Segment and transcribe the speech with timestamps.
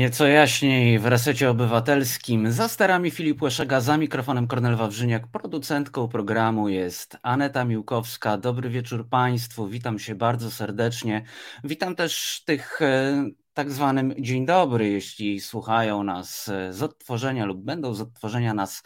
[0.00, 2.52] Nieco jaśniej w resecie obywatelskim.
[2.52, 5.26] Za sterami Filip Łeszega, za mikrofonem Kornel Wawrzyniak.
[5.26, 8.36] Producentką programu jest Aneta Miłkowska.
[8.36, 9.68] Dobry wieczór Państwu.
[9.68, 11.24] Witam się bardzo serdecznie.
[11.64, 17.64] Witam też tych e, tak zwanym dzień dobry, jeśli słuchają nas e, z odtworzenia lub
[17.64, 18.82] będą z odtworzenia nas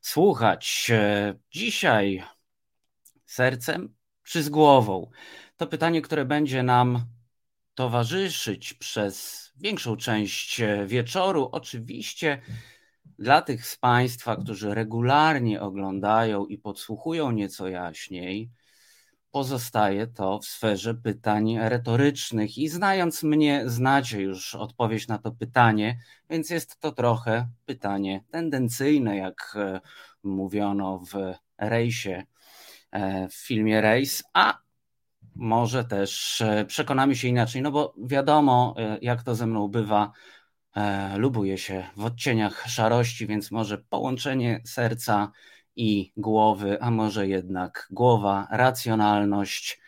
[0.00, 0.90] słuchać.
[0.90, 2.22] E, dzisiaj
[3.24, 5.10] sercem czy z głową?
[5.56, 7.00] To pytanie, które będzie nam
[7.74, 11.48] towarzyszyć przez większą część e, wieczoru.
[11.52, 12.42] Oczywiście
[13.18, 18.50] dla tych z Państwa, którzy regularnie oglądają i podsłuchują nieco jaśniej,
[19.30, 22.58] pozostaje to w sferze pytań retorycznych.
[22.58, 25.98] I znając mnie, znacie już odpowiedź na to pytanie,
[26.30, 29.80] więc jest to trochę pytanie tendencyjne, jak e,
[30.22, 32.24] mówiono w rejsie,
[32.90, 34.65] e, w filmie Rejs, a
[35.36, 40.12] może też e, przekonamy się inaczej, no bo wiadomo, e, jak to ze mną bywa,
[40.76, 45.32] e, lubuję się w odcieniach szarości, więc może połączenie serca
[45.76, 49.80] i głowy, a może jednak głowa, racjonalność.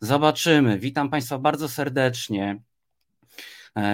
[0.00, 0.78] Zobaczymy.
[0.78, 2.60] Witam Państwa bardzo serdecznie.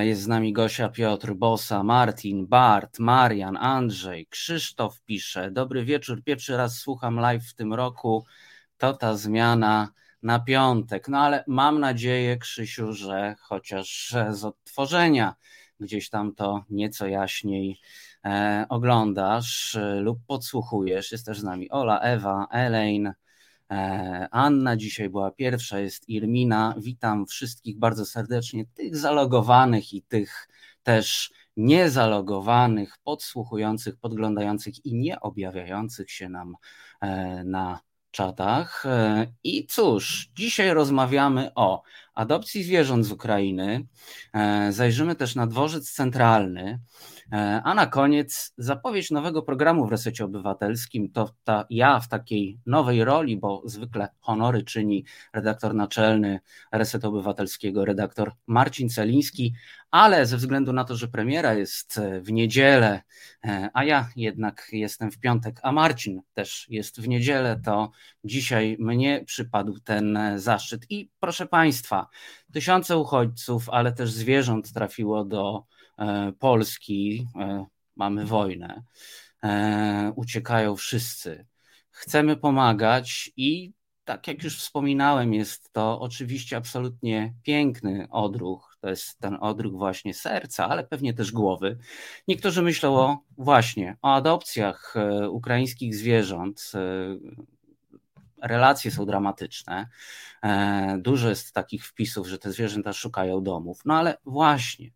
[0.00, 5.50] Jest z nami Gosia, Piotr, Bosa, Martin, Bart, Marian, Andrzej, Krzysztof pisze.
[5.50, 8.24] Dobry wieczór, pierwszy raz słucham live w tym roku.
[8.78, 11.08] To ta zmiana na piątek.
[11.08, 15.34] No ale mam nadzieję, Krzysiu, że chociaż z odtworzenia
[15.80, 17.80] gdzieś tam to nieco jaśniej
[18.24, 21.12] e, oglądasz e, lub podsłuchujesz.
[21.12, 23.14] Jest też z nami Ola, Ewa, Elaine,
[23.70, 26.74] e, Anna dzisiaj była pierwsza, jest Irmina.
[26.78, 30.48] Witam wszystkich bardzo serdecznie, tych zalogowanych i tych
[30.82, 36.54] też niezalogowanych, podsłuchujących, podglądających i nie objawiających się nam
[37.00, 37.80] e, na
[38.12, 38.86] czatach.
[38.86, 41.82] E, I cóż, dzisiaj rozmawiamy o
[42.14, 43.86] adopcji zwierząt z Ukrainy.
[44.34, 46.80] E, zajrzymy też na dworzec centralny.
[47.32, 51.12] E, a na koniec zapowiedź nowego programu w Resecie Obywatelskim.
[51.12, 56.40] To ta, ja w takiej nowej roli, bo zwykle honory czyni redaktor naczelny
[56.72, 59.54] Resetu Obywatelskiego, redaktor Marcin Celiński,
[59.90, 63.02] ale ze względu na to, że premiera jest w niedzielę,
[63.44, 67.90] e, a ja jednak jestem w piątek, a Marcin też jest w niedzielę, to
[68.24, 70.90] dzisiaj mnie przypadł ten zaszczyt.
[70.90, 72.01] I proszę Państwa,
[72.52, 75.64] tysiące uchodźców, ale też zwierząt trafiło do
[75.98, 77.66] E, Polski, e,
[77.96, 78.82] mamy wojnę,
[79.44, 81.46] e, uciekają wszyscy.
[81.90, 83.72] Chcemy pomagać i
[84.04, 88.76] tak jak już wspominałem, jest to oczywiście absolutnie piękny odruch.
[88.80, 91.78] To jest ten odruch właśnie serca, ale pewnie też głowy.
[92.28, 94.94] Niektórzy myślą o właśnie o adopcjach
[95.30, 96.72] ukraińskich zwierząt.
[98.42, 99.88] Relacje są dramatyczne.
[100.98, 103.80] Dużo jest takich wpisów, że te zwierzęta szukają domów.
[103.84, 104.90] No ale właśnie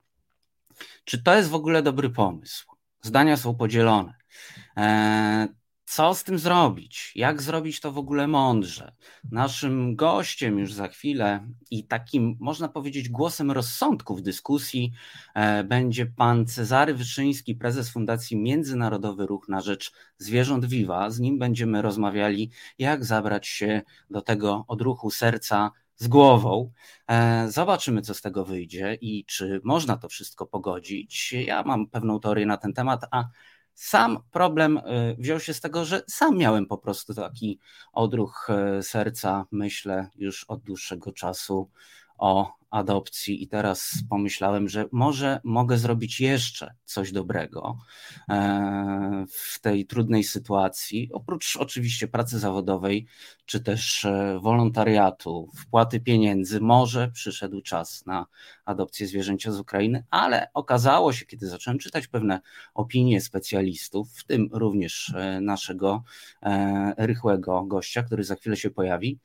[1.05, 2.67] czy to jest w ogóle dobry pomysł?
[3.03, 4.15] Zdania są podzielone.
[5.89, 7.13] Co z tym zrobić?
[7.15, 8.93] Jak zrobić to w ogóle mądrze?
[9.31, 14.93] Naszym gościem już za chwilę i takim, można powiedzieć, głosem rozsądku w dyskusji
[15.35, 21.11] e, będzie pan Cezary Wyszyński, prezes Fundacji Międzynarodowy Ruch na Rzecz Zwierząt Viva.
[21.11, 26.73] Z nim będziemy rozmawiali, jak zabrać się do tego odruchu serca z głową.
[27.11, 31.33] E, zobaczymy, co z tego wyjdzie i czy można to wszystko pogodzić.
[31.33, 33.25] Ja mam pewną teorię na ten temat, a
[33.77, 37.59] sam problem e, wziął się z tego, że sam miałem po prostu taki
[37.93, 41.71] odruch e, serca, myślę, już od dłuższego czasu
[42.19, 47.79] o adopcji i teraz pomyślałem, że może mogę zrobić jeszcze coś dobrego
[48.29, 53.07] e, w tej trudnej sytuacji, oprócz oczywiście pracy zawodowej,
[53.47, 58.27] czy też e, wolontariatu, wpłaty pieniędzy, może przyszedł czas na
[58.65, 62.41] adopcję zwierzęcia z Ukrainy, ale okazało się, kiedy zacząłem czytać pewne
[62.75, 66.03] opinie specjalistów, w tym również e, naszego
[66.97, 69.19] rychłego gościa, który za chwilę się pojawi,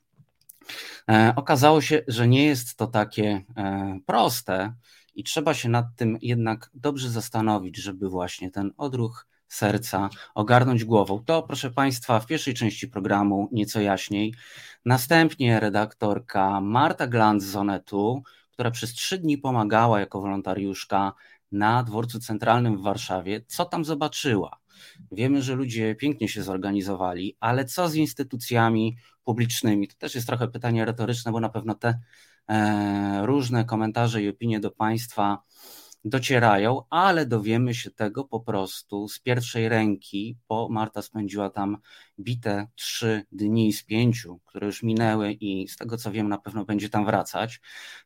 [1.35, 4.73] okazało się, że nie jest to takie e, proste
[5.15, 11.23] i trzeba się nad tym jednak dobrze zastanowić, żeby właśnie ten odruch serca ogarnąć głową.
[11.25, 14.33] To, proszę Państwa, w pierwszej części programu nieco jaśniej.
[14.85, 21.13] Następnie redaktorka Marta Glant z Onetu, która przez trzy dni pomagała jako wolontariuszka
[21.51, 23.41] na dworcu centralnym w Warszawie.
[23.47, 24.60] Co tam zobaczyła?
[25.11, 29.87] Wiemy, że ludzie pięknie się zorganizowali, ale co z instytucjami publicznymi?
[29.87, 31.99] To też jest trochę pytanie retoryczne, bo na pewno te
[32.47, 35.43] e, różne komentarze i opinie do państwa
[36.05, 41.77] docierają, ale dowiemy się tego po prostu z pierwszej ręki, bo Marta spędziła tam
[42.19, 46.65] bite trzy dni z pięciu, które już minęły i z tego co wiem na pewno
[46.65, 47.61] będzie tam wracać,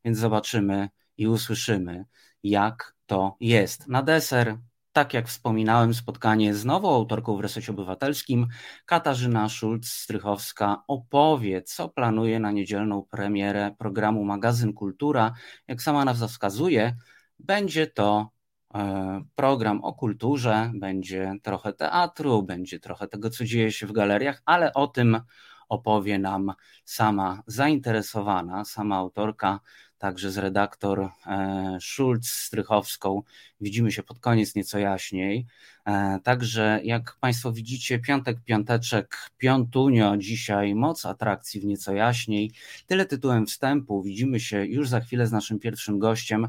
[0.06, 2.06] więc zobaczymy i usłyszymy
[2.44, 3.88] jak to jest.
[3.88, 4.58] Na deser
[4.96, 8.48] tak jak wspominałem, spotkanie z nową autorką w Resecie Obywatelskim.
[8.86, 15.34] Katarzyna Szulc-Strychowska opowie, co planuje na niedzielną premierę programu Magazyn Kultura.
[15.68, 16.96] Jak sama nazwa wskazuje,
[17.40, 18.30] będzie to
[18.76, 24.42] e, program o kulturze, będzie trochę teatru, będzie trochę tego, co dzieje się w galeriach,
[24.46, 25.22] ale o tym
[25.70, 26.54] opowie nam
[26.86, 29.60] sama zainteresowana, sama autorka
[30.06, 33.22] także z redaktor e, Schulz Strychowską.
[33.62, 35.46] Widzimy się pod koniec nieco jaśniej.
[35.86, 42.52] E, także jak Państwo widzicie, piątek, piąteczek, piątunio, dzisiaj moc atrakcji w nieco jaśniej.
[42.88, 44.04] Tyle tytułem wstępu.
[44.04, 46.48] Widzimy się już za chwilę z naszym pierwszym gościem,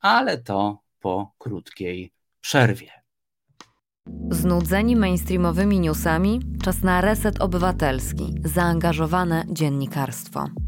[0.00, 2.90] ale to po krótkiej przerwie.
[4.30, 6.40] Znudzeni mainstreamowymi newsami?
[6.62, 10.67] Czas na reset obywatelski, zaangażowane dziennikarstwo.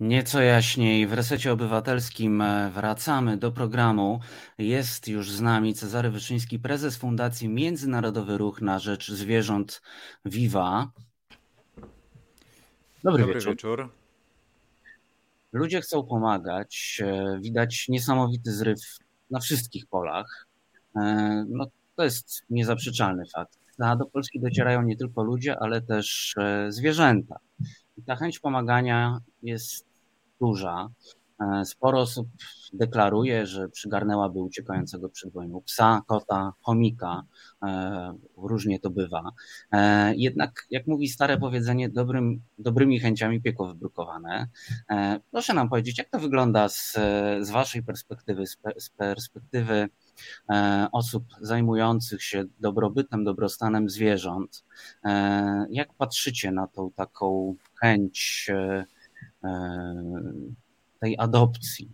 [0.00, 4.20] Nieco jaśniej w resecie obywatelskim e, wracamy do programu.
[4.58, 9.82] Jest już z nami Cezary Wyszyński, prezes Fundacji Międzynarodowy Ruch na Rzecz Zwierząt
[10.24, 10.90] Viva.
[13.04, 13.52] Dobry, Dobry wieczór.
[13.52, 13.88] wieczór.
[15.52, 17.02] Ludzie chcą pomagać.
[17.04, 18.80] E, widać niesamowity zryw
[19.30, 20.46] na wszystkich polach.
[20.96, 21.66] E, no,
[21.96, 23.58] to jest niezaprzeczalny fakt.
[23.78, 26.34] A do Polski docierają nie tylko ludzie, ale też
[26.68, 27.36] zwierzęta.
[28.06, 29.86] Ta chęć pomagania jest
[30.40, 30.88] duża.
[31.40, 32.28] E, sporo osób
[32.72, 37.22] deklaruje, że przygarnęłaby uciekającego przed wojną psa, kota, chomika.
[37.62, 39.30] E, różnie to bywa.
[39.72, 44.48] E, jednak, jak mówi stare powiedzenie, dobrym, dobrymi chęciami piekło wybrukowane.
[45.30, 46.92] Proszę nam powiedzieć, jak to wygląda z,
[47.40, 48.44] z Waszej perspektywy,
[48.78, 49.88] z perspektywy
[50.92, 54.64] osób zajmujących się dobrobytem, dobrostanem zwierząt.
[55.70, 58.50] Jak patrzycie na tą taką chęć
[59.44, 59.94] E,
[61.00, 61.90] tej adopcji?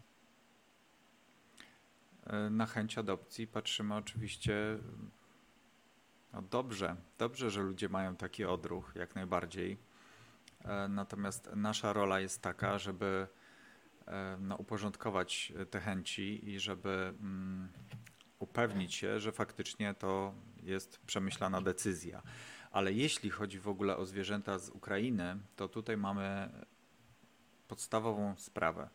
[2.27, 4.79] E, na chęć adopcji patrzymy oczywiście
[6.33, 9.79] no dobrze, dobrze, że ludzie mają taki odruch, jak najbardziej.
[10.65, 13.27] E, natomiast nasza rola jest taka, żeby
[14.39, 17.69] no, uporządkować te chęci i żeby mm,
[18.39, 22.23] upewnić się, że faktycznie to jest przemyślana decyzja.
[22.71, 26.51] Ale jeśli chodzi w ogóle o zwierzęta z Ukrainy, to tutaj mamy
[27.69, 28.89] podstawową sprawę.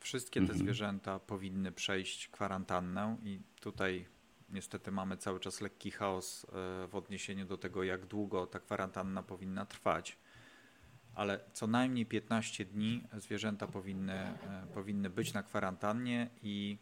[0.00, 0.58] Wszystkie te mhm.
[0.58, 4.06] zwierzęta powinny przejść kwarantannę i tutaj
[4.50, 6.48] niestety mamy cały czas lekki chaos e,
[6.86, 10.18] w odniesieniu do tego, jak długo ta kwarantanna powinna trwać.
[11.14, 16.78] Ale co najmniej 15 dni zwierzęta powinny, e, powinny być na kwarantannie i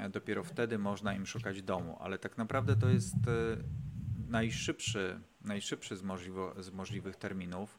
[0.00, 1.96] e, dopiero wtedy można im szukać domu.
[2.00, 3.16] Ale tak naprawdę to jest
[4.34, 7.78] najszybszy, najszybszy z, możliwo, z możliwych terminów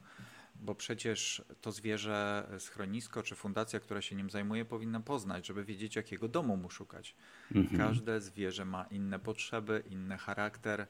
[0.59, 5.95] bo przecież to zwierzę, schronisko czy fundacja, która się nim zajmuje, powinna poznać, żeby wiedzieć,
[5.95, 7.15] jakiego domu mu szukać.
[7.55, 7.77] Mhm.
[7.77, 10.87] Każde zwierzę ma inne potrzeby, inny charakter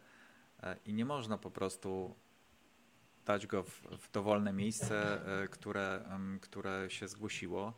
[0.64, 2.16] e, i nie można po prostu
[3.26, 6.06] dać go w, w dowolne miejsce, e, które,
[6.42, 7.74] które się zgłosiło,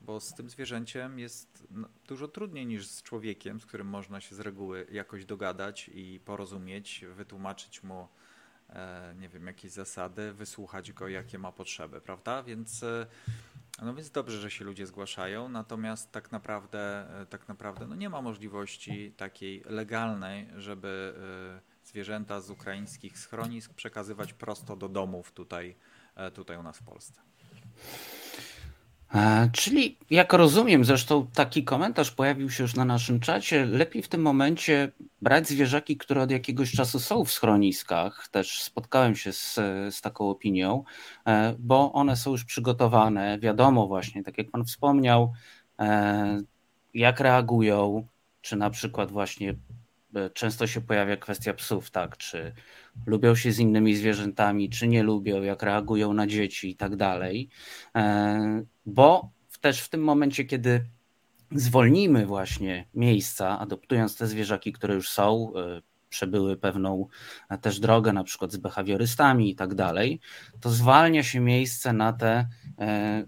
[0.00, 1.66] bo z tym zwierzęciem jest
[2.08, 7.04] dużo trudniej niż z człowiekiem, z którym można się z reguły jakoś dogadać i porozumieć,
[7.16, 8.08] wytłumaczyć mu
[8.70, 12.42] E, nie wiem, jakieś zasady, wysłuchać go, jakie ma potrzeby, prawda?
[12.42, 13.06] Więc e,
[13.82, 18.10] no więc dobrze, że się ludzie zgłaszają, natomiast tak naprawdę, e, tak naprawdę no nie
[18.10, 21.14] ma możliwości takiej legalnej, żeby
[21.84, 25.76] zwierzęta z ukraińskich schronisk przekazywać prosto do domów tutaj,
[26.34, 27.22] tutaj u nas w Polsce.
[29.14, 34.08] E, czyli, jak rozumiem, zresztą taki komentarz pojawił się już na naszym czacie, lepiej w
[34.08, 38.28] tym momencie brać zwierzaki, które od jakiegoś czasu są w schroniskach.
[38.28, 39.54] Też spotkałem się z,
[39.90, 40.84] z taką opinią,
[41.26, 43.38] e, bo one są już przygotowane.
[43.38, 45.32] Wiadomo, właśnie, tak jak Pan wspomniał,
[45.78, 46.40] e,
[46.94, 48.06] jak reagują,
[48.40, 49.54] czy na przykład właśnie
[50.34, 52.52] często się pojawia kwestia psów, tak, czy
[53.06, 57.48] lubią się z innymi zwierzętami, czy nie lubią, jak reagują na dzieci i tak dalej.
[57.96, 60.86] E, bo też w tym momencie, kiedy
[61.52, 67.06] zwolnimy właśnie miejsca, adoptując te zwierzaki, które już są, e, przebyły pewną
[67.60, 70.20] też drogę, na przykład z behawiorystami i tak dalej,
[70.60, 72.48] to zwalnia się miejsce na te
[72.78, 73.24] e,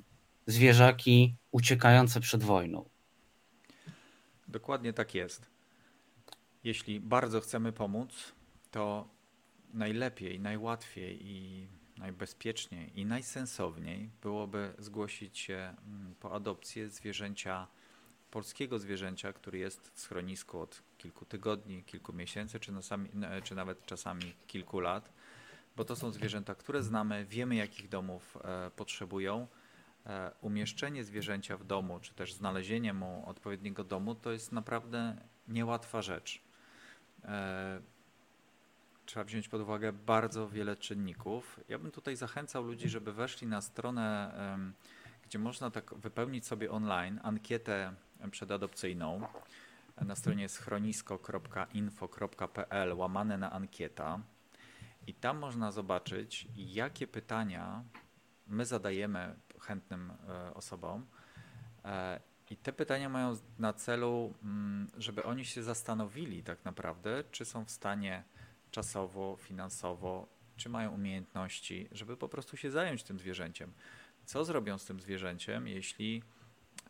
[0.46, 2.88] zwierzaki uciekające przed wojną.
[4.48, 5.57] Dokładnie tak jest.
[6.64, 8.32] Jeśli bardzo chcemy pomóc,
[8.70, 9.08] to
[9.74, 17.66] najlepiej, najłatwiej i najbezpieczniej i najsensowniej byłoby zgłosić się mm, po adopcję zwierzęcia,
[18.30, 23.10] polskiego zwierzęcia, który jest w schronisku od kilku tygodni, kilku miesięcy, czy, nasami,
[23.44, 25.12] czy nawet czasami kilku lat,
[25.76, 29.46] bo to są zwierzęta, które znamy, wiemy jakich domów e, potrzebują
[30.06, 35.16] e, umieszczenie zwierzęcia w domu, czy też znalezienie mu odpowiedniego domu, to jest naprawdę
[35.48, 36.47] niełatwa rzecz.
[37.24, 37.80] E,
[39.06, 41.60] trzeba wziąć pod uwagę bardzo wiele czynników.
[41.68, 44.32] Ja bym tutaj zachęcał ludzi, żeby weszli na stronę,
[45.24, 47.94] gdzie można tak wypełnić sobie online ankietę
[48.30, 49.28] przedadopcyjną.
[50.00, 54.20] Na stronie jest chronisko.info.pl łamane na ankieta.
[55.06, 57.84] I tam można zobaczyć, jakie pytania
[58.46, 61.06] my zadajemy chętnym e, osobom.
[62.50, 67.64] I te pytania mają na celu, mm, żeby oni się zastanowili tak naprawdę, czy są
[67.64, 68.24] w stanie
[68.70, 70.26] czasowo, finansowo,
[70.56, 73.72] czy mają umiejętności, żeby po prostu się zająć tym zwierzęciem.
[74.24, 76.22] Co zrobią z tym zwierzęciem, jeśli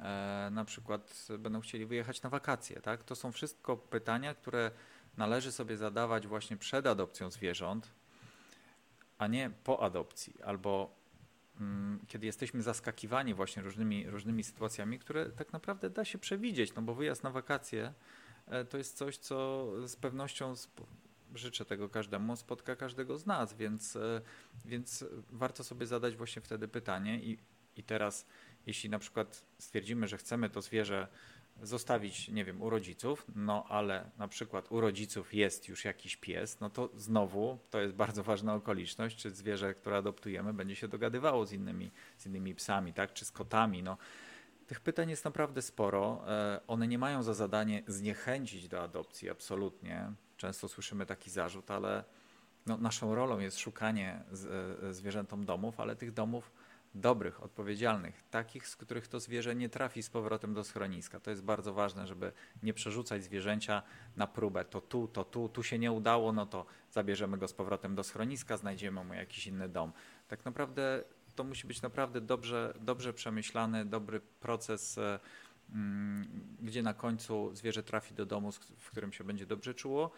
[0.01, 2.81] e, na przykład będą chcieli wyjechać na wakacje?
[2.81, 3.05] Tak?
[3.05, 4.71] To są wszystko pytania, które
[5.17, 7.91] należy sobie zadawać właśnie przed adopcją zwierząt,
[9.19, 10.98] a nie po adopcji, albo
[12.07, 16.95] kiedy jesteśmy zaskakiwani właśnie różnymi, różnymi sytuacjami, które tak naprawdę da się przewidzieć, no bo
[16.95, 17.93] wyjazd na wakacje
[18.47, 20.55] e, to jest coś, co z pewnością
[21.35, 24.21] życzę tego każdemu, spotka każdego z nas, więc, e,
[24.65, 27.39] więc warto sobie zadać właśnie wtedy pytanie i,
[27.77, 28.27] i teraz,
[28.67, 31.09] jeśli na przykład stwierdzimy, że chcemy to zwierzę
[31.63, 36.61] zostawić, nie wiem, u rodziców, no ale na przykład u rodziców jest już jakiś pies,
[36.61, 41.47] no to znowu to jest bardzo ważna okoliczność, czy zwierzę, które adoptujemy, będzie się dogadywało
[41.47, 43.97] z innymi, z innymi psami, tak, czy z kotami, no.
[44.67, 46.25] Tych pytań jest naprawdę sporo.
[46.29, 50.13] E, one nie mają za zadanie zniechęcić do adopcji, absolutnie.
[50.37, 52.05] Często słyszymy taki zarzut, ale
[52.67, 54.47] no, naszą rolą jest szukanie z,
[54.83, 56.53] e, zwierzętom domów, ale tych domów
[56.95, 61.21] dobrych, odpowiedzialnych, takich, z których to zwierzę nie trafi z powrotem do schroniska.
[61.21, 63.83] To jest bardzo ważne, żeby nie przerzucać zwierzęcia
[64.17, 64.65] na próbę.
[64.65, 68.05] To tu, to tu, tu się nie udało, no to zabierzemy go z powrotem do
[68.05, 69.93] schroniska, znajdziemy mu jakiś inny dom.
[70.29, 71.05] Tak naprawdę
[71.35, 75.21] to musi być naprawdę dobrze, dobrze przemyślany, dobry proces, e,
[75.71, 80.11] mm, gdzie na końcu zwierzę trafi do domu, w którym się będzie dobrze czuło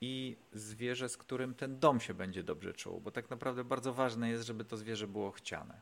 [0.00, 4.30] i zwierzę, z którym ten dom się będzie dobrze czuł, bo tak naprawdę bardzo ważne
[4.30, 5.80] jest, żeby to zwierzę było chciane.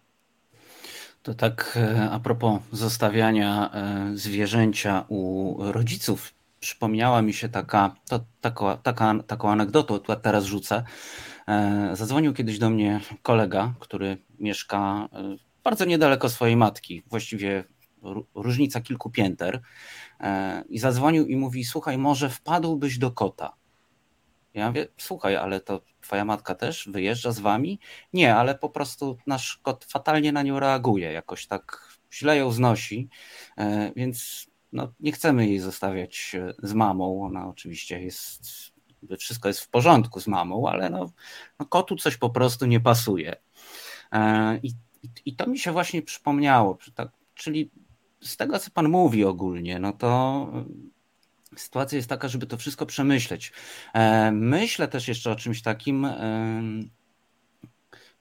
[1.26, 8.20] To tak e, a propos zostawiania e, zwierzęcia u rodziców, przypomniała mi się taka, to,
[8.40, 10.84] taka, taka, taką anegdotę, teraz rzucę.
[11.48, 15.08] E, zadzwonił kiedyś do mnie kolega, który mieszka
[15.64, 17.64] bardzo niedaleko swojej matki, właściwie
[18.34, 19.62] różnica kilku pięter.
[20.68, 23.52] I zadzwonił i mówi: Słuchaj, może wpadłbyś do kota.
[24.54, 27.78] Ja mówię, słuchaj, ale to twoja matka też wyjeżdża z wami?
[28.12, 33.08] Nie, ale po prostu nasz kot fatalnie na nią reaguje, jakoś tak źle ją znosi,
[33.58, 37.22] e, więc no, nie chcemy jej zostawiać e, z mamą.
[37.22, 38.42] Ona oczywiście jest,
[39.18, 41.10] wszystko jest w porządku z mamą, ale no,
[41.58, 43.36] no kotu coś po prostu nie pasuje.
[44.12, 44.70] E, I,
[45.24, 47.70] i, to mi się właśnie przypomniało, tak, czyli
[48.20, 50.46] z tego, co pan mówi ogólnie, no to
[51.60, 53.52] sytuacja jest taka, żeby to wszystko przemyśleć.
[53.94, 56.06] E, myślę też jeszcze o czymś takim,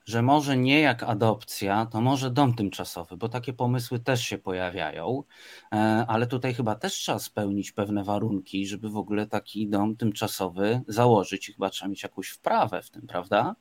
[0.05, 5.23] że może nie jak adopcja, to może dom tymczasowy, bo takie pomysły też się pojawiają,
[5.71, 5.75] e,
[6.07, 11.49] ale tutaj chyba też trzeba spełnić pewne warunki, żeby w ogóle taki dom tymczasowy założyć
[11.49, 13.55] i chyba trzeba mieć jakąś wprawę w tym, prawda?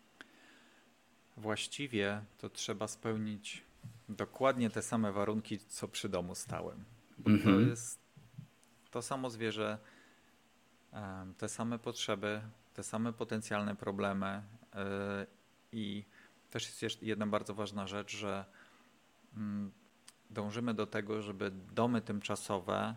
[1.36, 3.62] Właściwie to trzeba spełnić
[4.08, 6.84] dokładnie te same warunki, co przy domu stałym.
[7.18, 7.68] Bo to mhm.
[7.68, 8.03] jest
[8.94, 9.78] to samo zwierzę,
[11.38, 12.40] te same potrzeby,
[12.74, 15.26] te same potencjalne problemy e,
[15.72, 16.04] i
[16.50, 18.44] też jest jedna bardzo ważna rzecz, że
[19.36, 19.72] mm,
[20.30, 22.94] dążymy do tego, żeby domy tymczasowe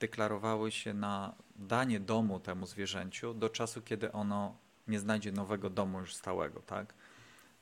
[0.00, 4.56] deklarowały się na danie domu temu zwierzęciu do czasu, kiedy ono
[4.88, 6.94] nie znajdzie nowego domu już stałego, tak?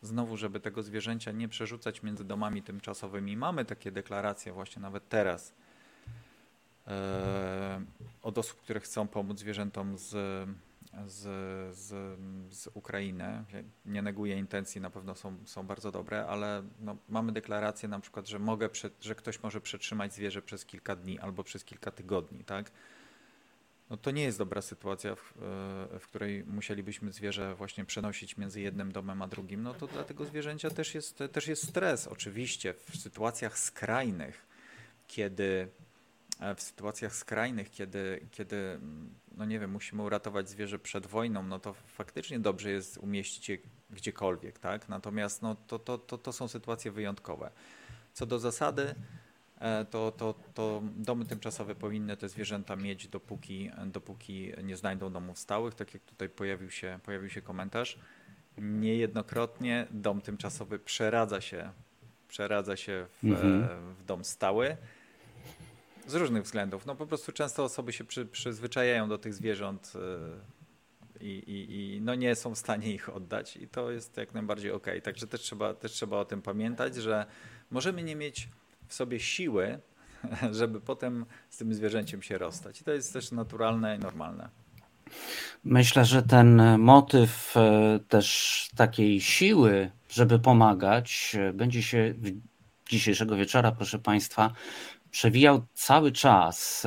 [0.02, 3.36] Znowu, żeby tego zwierzęcia nie przerzucać między domami tymczasowymi.
[3.36, 5.54] Mamy takie deklaracje właśnie nawet teraz
[8.22, 10.08] od osób, które chcą pomóc zwierzętom z,
[11.06, 11.18] z,
[11.76, 12.18] z,
[12.54, 13.44] z Ukrainy.
[13.86, 18.28] Nie neguję intencji, na pewno są, są bardzo dobre, ale no, mamy deklarację na przykład,
[18.28, 18.68] że, mogę,
[19.00, 22.70] że ktoś może przetrzymać zwierzę przez kilka dni albo przez kilka tygodni, tak?
[23.90, 25.32] No to nie jest dobra sytuacja, w,
[26.00, 29.62] w, której musielibyśmy zwierzę właśnie przenosić między jednym domem a drugim.
[29.62, 32.06] No to dla tego zwierzęcia też jest, też jest stres.
[32.06, 34.46] Oczywiście w sytuacjach skrajnych,
[35.06, 35.89] kiedy E,
[36.56, 38.80] w sytuacjach skrajnych, kiedy, kiedy
[39.36, 43.58] no nie wiem, musimy uratować zwierzę przed wojną, no to faktycznie dobrze jest umieścić je
[43.90, 44.88] gdziekolwiek, tak?
[44.88, 47.50] Natomiast no, to, to, to, to są sytuacje wyjątkowe.
[48.12, 48.94] Co do zasady,
[49.58, 55.38] e, to, to, to domy tymczasowe powinny te zwierzęta mieć, dopóki, dopóki nie znajdą domów
[55.38, 57.98] stałych, tak jak tutaj pojawił się, pojawił się komentarz.
[58.58, 61.72] Niejednokrotnie dom tymczasowy przeradza się
[62.28, 63.68] przeradza się w, mhm.
[63.94, 64.76] w dom stały.
[66.10, 66.86] Z różnych względów.
[66.86, 69.92] No po prostu często osoby się przy, przyzwyczajają do tych zwierząt
[71.20, 74.72] i, i, i no nie są w stanie ich oddać i to jest jak najbardziej
[74.72, 74.86] ok.
[75.02, 77.26] Także też trzeba, też trzeba o tym pamiętać, że
[77.70, 78.48] możemy nie mieć
[78.88, 79.78] w sobie siły,
[80.60, 82.80] żeby potem z tym zwierzęciem się rozstać.
[82.80, 84.48] I to jest też naturalne i normalne.
[85.64, 92.14] Myślę, że ten motyw e, też takiej siły, żeby pomagać, e, będzie się
[92.88, 94.52] dzisiejszego wieczora, proszę Państwa,
[95.10, 96.86] przewijał cały czas.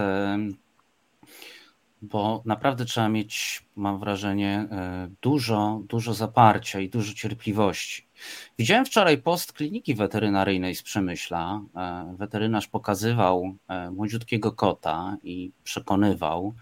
[2.03, 8.07] Bo naprawdę trzeba mieć, mam wrażenie, e, dużo, dużo zaparcia i dużo cierpliwości.
[8.59, 11.61] Widziałem wczoraj post kliniki weterynaryjnej z Przemyśla.
[11.75, 16.53] E, weterynarz pokazywał e, młodziutkiego kota i przekonywał,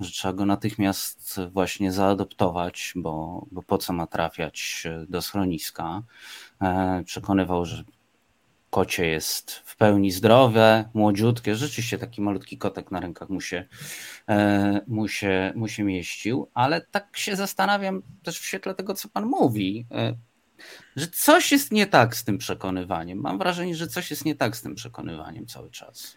[0.00, 6.02] że trzeba go natychmiast właśnie zaadoptować, bo, bo po co ma trafiać do schroniska.
[7.04, 7.84] Przekonywał, że
[8.70, 11.54] kocie jest w pełni zdrowe, młodziutkie.
[11.56, 13.64] Rzeczywiście taki malutki kotek na rękach mu się,
[14.28, 19.08] e, mu się, mu się mieścił, ale tak się zastanawiam też w świetle tego, co
[19.08, 20.14] pan mówi, e,
[20.96, 23.18] że coś jest nie tak z tym przekonywaniem.
[23.18, 26.16] Mam wrażenie, że coś jest nie tak z tym przekonywaniem cały czas.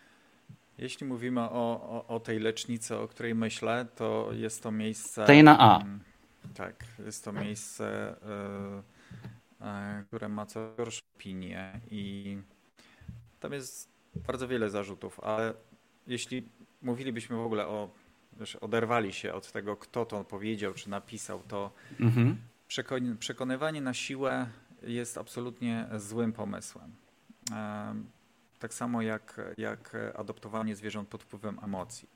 [0.78, 5.26] Jeśli mówimy o, o, o tej lecznicy, o której myślę, to jest to miejsce.
[5.26, 5.82] Tej na A.
[5.82, 6.00] Mm,
[6.56, 8.16] tak, jest to miejsce.
[8.22, 8.93] E,
[10.08, 12.38] które ma coraz gorszą opinię i
[13.40, 15.54] tam jest bardzo wiele zarzutów, ale
[16.08, 16.50] jeśli
[16.82, 17.90] mówilibyśmy w ogóle o,
[18.40, 22.38] wiesz, oderwali się od tego, kto to powiedział czy napisał, to mhm.
[23.20, 24.50] przekonywanie na siłę
[24.82, 26.92] jest absolutnie złym pomysłem.
[27.52, 27.96] E,
[28.60, 32.10] tak samo jak, jak adoptowanie zwierząt pod wpływem emocji.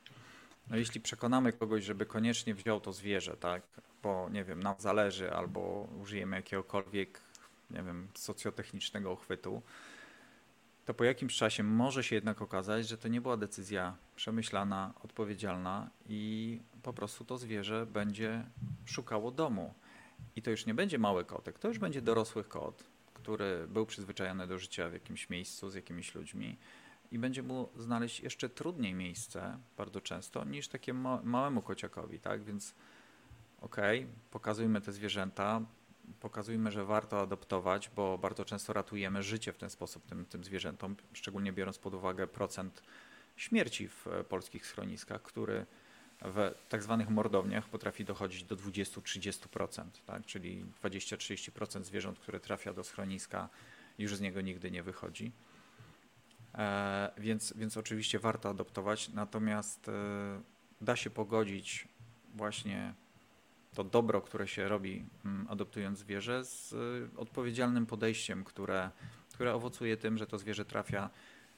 [0.70, 3.62] No jeśli przekonamy kogoś, żeby koniecznie wziął to zwierzę, tak,
[4.04, 7.22] bo nie wiem, nam zależy, albo użyjemy jakiegokolwiek
[7.70, 9.62] nie wiem, socjotechnicznego uchwytu,
[10.86, 15.90] to po jakimś czasie może się jednak okazać, że to nie była decyzja przemyślana, odpowiedzialna
[16.10, 18.46] i po prostu to zwierzę będzie
[18.86, 19.74] szukało domu.
[20.36, 24.48] I to już nie będzie mały kotek, to już będzie dorosły kot, który był przyzwyczajony
[24.48, 26.58] do życia w jakimś miejscu z jakimiś ludźmi
[27.12, 32.44] i będzie mu znaleźć jeszcze trudniej miejsce bardzo często niż takiemu małemu kociakowi, tak?
[32.44, 32.76] Więc
[33.62, 35.62] okej, okay, pokazujmy te zwierzęta,
[36.20, 40.96] pokazujmy, że warto adoptować, bo bardzo często ratujemy życie w ten sposób tym, tym zwierzętom,
[41.14, 42.84] szczególnie biorąc pod uwagę procent
[43.36, 45.66] śmierci w e, polskich schroniskach, który
[46.22, 50.26] w tak zwanych mordowniach potrafi dochodzić do 20-30%, tak?
[50.26, 53.50] czyli 20-30% zwierząt, które trafia do schroniska,
[53.98, 55.32] już z niego nigdy nie wychodzi.
[56.56, 60.42] E, więc, więc oczywiście warto adoptować, natomiast e,
[60.82, 61.88] da się pogodzić
[62.36, 62.94] właśnie
[63.74, 68.90] to dobro, które się robi mm, adoptując zwierzę, z y, odpowiedzialnym podejściem, które,
[69.34, 71.10] które owocuje tym, że to zwierzę trafia.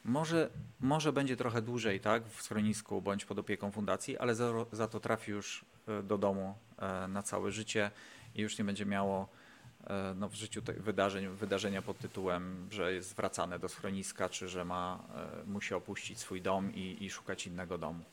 [0.06, 4.88] Może, może będzie trochę dłużej tak, w schronisku bądź pod opieką fundacji, ale za, za
[4.88, 5.66] to trafi już
[6.00, 7.92] y, do domu e, na całe życie
[8.36, 9.28] i już nie będzie miało
[10.16, 15.04] no, w życiu wydarzeń, wydarzenia pod tytułem, że jest zwracane do schroniska, czy że ma,
[15.46, 18.04] musi opuścić swój dom i, i szukać innego domu.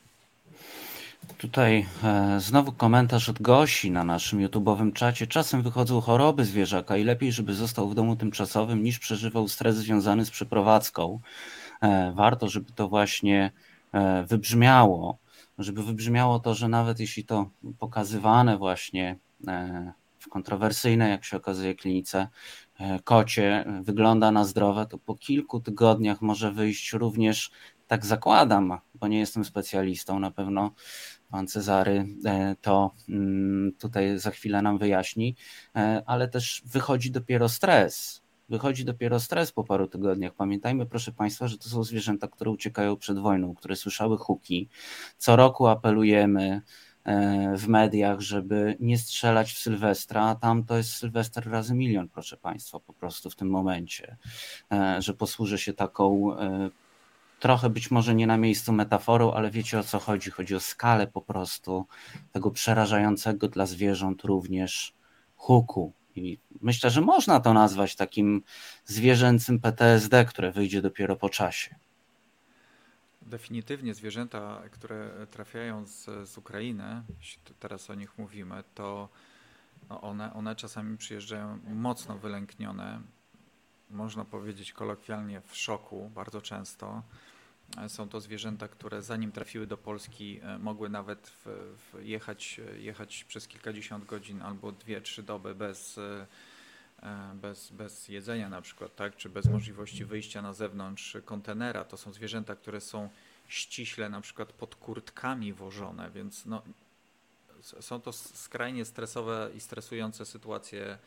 [1.37, 5.27] Tutaj e, znowu komentarz od Gosi na naszym YouTube'owym czacie.
[5.27, 10.25] Czasem wychodzą choroby zwierzaka i lepiej, żeby został w domu tymczasowym, niż przeżywał stres związany
[10.25, 11.19] z przeprowadzką.
[11.81, 13.51] E, warto, żeby to właśnie
[13.93, 15.17] e, wybrzmiało,
[15.57, 17.49] żeby wybrzmiało to, że nawet jeśli to
[17.79, 22.27] pokazywane właśnie e, w kontrowersyjnej, jak się okazuje, klinice
[22.79, 27.51] e, kocie wygląda na zdrowe, to po kilku tygodniach może wyjść również
[27.87, 30.71] tak zakładam, bo nie jestem specjalistą, na pewno
[31.29, 35.35] pan Cezary e, to mm, tutaj za chwilę nam wyjaśni,
[35.75, 38.21] e, ale też wychodzi dopiero stres.
[38.49, 40.33] Wychodzi dopiero stres po paru tygodniach.
[40.33, 44.69] Pamiętajmy, proszę Państwa, że to są zwierzęta, które uciekają przed wojną, które słyszały huki.
[45.17, 46.61] Co roku apelujemy
[47.03, 52.09] e, w mediach, żeby nie strzelać w Sylwestra, a tam to jest Sylwester razy milion,
[52.09, 54.17] proszę Państwa, po prostu w tym momencie,
[54.99, 56.31] że posłużę się taką
[57.39, 60.31] trochę być może nie na miejscu metaforą, ale wiecie o co chodzi.
[60.31, 61.85] Chodzi o skalę po prostu
[62.31, 64.93] tego przerażającego dla zwierząt również
[65.35, 65.93] huku.
[66.15, 68.43] I myślę, że można to nazwać takim
[68.85, 71.75] zwierzęcym PTSD, które wyjdzie dopiero po czasie.
[73.21, 79.09] Definitywnie zwierzęta, które trafiają z, z Ukrainy, jeśli teraz o nich mówimy, to
[79.89, 83.01] no one, one czasami przyjeżdżają mocno wylęknione,
[83.89, 87.03] można powiedzieć kolokwialnie w szoku bardzo często.
[87.87, 93.23] Są to zwierzęta, które zanim trafiły do Polski, e, mogły nawet w, w jechać, jechać
[93.23, 96.25] przez kilkadziesiąt godzin albo dwie, trzy doby bez, e,
[97.33, 99.15] bez, bez jedzenia na przykład, tak?
[99.15, 101.85] czy bez możliwości wyjścia na zewnątrz kontenera.
[101.85, 103.09] To są zwierzęta, które są
[103.47, 106.61] ściśle na przykład pod kurtkami wożone, więc no,
[107.61, 110.97] są to skrajnie stresowe i stresujące sytuacje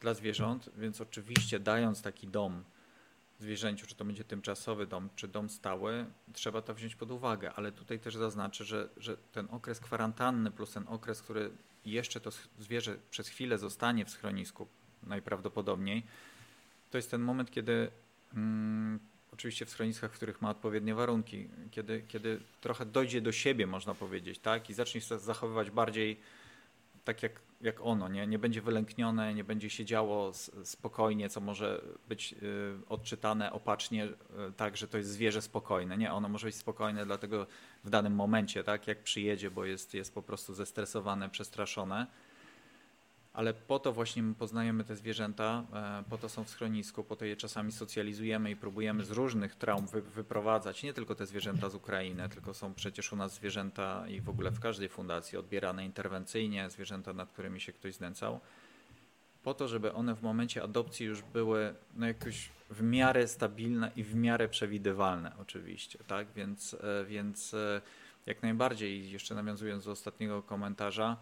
[0.00, 2.64] dla zwierząt, więc oczywiście dając taki dom
[3.40, 7.72] zwierzęciu, czy to będzie tymczasowy dom, czy dom stały, trzeba to wziąć pod uwagę, ale
[7.72, 11.50] tutaj też zaznaczę, że, że ten okres kwarantanny plus ten okres, który
[11.84, 14.68] jeszcze to zwierzę przez chwilę zostanie w schronisku,
[15.02, 16.02] najprawdopodobniej,
[16.90, 17.90] to jest ten moment, kiedy
[18.34, 19.00] mm,
[19.32, 23.94] oczywiście w schroniskach, w których ma odpowiednie warunki, kiedy, kiedy trochę dojdzie do siebie, można
[23.94, 26.20] powiedzieć, tak, i zacznie się zachowywać bardziej
[27.04, 28.26] tak jak, jak ono, nie?
[28.26, 30.32] nie będzie wylęknione, nie będzie siedziało
[30.64, 32.36] spokojnie, co może być y,
[32.88, 34.12] odczytane opacznie y,
[34.56, 35.98] tak, że to jest zwierzę spokojne.
[35.98, 37.46] Nie, ono może być spokojne dlatego
[37.84, 42.06] w danym momencie, tak, jak przyjedzie, bo jest, jest po prostu zestresowane, przestraszone
[43.32, 47.16] ale po to właśnie my poznajemy te zwierzęta, e, po to są w schronisku, po
[47.16, 51.68] to je czasami socjalizujemy i próbujemy z różnych traum wy, wyprowadzać, nie tylko te zwierzęta
[51.68, 55.84] z Ukrainy, tylko są przecież u nas zwierzęta i w ogóle w każdej fundacji odbierane
[55.84, 58.40] interwencyjnie, zwierzęta, nad którymi się ktoś znęcał,
[59.42, 64.04] po to, żeby one w momencie adopcji już były no jakoś w miarę stabilne i
[64.04, 67.80] w miarę przewidywalne oczywiście, tak, więc, e, więc e,
[68.26, 71.16] jak najbardziej, jeszcze nawiązując do ostatniego komentarza,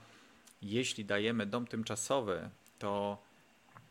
[0.63, 3.23] jeśli dajemy dom tymczasowy, to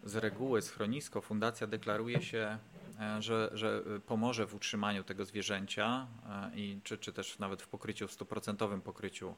[0.03, 2.58] z reguły schronisko, fundacja deklaruje się,
[2.99, 7.67] e, że, że pomoże w utrzymaniu tego zwierzęcia e, i czy, czy też nawet w
[7.67, 9.36] pokryciu, w stuprocentowym pokryciu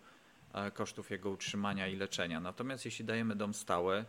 [0.53, 2.39] e, kosztów jego utrzymania i leczenia.
[2.39, 4.05] Natomiast jeśli dajemy dom stały,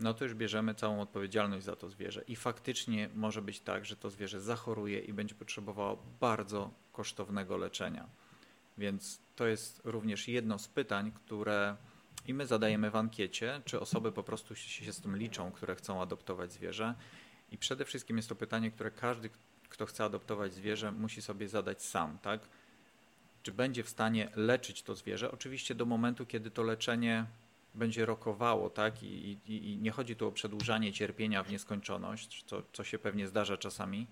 [0.00, 2.22] no to już bierzemy całą odpowiedzialność za to zwierzę.
[2.28, 8.08] I faktycznie może być tak, że to zwierzę zachoruje i będzie potrzebowało bardzo kosztownego leczenia.
[8.78, 11.76] Więc to jest również jedno z pytań, które
[12.26, 16.02] i my zadajemy w ankiecie, czy osoby po prostu się z tym liczą, które chcą
[16.02, 16.94] adoptować zwierzę.
[17.52, 19.30] I przede wszystkim jest to pytanie, które każdy,
[19.68, 22.40] kto chce adoptować zwierzę, musi sobie zadać sam, tak?
[23.42, 25.32] Czy będzie w stanie leczyć to zwierzę?
[25.32, 27.26] Oczywiście do momentu, kiedy to leczenie
[27.74, 29.02] będzie rokowało, tak?
[29.02, 33.26] I, i, i nie chodzi tu o przedłużanie cierpienia w nieskończoność, co, co się pewnie
[33.26, 34.06] zdarza czasami,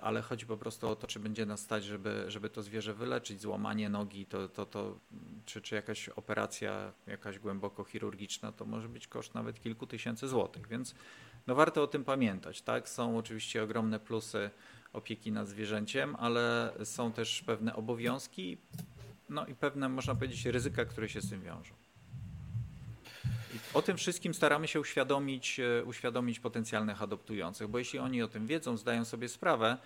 [0.00, 3.40] ale chodzi po prostu o to, czy będzie nas stać, żeby, żeby to zwierzę wyleczyć,
[3.40, 4.98] złamanie nogi, to, to, to,
[5.44, 10.68] czy, czy jakaś operacja jakaś głęboko chirurgiczna, to może być koszt nawet kilku tysięcy złotych,
[10.68, 10.94] więc
[11.46, 12.62] no warto o tym pamiętać.
[12.62, 12.88] Tak?
[12.88, 14.50] Są oczywiście ogromne plusy
[14.92, 18.58] opieki nad zwierzęciem, ale są też pewne obowiązki,
[19.28, 21.81] no i pewne, można powiedzieć, ryzyka, które się z tym wiążą.
[23.74, 28.46] O tym wszystkim staramy się uświadomić, e, uświadomić potencjalnych adoptujących, bo jeśli oni o tym
[28.46, 29.78] wiedzą, zdają sobie sprawę,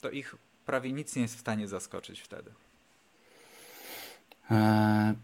[0.00, 2.50] to ich prawie nic nie jest w stanie zaskoczyć wtedy.
[4.50, 5.14] E,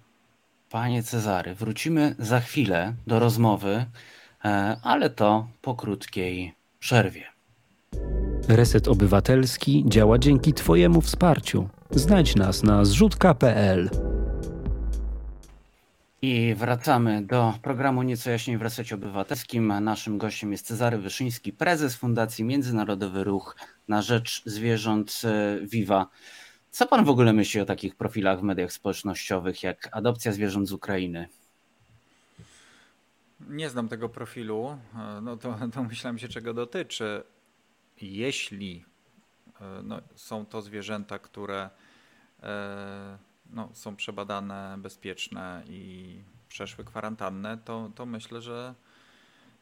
[0.70, 3.87] panie Cezary, wrócimy za chwilę do rozmowy,
[4.44, 7.26] e, ale to po krótkiej przerwie.
[8.48, 11.68] Reset Obywatelski działa dzięki Twojemu wsparciu.
[11.90, 13.90] Znajdź nas na zrzutka.pl.
[16.22, 19.72] I wracamy do programu Nieco jaśniej w Resecie Obywatelskim.
[19.81, 23.57] Naszym gościem jest Cezary Wyszyński, prezes Fundacji Międzynarodowy Ruch
[23.88, 26.07] na Rzecz Zwierząt e, Viva.
[26.70, 30.72] Co pan w ogóle myśli o takich profilach w mediach społecznościowych jak adopcja zwierząt z
[30.72, 31.28] Ukrainy?
[33.48, 37.22] Nie znam tego profilu, e, no to, myślałem się czego dotyczy.
[38.00, 38.85] Jeśli
[39.61, 41.70] e, no, są to zwierzęta, które
[43.50, 46.14] no, są przebadane, bezpieczne i
[46.48, 48.74] przeszły kwarantannę, to, to myślę, że,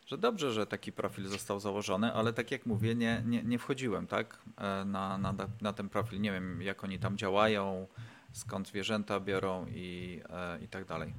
[0.06, 4.06] że dobrze, że taki profil został założony, ale tak jak mówię, nie, nie, nie wchodziłem
[4.06, 6.20] tak, e, na, na, na ten profil.
[6.20, 7.86] Nie wiem, jak oni tam działają,
[8.32, 11.14] skąd zwierzęta biorą i, e, i tak dalej.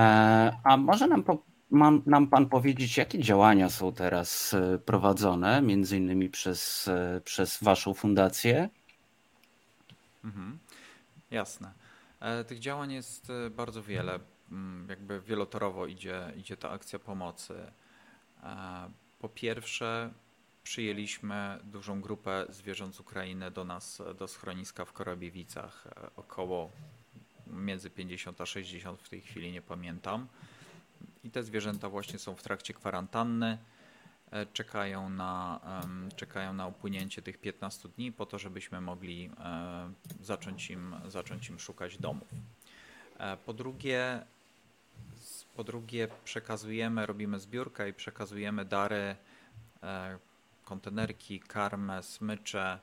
[0.00, 1.24] E, a może nam,
[1.70, 6.90] mam, nam Pan powiedzieć, jakie działania są teraz prowadzone, między innymi przez,
[7.24, 8.68] przez Waszą fundację?
[10.24, 10.58] Mhm.
[11.30, 11.72] Jasne.
[12.20, 14.20] E, tych działań jest e, bardzo wiele.
[14.50, 17.72] Mm, jakby wielotorowo idzie, idzie ta akcja pomocy.
[18.42, 20.10] E, po pierwsze,
[20.62, 25.88] przyjęliśmy dużą grupę zwierząt z Ukrainy do nas, do schroniska w Korabiewicach.
[26.16, 26.70] Około
[27.46, 30.28] między 50 a 60 w tej chwili, nie pamiętam.
[31.24, 33.58] I te zwierzęta właśnie są w trakcie kwarantanny.
[34.30, 35.60] E, czekają na,
[36.16, 41.58] czekają na upłynięcie tych 15 dni po to, żebyśmy mogli e, zacząć im, zacząć im
[41.58, 42.28] szukać domów.
[43.18, 44.22] E, po drugie,
[45.56, 49.16] po drugie przekazujemy, robimy zbiórkę i przekazujemy dary,
[50.64, 52.78] kontenerki, karmę, smycze,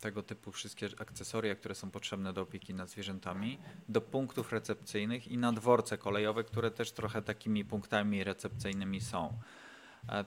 [0.00, 3.58] tego typu wszystkie akcesoria, które są potrzebne do opieki nad zwierzętami,
[3.88, 9.38] do punktów recepcyjnych i na dworce kolejowe, które też trochę takimi punktami recepcyjnymi są.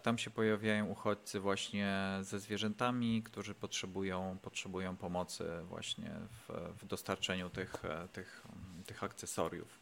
[0.04, 7.50] Tam się pojawiają uchodźcy właśnie ze zwierzętami, którzy potrzebują, potrzebują pomocy właśnie w, w dostarczeniu
[7.50, 7.74] tych,
[8.14, 8.44] tych,
[8.86, 9.80] tych akcesoriów.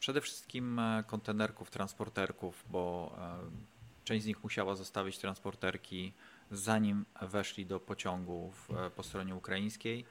[0.00, 3.38] Przede wszystkim e, kontenerków, transporterków, bo e,
[4.04, 6.12] część z nich musiała zostawić transporterki
[6.50, 8.52] zanim weszli do pociągu
[8.86, 10.04] e, po stronie ukraińskiej.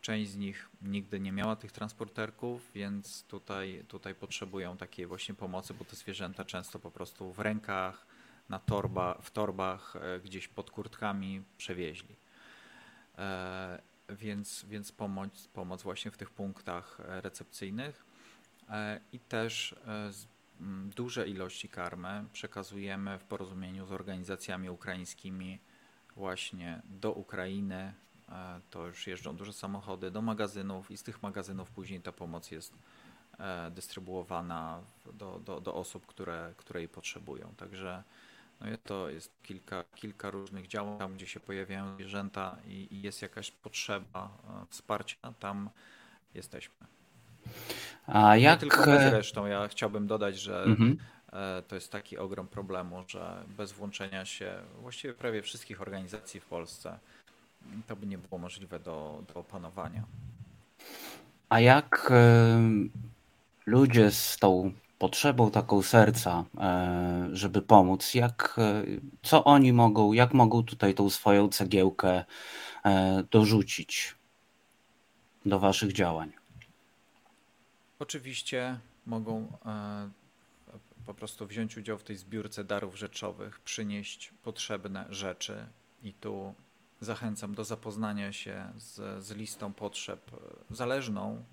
[0.00, 5.74] Część z nich nigdy nie miała tych transporterków, więc tutaj, tutaj potrzebują takiej właśnie pomocy,
[5.74, 8.06] bo te zwierzęta często po prostu w rękach,
[8.48, 12.16] na torba, w torbach, gdzieś pod kurtkami przewieźli.
[14.08, 18.04] Więc, więc pomoc, pomoc właśnie w tych punktach recepcyjnych.
[18.68, 20.10] E, i też e,
[20.96, 25.58] duże ilości karmy przekazujemy w porozumieniu z organizacjami ukraińskimi
[26.16, 27.92] właśnie do Ukrainy.
[28.28, 32.50] E, to już jeżdżą duże samochody do magazynów i z tych magazynów później ta pomoc
[32.50, 32.74] jest
[33.70, 34.80] dystrybuowana
[35.12, 37.54] do, do, do osób, które, które jej potrzebują.
[37.56, 38.02] Także
[38.60, 43.22] no to jest kilka, kilka różnych działań, tam gdzie się pojawiają zwierzęta i, i jest
[43.22, 44.38] jakaś potrzeba
[44.70, 45.70] wsparcia, tam
[46.34, 46.86] jesteśmy.
[48.06, 48.62] A jak...
[48.62, 50.96] Nie tylko my zresztą, ja chciałbym dodać, że mhm.
[51.34, 56.44] E, to jest taki ogrom problemu, że bez włączenia się właściwie prawie wszystkich organizacji w
[56.44, 56.98] Polsce
[57.86, 60.02] to by nie było możliwe do, do opanowania.
[61.48, 62.60] A jak e,
[63.66, 68.56] ludzie z tą potrzebą taką serca, e, żeby pomóc, jak,
[69.22, 72.24] co oni mogą, jak mogą tutaj tą swoją cegiełkę
[73.30, 74.14] dorzucić
[75.46, 76.32] do waszych działań?
[77.98, 80.10] Oczywiście mogą e,
[81.06, 85.66] po prostu wziąć udział w tej zbiórce darów rzeczowych, przynieść potrzebne rzeczy
[86.02, 86.54] i tu
[87.00, 90.30] zachęcam do zapoznania się z, z listą potrzeb
[90.70, 91.44] zależną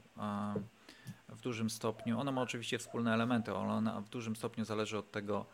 [1.29, 2.19] w dużym stopniu.
[2.19, 5.45] Ona ma oczywiście wspólne elementy, ale ona w dużym stopniu zależy od tego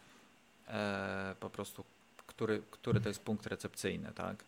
[0.67, 1.84] e, po prostu,
[2.28, 4.43] który, który to jest punkt recepcyjny, tak?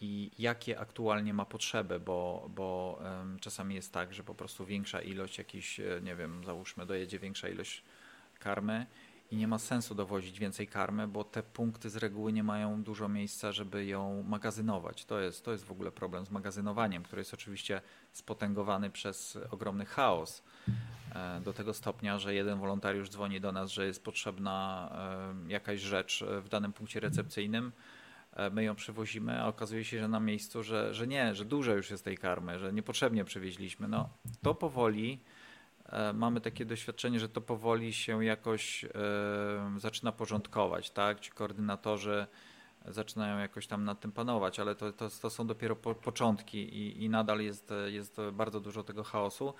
[0.00, 3.00] I jakie aktualnie ma potrzeby, bo, bo
[3.40, 7.48] czasami jest tak, że po prostu większa ilość jakiś, e, nie wiem, załóżmy dojedzie większa
[7.48, 7.82] ilość
[8.38, 8.86] karmy
[9.30, 13.08] i nie ma sensu dowozić więcej karmy, bo te punkty z reguły nie mają dużo
[13.08, 15.04] miejsca, żeby ją magazynować.
[15.04, 17.80] To jest, to jest w ogóle problem z magazynowaniem, który jest oczywiście
[18.12, 20.42] spotęgowany przez ogromny chaos.
[21.14, 24.90] E, do tego stopnia, że jeden wolontariusz dzwoni do nas, że jest potrzebna
[25.48, 27.93] jakaś rzecz w danym punkcie recepcyjnym E,
[28.50, 31.90] my ją przywozimy, a okazuje się, że na miejscu, że, że nie, że dużo już
[31.90, 33.88] jest tej karmy, że niepotrzebnie przywieźliśmy.
[33.88, 34.08] No,
[34.42, 35.20] to powoli
[35.86, 38.88] e, mamy takie doświadczenie, że to powoli się jakoś e,
[39.76, 41.20] zaczyna porządkować, tak?
[41.20, 42.26] Ci koordynatorzy
[42.88, 47.04] zaczynają jakoś tam nad tym panować, ale to, to, to są dopiero po, początki i,
[47.04, 49.54] i nadal jest, jest bardzo dużo tego chaosu.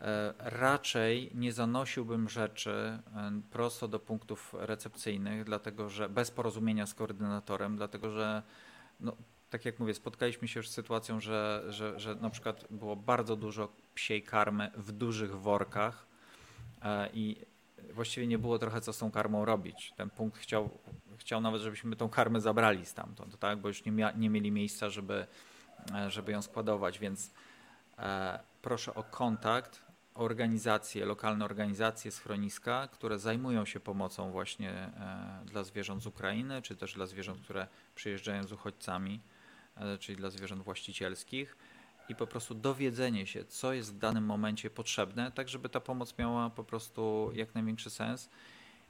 [0.00, 6.94] E, raczej nie zanosiłbym rzeczy e, prosto do punktów recepcyjnych, dlatego że bez porozumienia z
[6.94, 8.42] koordynatorem, dlatego że
[9.00, 9.16] no,
[9.50, 13.36] tak jak mówię, spotkaliśmy się już z sytuacją, że, że, że na przykład było bardzo
[13.36, 16.06] dużo psiej karmy w dużych workach
[16.82, 17.36] e, i
[17.92, 19.92] właściwie nie było trochę co z tą karmą robić.
[19.96, 20.70] Ten punkt chciał,
[21.16, 23.58] chciał nawet, żebyśmy tą karmę zabrali stamtąd, tak?
[23.58, 25.26] bo już nie, mia, nie mieli miejsca, żeby,
[26.08, 27.30] żeby ją składować, więc
[27.98, 29.85] e, proszę o kontakt
[30.16, 36.76] organizacje, lokalne organizacje schroniska, które zajmują się pomocą właśnie e, dla zwierząt z Ukrainy, czy
[36.76, 39.20] też dla zwierząt, które przyjeżdżają z uchodźcami,
[39.76, 41.56] e, czyli dla zwierząt właścicielskich
[42.08, 46.18] i po prostu dowiedzenie się, co jest w danym momencie potrzebne, tak żeby ta pomoc
[46.18, 48.30] miała po prostu jak największy sens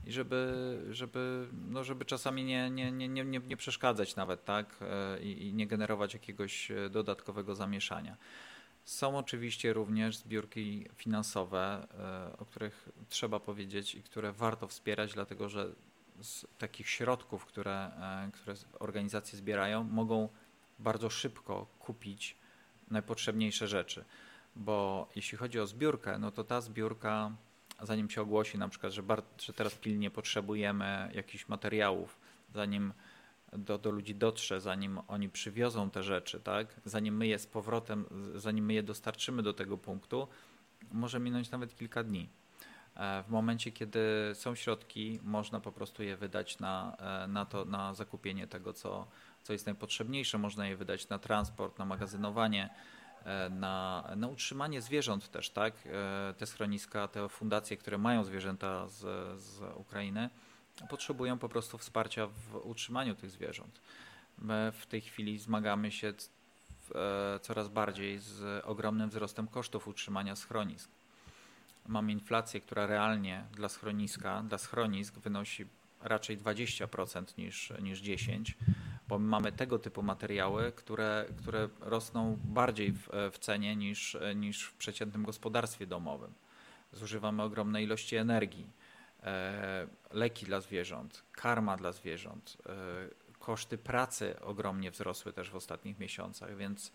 [0.07, 5.23] i żeby, żeby, no żeby czasami nie, nie, nie, nie, nie przeszkadzać nawet, tak, e,
[5.23, 8.17] i, i nie generować jakiegoś dodatkowego zamieszania.
[8.87, 15.49] Są oczywiście również zbiórki finansowe, e, o których trzeba powiedzieć i które warto wspierać, dlatego
[15.49, 15.72] że
[16.20, 20.29] z takich środków, które, e, które organizacje zbierają, mogą
[20.79, 22.37] bardzo szybko kupić
[22.90, 24.05] najpotrzebniejsze rzeczy.
[24.57, 27.33] Bo jeśli chodzi o zbiórkę, no to ta zbiórka,
[27.83, 29.03] zanim się ogłosi na przykład, że,
[29.38, 32.18] że teraz pilnie potrzebujemy jakichś materiałów,
[32.55, 32.92] zanim
[33.59, 36.81] do, do ludzi dotrze, zanim oni przywiozą te rzeczy, tak?
[36.85, 40.29] zanim my je z powrotem, zanim my je dostarczymy do tego punktu,
[40.92, 42.29] może minąć nawet kilka dni.
[42.97, 44.01] E, w momencie, kiedy
[44.35, 49.07] są środki, można po prostu je wydać na, e, na, to, na zakupienie tego, co,
[49.42, 50.38] co jest najpotrzebniejsze.
[50.38, 52.71] Można je wydać na transport, na magazynowanie,
[53.25, 55.75] e, na, na utrzymanie zwierząt też, tak?
[56.38, 59.01] Te schroniska, te fundacje, które mają zwierzęta z,
[59.40, 60.31] z Ukrainy,
[60.89, 63.81] potrzebują po prostu wsparcia w utrzymaniu tych zwierząt.
[64.39, 66.12] My w tej chwili zmagamy się
[66.95, 70.91] e, coraz bardziej z ogromnym wzrostem kosztów utrzymania schronisk.
[71.87, 75.67] Mamy inflację, która realnie dla schroniska, dla schronisk wynosi
[76.03, 78.53] raczej 20% niż, niż 10%,
[79.09, 84.75] bo mamy tego typu materiały, które, które rosną bardziej w, w cenie niż, niż w
[84.75, 86.33] przeciętnym gospodarstwie domowym.
[86.93, 88.67] Zużywamy ogromne ilości energii,
[90.11, 92.73] leki dla zwierząt, karma dla zwierząt, e,
[93.39, 96.93] koszty pracy ogromnie wzrosły też w ostatnich miesiącach, więc,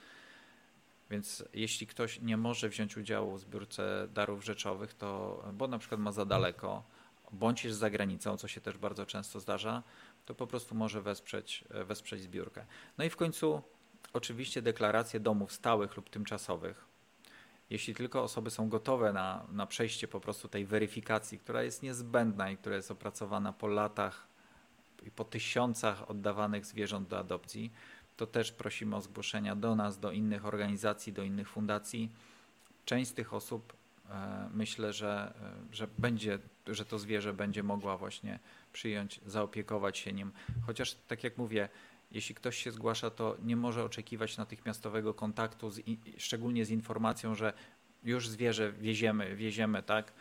[1.09, 6.01] więc jeśli ktoś nie może wziąć udziału w zbiórce darów rzeczowych, to bo na przykład
[6.01, 6.83] ma za daleko,
[7.31, 9.83] bądź jest za granicą, co się też bardzo często zdarza,
[10.25, 12.65] to po prostu może wesprzeć, wesprzeć zbiórkę.
[12.97, 13.61] No i w końcu
[14.13, 16.90] oczywiście deklaracje domów stałych lub tymczasowych.
[17.71, 22.51] Jeśli tylko osoby są gotowe na, na przejście po prostu tej weryfikacji, która jest niezbędna
[22.51, 24.27] i która jest opracowana po latach
[25.07, 27.71] i po tysiącach oddawanych zwierząt do adopcji,
[28.17, 32.11] to też prosimy o zgłoszenia do nas, do innych organizacji, do innych fundacji.
[32.85, 33.73] Część z tych osób
[34.09, 35.33] e, myślę, że,
[35.71, 38.39] e, że będzie, że to zwierzę będzie mogła właśnie
[38.73, 40.31] przyjąć, zaopiekować się nim.
[40.65, 41.69] Chociaż tak jak mówię,
[42.11, 45.81] jeśli ktoś się zgłasza, to nie może oczekiwać natychmiastowego kontaktu, z,
[46.17, 47.53] szczególnie z informacją, że
[48.03, 50.13] już zwierzę wieziemy, wieziemy, tak?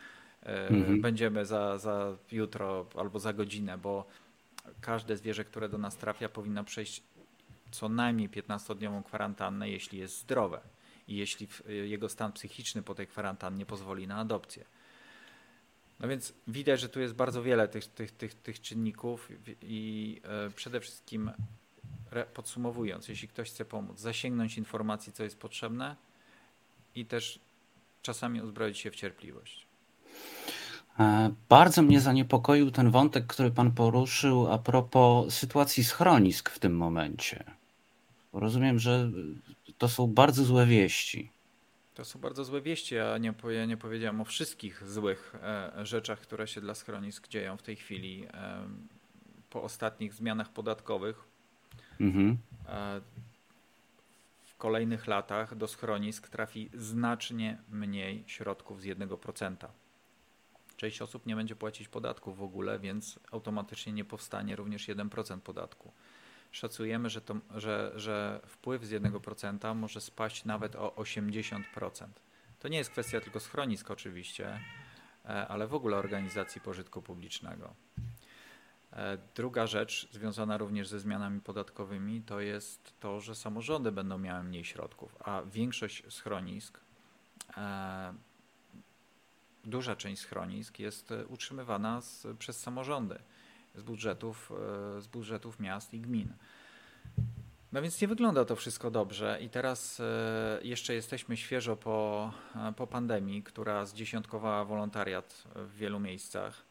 [0.43, 1.01] E, mhm.
[1.01, 4.05] Będziemy za, za jutro albo za godzinę, bo
[4.81, 7.03] każde zwierzę, które do nas trafia, powinno przejść
[7.71, 10.61] co najmniej 15-dniową kwarantannę, jeśli jest zdrowe
[11.07, 14.65] i jeśli jego stan psychiczny po tej kwarantannie pozwoli na adopcję.
[15.99, 19.29] No więc widać, że tu jest bardzo wiele tych, tych, tych, tych czynników
[19.61, 21.31] i e, przede wszystkim
[22.33, 25.95] podsumowując, jeśli ktoś chce pomóc, zasięgnąć informacji, co jest potrzebne
[26.95, 27.39] i też
[28.01, 29.65] czasami uzbroić się w cierpliwość.
[30.99, 36.77] E, bardzo mnie zaniepokoił ten wątek, który Pan poruszył a propos sytuacji schronisk w tym
[36.77, 37.43] momencie.
[38.33, 39.11] Rozumiem, że
[39.77, 41.31] to są bardzo złe wieści.
[41.93, 46.19] To są bardzo złe wieści, a nie, ja nie powiedziałem o wszystkich złych e, rzeczach,
[46.19, 48.25] które się dla schronisk dzieją w tej chwili.
[48.33, 48.67] E,
[49.49, 51.30] po ostatnich zmianach podatkowych
[52.01, 52.37] mhm.
[54.43, 59.55] w kolejnych latach do schronisk trafi znacznie mniej środków z 1%.
[60.77, 65.91] Część osób nie będzie płacić podatku w ogóle, więc automatycznie nie powstanie również 1% podatku.
[66.51, 71.61] Szacujemy, że, to, że, że wpływ z 1% może spaść nawet o 80%.
[72.59, 74.59] To nie jest kwestia tylko schronisk oczywiście,
[75.25, 77.73] e, ale w ogóle organizacji pożytku publicznego.
[78.93, 84.43] E, druga rzecz, związana również ze zmianami podatkowymi, to jest to, że samorządy będą miały
[84.43, 86.79] mniej środków, a większość schronisk
[87.57, 88.13] e,
[89.65, 93.19] duża część schronisk jest utrzymywana z, przez samorządy
[93.75, 94.51] z budżetów,
[94.97, 96.33] e, z budżetów miast i gmin.
[97.71, 100.01] No więc nie wygląda to wszystko dobrze i teraz
[100.61, 102.33] jeszcze jesteśmy świeżo po,
[102.75, 106.70] po pandemii, która zdziesiątkowała wolontariat w wielu miejscach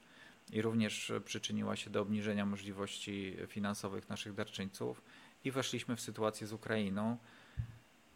[0.52, 5.02] i również przyczyniła się do obniżenia możliwości finansowych naszych darczyńców
[5.44, 7.16] i weszliśmy w sytuację z Ukrainą,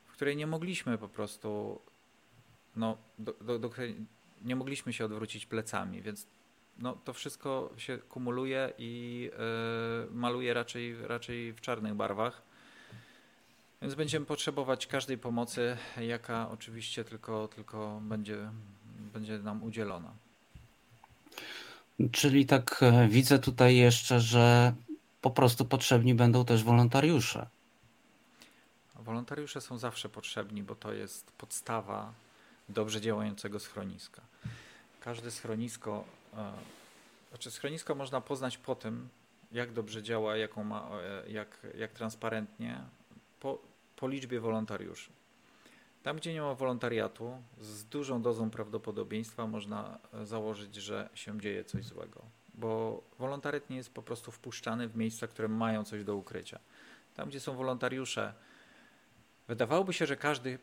[0.04, 1.80] w której nie mogliśmy po prostu
[2.76, 3.70] no, do, do, do,
[4.44, 6.26] nie mogliśmy się odwrócić plecami, więc
[6.78, 9.30] no, to wszystko się kumuluje i
[10.08, 12.42] yy, maluje raczej, raczej w czarnych barwach.
[13.82, 18.50] Więc będziemy potrzebować każdej pomocy, jaka oczywiście tylko, tylko będzie,
[19.12, 20.23] będzie nam udzielona.
[22.12, 24.72] Czyli tak e, widzę tutaj jeszcze, że
[25.20, 27.46] po prostu potrzebni będą też wolontariusze.
[28.94, 32.12] Wolontariusze są zawsze potrzebni, bo to jest podstawa
[32.68, 34.22] dobrze działającego schroniska.
[35.00, 36.04] Każde schronisko,
[36.36, 36.52] e,
[37.28, 39.08] znaczy schronisko można poznać po tym,
[39.52, 40.90] jak dobrze działa, jaką ma,
[41.26, 42.80] e, jak, jak transparentnie,
[43.40, 43.58] po,
[43.96, 45.10] po liczbie wolontariuszy.
[46.04, 51.64] Tam, gdzie nie ma wolontariatu, z dużą dozą prawdopodobieństwa można e, założyć, że się dzieje
[51.64, 52.22] coś złego,
[52.54, 56.58] bo wolontariat nie jest po prostu wpuszczany w miejsca, które mają coś do ukrycia.
[57.14, 58.34] Tam, gdzie są wolontariusze,
[59.48, 60.58] wydawałoby się, że każdy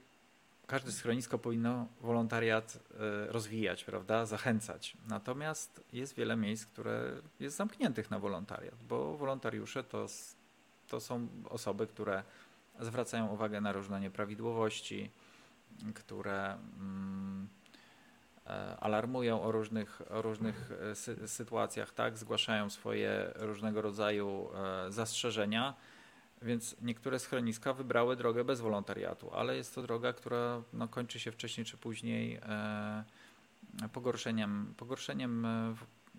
[0.68, 4.98] każde schronisko powinno wolontariat e, rozwijać, prawda, zachęcać.
[5.08, 10.06] Natomiast jest wiele miejsc, które jest zamkniętych na wolontariat, bo wolontariusze to,
[10.88, 12.24] to są osoby, które
[12.80, 15.10] zwracają uwagę na różne nieprawidłowości,
[15.95, 17.47] które mm,
[18.47, 20.72] e, alarmują o różnych, o różnych
[21.22, 24.49] e, sytuacjach, tak, zgłaszają swoje różnego rodzaju
[24.89, 25.76] zastrzeżenia
[26.41, 31.32] więc niektóre schroniska wybrały drogę bez wolontariatu, ale jest to droga, która no, kończy się
[31.32, 33.03] wcześniej czy później e,
[33.93, 35.76] pogorszeniem, pogorszeniem e,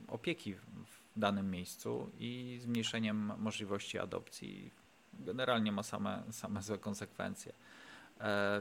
[0.09, 4.71] opieki w danym miejscu i zmniejszeniem możliwości adopcji.
[5.13, 7.53] generalnie ma same, same złe konsekwencje.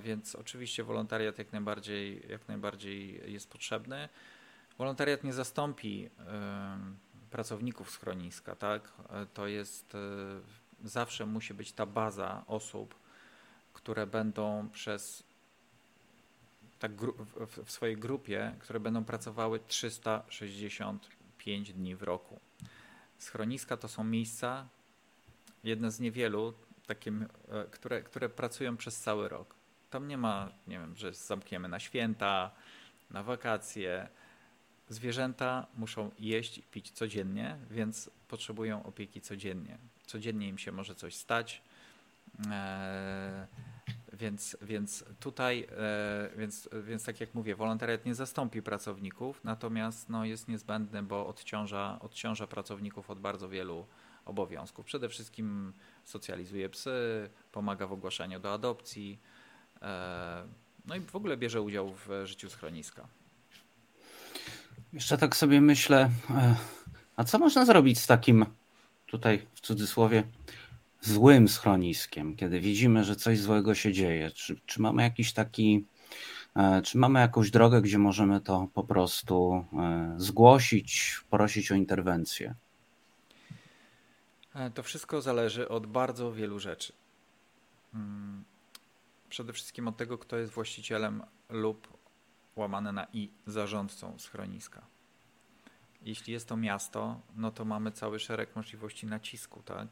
[0.01, 4.09] Więc oczywiście wolontariat jak najbardziej, jak najbardziej jest potrzebny.
[4.77, 6.09] Wolontariat nie zastąpi
[7.31, 8.91] pracowników schroniska, tak?
[9.33, 9.93] To jest
[10.83, 12.95] zawsze musi być ta baza osób,
[13.73, 15.23] które będą przez
[16.79, 16.91] tak
[17.65, 22.39] w swojej grupie, które będą pracowały 365 dni w roku.
[23.19, 24.67] Schroniska to są miejsca,
[25.63, 26.53] jedne z niewielu,
[26.95, 29.55] takie, e, które, które pracują przez cały rok.
[29.89, 32.51] Tam nie ma, nie wiem, że zamkniemy na święta,
[33.11, 34.07] na wakacje.
[34.89, 39.77] Zwierzęta muszą jeść i pić codziennie, więc potrzebują opieki codziennie.
[40.05, 41.61] Codziennie im się może coś stać.
[42.51, 43.47] Eee,
[44.13, 50.25] więc, więc tutaj, e, więc, więc tak jak mówię, wolontariat nie zastąpi pracowników, natomiast no,
[50.25, 53.85] jest niezbędny, bo odciąża, odciąża pracowników od bardzo wielu
[54.25, 54.85] obowiązków.
[54.85, 55.73] Przede wszystkim
[56.05, 59.19] socjalizuje psy, pomaga w ogłaszaniu do adopcji,
[59.81, 60.43] e,
[60.85, 63.07] no i w ogóle bierze udział w życiu schroniska.
[64.93, 66.55] Jeszcze tak sobie myślę, e,
[67.15, 68.45] a co można zrobić z takim,
[69.05, 70.23] tutaj w cudzysłowie,
[71.01, 74.31] złym schroniskiem, kiedy widzimy, że coś złego się dzieje?
[74.31, 75.85] Czy, czy mamy jakiś taki,
[76.55, 79.65] e, czy mamy jakąś drogę, gdzie możemy to po prostu
[80.17, 82.55] zgłosić, prosić o interwencję?
[84.55, 86.93] E, to wszystko zależy od bardzo wielu rzeczy.
[87.93, 88.43] Mm,
[89.29, 91.97] przede wszystkim od tego, kto jest właścicielem lub
[92.55, 94.81] łamane na i zarządcą schroniska.
[96.01, 99.87] Jeśli jest to miasto, no to mamy cały szereg możliwości nacisku, tak?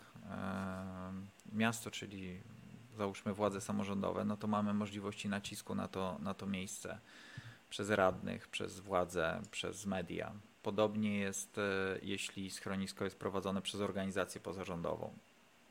[1.52, 2.42] Miasto, czyli
[2.98, 7.00] załóżmy władze samorządowe, no to mamy możliwości nacisku na to, na to miejsce
[7.70, 10.32] przez radnych, przez władze, przez media.
[10.64, 11.62] Podobnie jest, e,
[12.02, 15.14] jeśli schronisko jest prowadzone przez organizację pozarządową.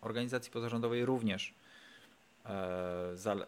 [0.01, 1.55] Organizacji pozarządowej również
[2.45, 3.45] e, e,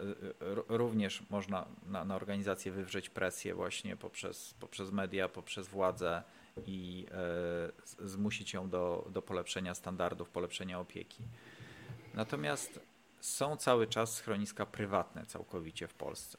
[0.69, 6.23] również można na, na organizację wywrzeć presję właśnie poprzez, poprzez media, poprzez władze,
[6.67, 7.07] i
[8.05, 11.23] zmusić ją do, do polepszenia standardów, polepszenia opieki.
[12.15, 12.81] Natomiast
[13.21, 16.39] są cały czas schroniska prywatne całkowicie w Polsce.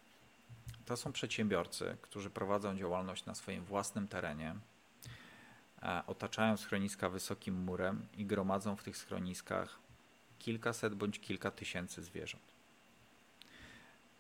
[0.86, 4.56] To są przedsiębiorcy, którzy prowadzą działalność na swoim własnym terenie,
[6.08, 9.80] otaczają schroniska wysokim murem i gromadzą w tych schroniskach
[10.40, 12.44] kilkaset bądź kilka tysięcy zwierząt.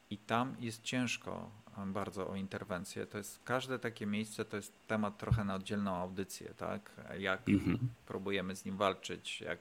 [0.10, 1.50] I tam jest ciężko
[1.86, 3.06] bardzo o interwencję.
[3.06, 6.92] To jest każde takie miejsce to jest temat trochę na oddzielną audycję, tak?
[7.20, 7.80] Jak mhm.
[8.06, 9.60] próbujemy z nim walczyć, jak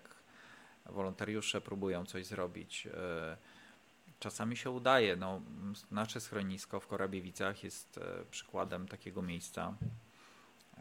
[0.86, 2.86] wolontariusze próbują coś zrobić.
[2.86, 3.36] E,
[4.20, 5.16] czasami się udaje.
[5.16, 5.40] No,
[5.90, 9.74] nasze schronisko w Korabiewicach jest e, przykładem takiego miejsca,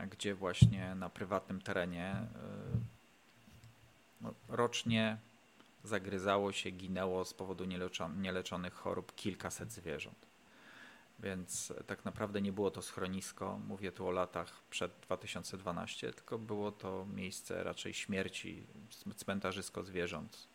[0.08, 2.28] gdzie właśnie na prywatnym terenie e,
[4.22, 5.18] no, rocznie
[5.84, 7.66] zagryzało się, ginęło z powodu
[8.18, 10.30] nieleczonych chorób kilkaset zwierząt.
[11.20, 16.72] Więc tak naprawdę nie było to schronisko, mówię tu o latach przed 2012, tylko było
[16.72, 18.64] to miejsce raczej śmierci,
[19.16, 20.48] cmentarzysko zwierząt.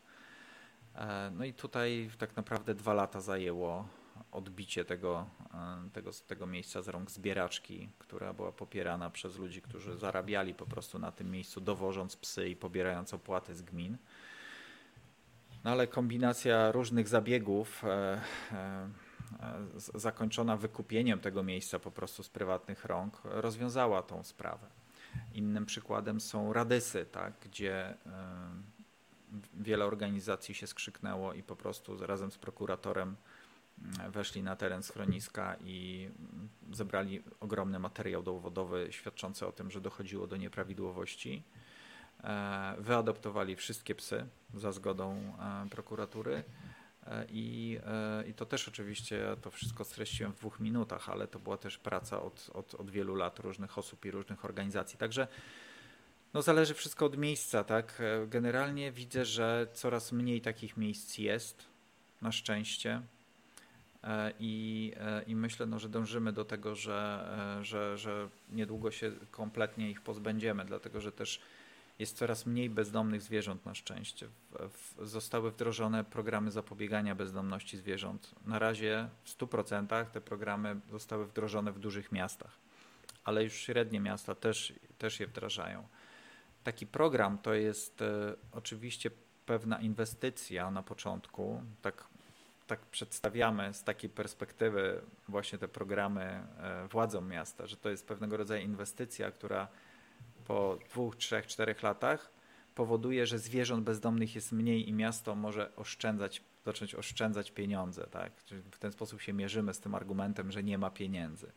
[0.95, 3.87] E, no i tutaj tak naprawdę dwa lata zajęło
[4.31, 9.97] odbicie tego, e, tego, tego miejsca z rąk zbieraczki, która była popierana przez ludzi, którzy
[9.97, 13.97] zarabiali po prostu na tym miejscu, dowożąc psy i pobierając opłaty z gmin.
[15.63, 18.21] No ale kombinacja różnych zabiegów e,
[19.95, 24.67] zakończona wykupieniem tego miejsca po prostu z prywatnych rąk, rozwiązała tą sprawę.
[25.33, 27.97] Innym przykładem są radysy, tak, gdzie
[29.53, 33.15] wiele organizacji się skrzyknęło i po prostu razem z prokuratorem
[34.09, 36.09] weszli na teren schroniska i
[36.71, 41.43] zebrali ogromny materiał dowodowy świadczący o tym, że dochodziło do nieprawidłowości.
[42.23, 45.33] E, wyadoptowali wszystkie psy za zgodą
[45.65, 46.43] e, prokuratury
[47.07, 47.79] E, I,
[48.29, 52.21] I to też oczywiście, to wszystko streściłem w dwóch minutach, ale to była też praca
[52.21, 54.97] od, od, od wielu lat różnych osób i różnych organizacji.
[54.97, 55.27] Także
[56.33, 58.01] no zależy wszystko od miejsca, tak?
[58.27, 61.65] Generalnie widzę, że coraz mniej takich miejsc jest,
[62.21, 63.01] na szczęście.
[64.39, 64.93] I,
[65.27, 67.29] i myślę, no, że dążymy do tego, że,
[67.61, 71.41] że, że niedługo się kompletnie ich pozbędziemy, dlatego że też
[71.99, 74.27] jest coraz mniej bezdomnych zwierząt na szczęście.
[74.27, 78.35] W, w, zostały wdrożone programy zapobiegania bezdomności zwierząt.
[78.45, 82.51] Na razie w 100% te programy zostały wdrożone w dużych miastach,
[83.23, 85.87] ale już średnie miasta też, też je wdrażają.
[86.63, 89.11] Taki program to jest e, oczywiście
[89.45, 92.07] pewna inwestycja na początku, tak,
[92.67, 98.37] tak przedstawiamy z takiej perspektywy właśnie te programy e, władzom miasta, że to jest pewnego
[98.37, 99.67] rodzaju inwestycja, która
[100.45, 102.31] po dwóch, trzech, czterech latach
[102.75, 108.07] powoduje, że zwierząt bezdomnych jest mniej i miasto może oszczędzać, zacząć oszczędzać pieniądze.
[108.07, 108.43] Tak?
[108.45, 111.51] Czyli w ten sposób się mierzymy z tym argumentem, że nie ma pieniędzy.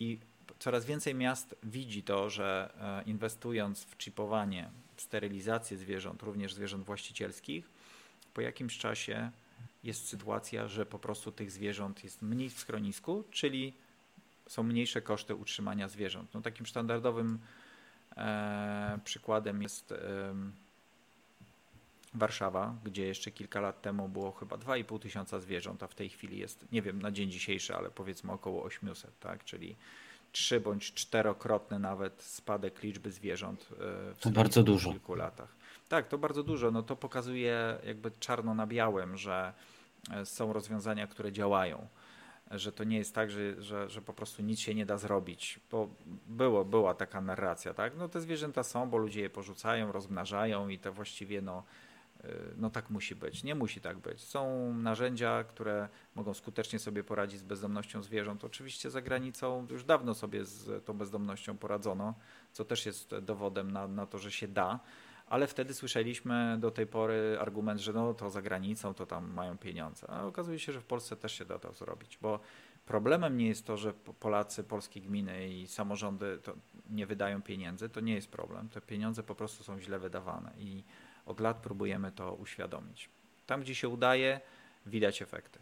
[0.00, 0.18] I
[0.58, 6.84] coraz więcej miast widzi to, że e, inwestując w chipowanie, w sterylizację zwierząt, również zwierząt
[6.84, 7.70] właścicielskich,
[8.34, 9.30] po jakimś czasie
[9.86, 13.74] jest sytuacja, że po prostu tych zwierząt jest mniej w schronisku, czyli
[14.48, 16.34] są mniejsze koszty utrzymania zwierząt.
[16.34, 17.38] No, takim standardowym
[18.16, 19.96] e, przykładem jest e,
[22.14, 26.38] Warszawa, gdzie jeszcze kilka lat temu było chyba 2,5 tysiąca zwierząt, a w tej chwili
[26.38, 29.44] jest, nie wiem, na dzień dzisiejszy, ale powiedzmy około 800, tak?
[29.44, 29.76] czyli
[30.32, 33.68] trzy bądź czterokrotny nawet spadek liczby zwierząt
[34.10, 34.90] e, w to bardzo dużo.
[34.90, 35.48] kilku latach.
[35.88, 36.70] Tak, to bardzo dużo.
[36.70, 39.52] No to pokazuje jakby czarno na białym, że
[40.24, 41.88] są rozwiązania, które działają.
[42.50, 45.60] Że to nie jest tak, że, że, że po prostu nic się nie da zrobić,
[45.70, 45.88] bo
[46.26, 47.92] było, była taka narracja, tak?
[47.96, 51.62] No te zwierzęta są, bo ludzie je porzucają, rozmnażają i to właściwie no,
[52.24, 53.44] Y, no tak musi być.
[53.44, 54.24] Nie musi tak być.
[54.24, 58.44] Są narzędzia, które mogą skutecznie sobie poradzić z bezdomnością zwierząt.
[58.44, 62.14] Oczywiście za granicą już dawno sobie z tą bezdomnością poradzono,
[62.52, 64.80] co też jest dowodem na, na to, że się da.
[65.26, 69.58] Ale wtedy słyszeliśmy do tej pory argument, że no to za granicą to tam mają
[69.58, 70.10] pieniądze.
[70.10, 72.40] A okazuje się, że w Polsce też się da to zrobić, bo
[72.86, 76.38] problemem nie jest to, że Polacy, polskie gminy i samorządy
[76.90, 77.88] nie wydają pieniędzy.
[77.88, 78.68] To nie jest problem.
[78.68, 80.84] Te pieniądze po prostu są źle wydawane i
[81.26, 83.08] od lat próbujemy to uświadomić.
[83.46, 84.40] Tam, gdzie się udaje,
[84.86, 85.58] widać efekty.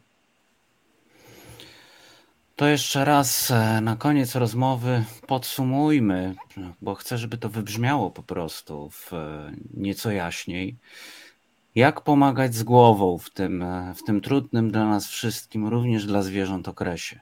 [2.57, 6.35] To jeszcze raz e, na koniec rozmowy podsumujmy,
[6.83, 10.77] bo chcę, żeby to wybrzmiało po prostu w e, nieco jaśniej.
[11.75, 16.23] Jak pomagać z głową w tym, e, w tym trudnym dla nas wszystkim, również dla
[16.23, 17.21] zwierząt okresie?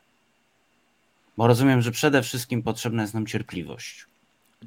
[1.37, 4.07] Bo rozumiem, że przede wszystkim potrzebna jest nam cierpliwość.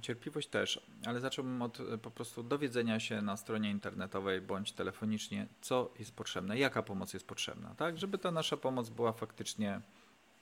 [0.01, 5.91] Cierpliwość też, ale zacząłbym od po prostu dowiedzenia się na stronie internetowej bądź telefonicznie, co
[5.99, 9.81] jest potrzebne, jaka pomoc jest potrzebna, tak, żeby ta nasza pomoc była faktycznie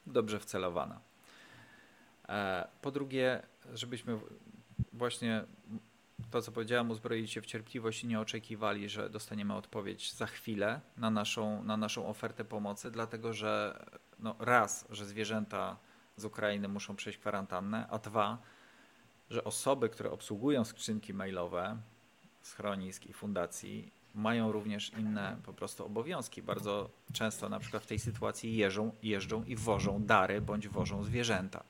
[0.07, 0.99] dobrze wcelowana.
[2.29, 3.41] E, po drugie,
[3.73, 4.19] żebyśmy
[4.93, 5.43] właśnie
[6.31, 10.81] to, co powiedziałem, uzbroili się w cierpliwość i nie oczekiwali, że dostaniemy odpowiedź za chwilę
[10.97, 13.85] na naszą, na naszą ofertę pomocy, dlatego że
[14.19, 15.77] no raz, że zwierzęta
[16.17, 18.37] z Ukrainy muszą przejść kwarantannę, a dwa,
[19.29, 21.77] że osoby, które obsługują skrzynki mailowe
[22.41, 26.41] schronisk i fundacji, mają również inne po prostu obowiązki.
[26.41, 31.63] Bardzo często na przykład w tej sytuacji jeżdżą, jeżdżą i wożą dary bądź wożą zwierzęta.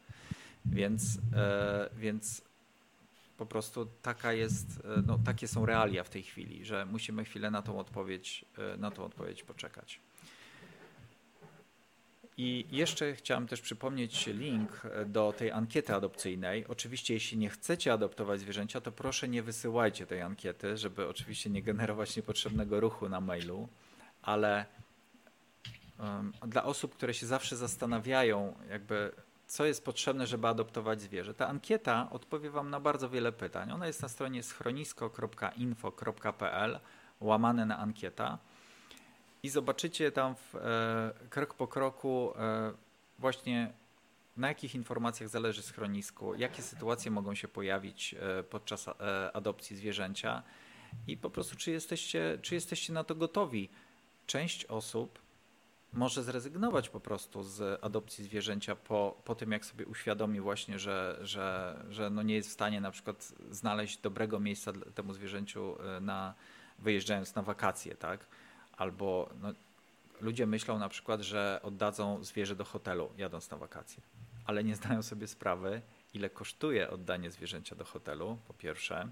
[0.66, 2.42] Więc, e, więc
[3.38, 7.52] po prostu taka jest, e, no, takie są realia w tej chwili, że musimy chwilę
[7.52, 10.00] na tą odpowiedź, e, na tą odpowiedź poczekać.
[12.38, 16.68] I jeszcze chciałem też przypomnieć link do tej ankiety adopcyjnej.
[16.68, 21.64] Oczywiście, jeśli nie chcecie adoptować zwierzęcia, to proszę nie wysyłajcie tej ankiety, żeby oczywiście nie
[21.64, 23.70] generować niepotrzebnego ruchu na mailu,
[24.22, 24.66] ale
[26.00, 29.12] um, dla osób, które się zawsze zastanawiają, jakby
[29.48, 31.34] co jest potrzebne, żeby adoptować zwierzę.
[31.34, 33.72] Ta ankieta odpowie Wam na bardzo wiele pytań.
[33.72, 36.80] Ona jest na stronie schronisko.info.pl
[37.20, 38.38] łamane na ankieta
[39.44, 42.74] i zobaczycie tam w, e, krok po kroku e,
[43.20, 43.74] właśnie
[44.38, 48.94] na jakich informacjach zależy schronisku, jakie sytuacje mogą się pojawić e, podczas e,
[49.34, 50.44] adopcji zwierzęcia
[51.08, 53.70] i po prostu czy jesteście, czy jesteście na to gotowi.
[54.28, 55.20] Część osób
[55.94, 61.20] może zrezygnować po prostu z adopcji zwierzęcia po, po tym, jak sobie uświadomi właśnie, że,
[61.22, 66.00] że, że no nie jest w stanie na przykład znaleźć dobrego miejsca temu zwierzęciu e,
[66.00, 66.34] na,
[66.80, 68.26] wyjeżdżając na wakacje, tak?
[68.78, 69.54] Albo no,
[70.22, 74.04] ludzie myślą na przykład, że oddadzą zwierzę do hotelu jadąc na wakacje,
[74.46, 75.82] ale nie zdają sobie sprawy,
[76.14, 79.10] ile kosztuje oddanie zwierzęcia do hotelu, po pierwsze.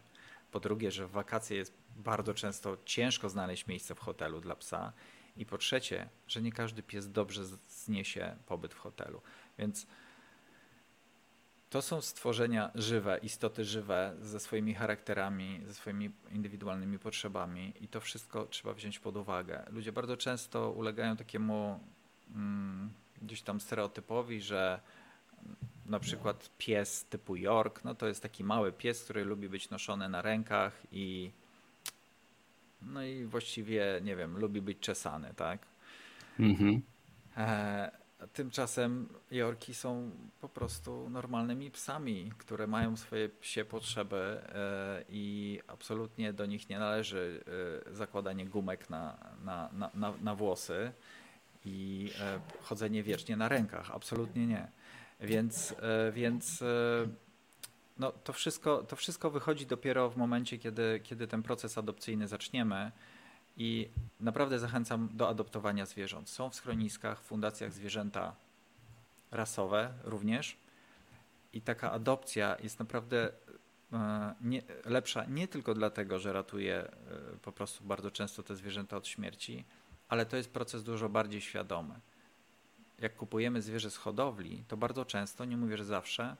[0.52, 4.94] Po drugie, że w wakacje jest bardzo często ciężko znaleźć miejsce w hotelu dla psa.
[5.38, 9.22] I po trzecie, że nie każdy pies dobrze zniesie pobyt w hotelu.
[9.58, 9.88] Więc
[11.72, 18.02] to są stworzenia żywe, istoty żywe ze swoimi charakterami, ze swoimi indywidualnymi potrzebami i to
[18.02, 19.64] wszystko trzeba wziąć pod uwagę.
[19.70, 21.80] Ludzie bardzo często ulegają takiemu
[22.36, 22.90] mm,
[23.22, 24.80] gdzieś tam stereotypowi, że
[25.86, 30.10] na przykład pies typu York, no to jest taki mały pies, który lubi być noszony
[30.10, 31.32] na rękach i
[32.82, 35.60] no i właściwie, nie wiem, lubi być czesany, tak?
[36.40, 36.82] Mhm.
[37.38, 37.92] E,
[38.34, 40.12] Tymczasem Jorki są
[40.42, 46.80] po prostu normalnymi psami, które mają swoje psie potrzeby e, i absolutnie do nich nie
[46.80, 47.44] należy
[47.88, 50.92] e, zakładanie gumek na, na, na, na włosy
[51.66, 53.92] i e, chodzenie wiecznie na rękach.
[53.92, 54.68] Absolutnie nie.
[55.20, 55.76] Więc,
[56.14, 56.64] więc
[57.98, 62.92] no to wszystko, to wszystko wychodzi dopiero w momencie, kiedy, kiedy ten proces adopcyjny zaczniemy.
[63.58, 63.90] I
[64.20, 66.30] naprawdę zachęcam do adoptowania zwierząt.
[66.30, 68.36] Są w schroniskach, fundacjach zwierzęta
[69.32, 70.58] rasowe również.
[71.54, 73.32] I taka adopcja jest naprawdę
[73.94, 76.92] e, nie, lepsza nie tylko dlatego, że ratuje e,
[77.42, 79.64] po prostu bardzo często te zwierzęta od śmierci,
[80.10, 81.96] ale to jest proces dużo bardziej świadomy.
[83.00, 86.36] Jak kupujemy zwierzę z hodowli, to bardzo często, nie mówię, że zawsze,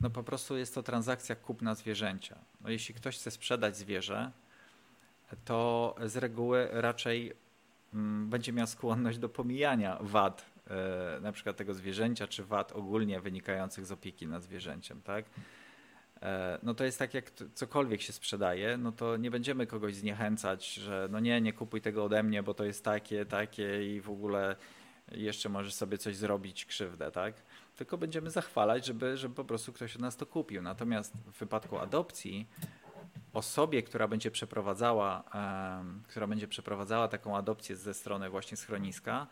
[0.00, 2.38] no po prostu jest to transakcja kupna zwierzęcia.
[2.60, 4.30] No jeśli ktoś chce sprzedać zwierzę,
[5.44, 7.32] to z reguły raczej
[7.94, 13.20] mm, będzie miał skłonność do pomijania wad e, na przykład tego zwierzęcia, czy wad ogólnie
[13.20, 15.24] wynikających z opieki nad zwierzęciem, tak?
[16.22, 20.74] E, no to jest tak, jak cokolwiek się sprzedaje, no to nie będziemy kogoś zniechęcać,
[20.74, 24.10] że no nie, nie kupuj tego ode mnie, bo to jest takie, takie i w
[24.10, 24.56] ogóle
[25.12, 27.34] jeszcze możesz sobie coś zrobić, krzywdę, tak?
[27.76, 30.62] Tylko będziemy zachwalać, żeby, żeby po prostu ktoś od nas to kupił.
[30.62, 32.46] Natomiast w wypadku adopcji
[33.32, 35.24] osobie, która będzie przeprowadzała,
[36.08, 39.26] która będzie przeprowadzała taką adopcję ze strony właśnie schroniska,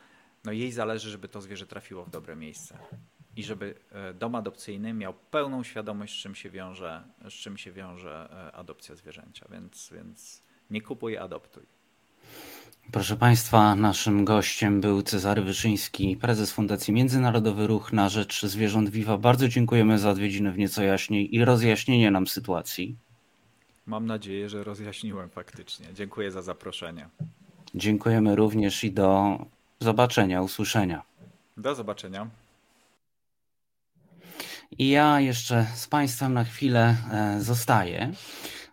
[0.45, 2.79] no jej zależy, żeby to zwierzę trafiło w dobre miejsce
[3.37, 7.73] i żeby e, dom adopcyjny miał pełną świadomość, z czym się wiąże, z czym się
[7.73, 11.67] wiąże e, adopcja zwierzęcia, więc, więc nie kupuj, adoptuj.
[12.93, 19.19] Proszę Państwa, naszym gościem był Cezary Wyszyński, prezes Fundacji Międzynarodowy Ruch na Rzecz Zwierząt Viva.
[19.19, 22.97] Bardzo dziękujemy za odwiedziny w nieco jaśniej i rozjaśnienie nam sytuacji.
[23.87, 25.87] Mam nadzieję, że rozjaśniłem faktycznie.
[25.95, 27.09] Dziękuję za zaproszenie.
[27.75, 29.39] Dziękujemy również i do
[29.81, 31.03] zobaczenia, usłyszenia.
[31.57, 32.31] Do zobaczenia.
[34.79, 38.13] I ja jeszcze z Państwem na chwilę e, zostaję.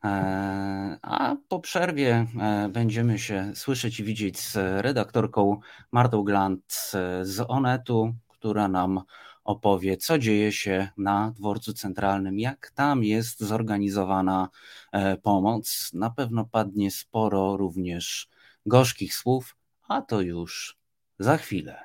[0.04, 5.60] E, a po przerwie e, będziemy się słyszeć i widzieć z redaktorką
[5.92, 6.92] Martą Glant
[7.22, 9.02] z Onetu, która nam
[9.44, 14.50] opowie, co dzieje się na dworcu centralnym, jak tam jest zorganizowana
[14.92, 15.92] e, pomoc.
[15.94, 18.30] Na pewno padnie sporo również
[18.66, 19.56] gorzkich słów,
[19.88, 20.78] a to już
[21.20, 21.78] za chwilę.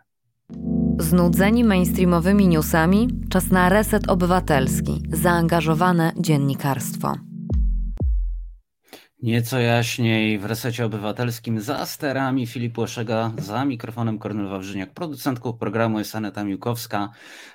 [0.98, 7.27] Znudzeni mainstreamowymi newsami, czas na reset obywatelski, zaangażowane dziennikarstwo.
[9.22, 15.98] Nieco jaśniej w resecie obywatelskim za sterami Filip Łeszega, za mikrofonem Kornel Wawrzyniak, producentką programu
[15.98, 17.10] jest Aneta Miłkowska.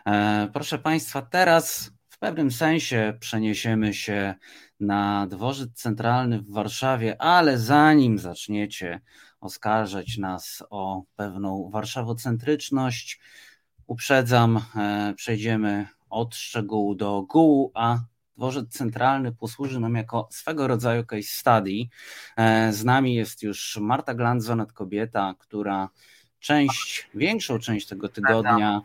[0.06, 4.36] E, proszę Państwa, teraz w pewnym sensie przeniesiemy się
[4.80, 9.02] na dworzec centralny w Warszawie, ale zanim zaczniecie
[9.40, 13.20] oskarżać nas o pewną warszawocentryczność,
[13.88, 18.00] uprzedzam, e, przejdziemy od szczegółu do ogółu, a
[18.38, 21.90] Dworzec Centralny posłuży nam jako swego rodzaju case study.
[22.38, 25.90] E, z nami jest już Marta Glanzonet, kobieta, która
[26.40, 28.82] część, większą część tego tygodnia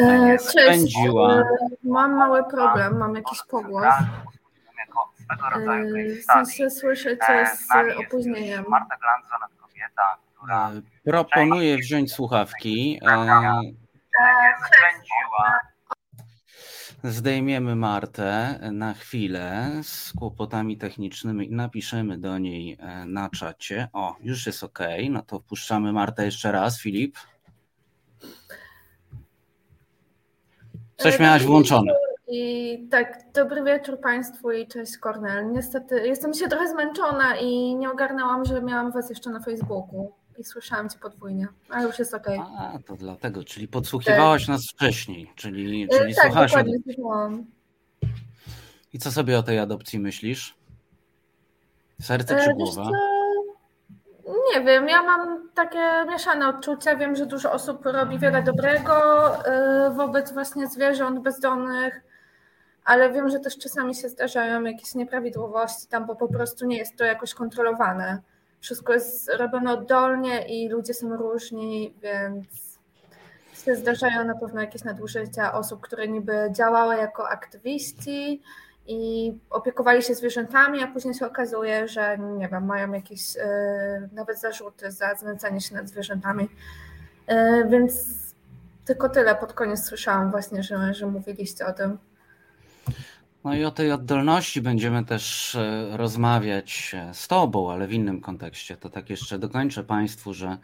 [0.00, 1.42] e, e, spędziła.
[1.84, 3.94] Mam mały problem, mam jakiś pogłos.
[6.20, 8.64] W sensie słyszę coś z opóźnieniem.
[8.68, 10.70] Marta Glanzonet, kobieta, która
[11.04, 13.00] Proponuję wziąć słuchawki.
[14.66, 15.60] Spędziła
[17.04, 23.88] zdejmiemy Martę na chwilę z kłopotami technicznymi i napiszemy do niej e, na czacie.
[23.92, 24.78] O, już jest ok.
[25.10, 27.16] No to wpuszczamy Martę jeszcze raz, Filip.
[30.96, 31.92] Coś e, miałaś włączone.
[32.28, 35.52] I tak, dobry wieczór Państwu i cześć Kornel.
[35.52, 40.44] Niestety jestem się trochę zmęczona i nie ogarnęłam, że miałam Was jeszcze na Facebooku i
[40.44, 42.38] słyszałam cię podwójnie, ale już jest okej.
[42.38, 42.56] Okay.
[42.58, 44.48] A, to dlatego, czyli podsłuchiwałaś tak.
[44.48, 46.50] nas wcześniej, czyli, e, czyli tak, słuchałaś.
[46.50, 46.78] Dokładnie,
[48.92, 50.54] I co sobie o tej adopcji myślisz?
[52.00, 52.90] Serce czy e, głowa?
[54.54, 56.96] Nie wiem, ja mam takie mieszane odczucia.
[56.96, 58.94] Wiem, że dużo osób robi wiele dobrego
[59.44, 62.00] e, wobec właśnie zwierząt bezdomnych,
[62.84, 66.96] ale wiem, że też czasami się zdarzają jakieś nieprawidłowości tam, bo po prostu nie jest
[66.96, 68.22] to jakoś kontrolowane
[68.60, 72.70] wszystko jest robione oddolnie i ludzie są różni, więc
[73.64, 78.42] się zdarzają na pewno jakieś nadużycia osób, które niby działały jako aktywiści
[78.86, 83.42] i opiekowali się zwierzętami, a później się okazuje, że nie wiem, mają jakieś yy,
[84.12, 86.48] nawet zarzuty za znęcanie się nad zwierzętami.
[87.28, 87.92] Yy, więc
[88.84, 91.98] tylko tyle pod koniec słyszałam właśnie, że, że mówiliście o tym.
[93.44, 98.20] No i o tej oddolności będziemy też e, rozmawiać e, z Tobą, ale w innym
[98.20, 98.76] kontekście.
[98.76, 100.58] To tak jeszcze dokończę Państwu, że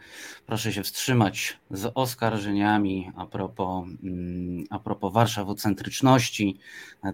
[0.45, 6.59] proszę się wstrzymać z oskarżeniami a propos, mm, a propos warszawocentryczności.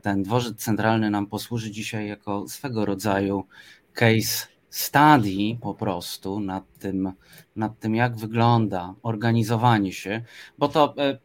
[0.01, 3.47] Ten dworzec centralny nam posłuży dzisiaj jako swego rodzaju
[3.93, 7.13] case study po prostu nad tym,
[7.55, 10.21] nad tym jak wygląda organizowanie się,
[10.57, 11.17] bo to e,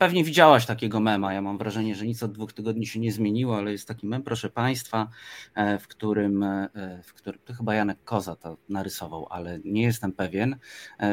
[0.00, 1.32] pewnie widziałaś takiego mema.
[1.32, 4.22] Ja mam wrażenie, że nic od dwóch tygodni się nie zmieniło, ale jest taki mem,
[4.22, 5.08] proszę Państwa,
[5.54, 6.68] e, w którym, e,
[7.04, 10.56] w którym to chyba Janek Koza to narysował, ale nie jestem pewien.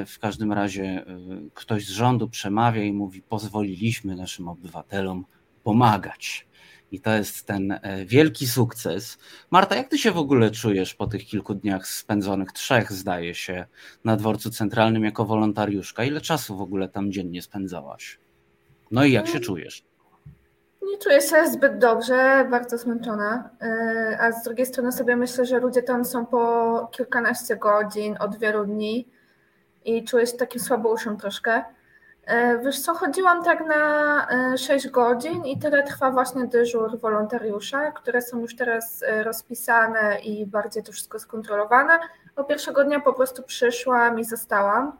[0.07, 1.05] W każdym razie
[1.53, 5.25] ktoś z rządu przemawia i mówi: Pozwoliliśmy naszym obywatelom
[5.63, 6.47] pomagać.
[6.91, 9.17] I to jest ten wielki sukces.
[9.51, 13.65] Marta, jak ty się w ogóle czujesz po tych kilku dniach spędzonych, trzech zdaje się,
[14.03, 16.03] na dworcu centralnym jako wolontariuszka?
[16.03, 18.19] Ile czasu w ogóle tam dziennie spędzałaś?
[18.91, 19.83] No i jak się czujesz?
[20.81, 23.49] Nie czuję się zbyt dobrze, bardzo zmęczona.
[23.61, 28.37] E, a z drugiej strony sobie myślę, że ludzie tam są po kilkanaście godzin od
[28.39, 29.07] wielu dni
[29.85, 31.63] i czuję się takim słabouszem troszkę.
[32.25, 34.27] E, wiesz co, chodziłam tak na
[34.57, 40.45] 6 e, godzin i tyle trwa właśnie dyżur wolontariusza, które są już teraz rozpisane i
[40.45, 41.99] bardziej to wszystko skontrolowane.
[42.35, 44.97] Bo pierwszego dnia po prostu przyszłam i zostałam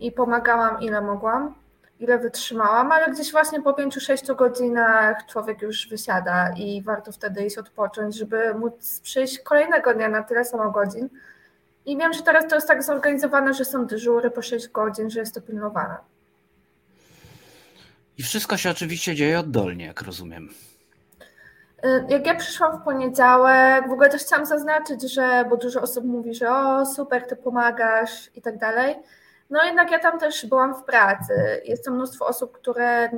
[0.00, 1.63] i pomagałam ile mogłam
[2.00, 7.58] ile wytrzymałam, ale gdzieś właśnie po 5-6 godzinach człowiek już wysiada i warto wtedy iść
[7.58, 11.08] odpocząć, żeby móc przyjść kolejnego dnia na tyle samo godzin.
[11.86, 15.20] I wiem, że teraz to jest tak zorganizowane, że są dyżury po 6 godzin, że
[15.20, 15.96] jest to pilnowane.
[18.18, 20.48] I wszystko się oczywiście dzieje oddolnie, jak rozumiem.
[21.84, 26.04] Y, jak ja przyszłam w poniedziałek, w ogóle też chciałam zaznaczyć, że, bo dużo osób
[26.04, 28.96] mówi, że o super, ty pomagasz i tak dalej.
[29.50, 31.62] No jednak ja tam też byłam w pracy.
[31.64, 33.10] Jest to mnóstwo osób, które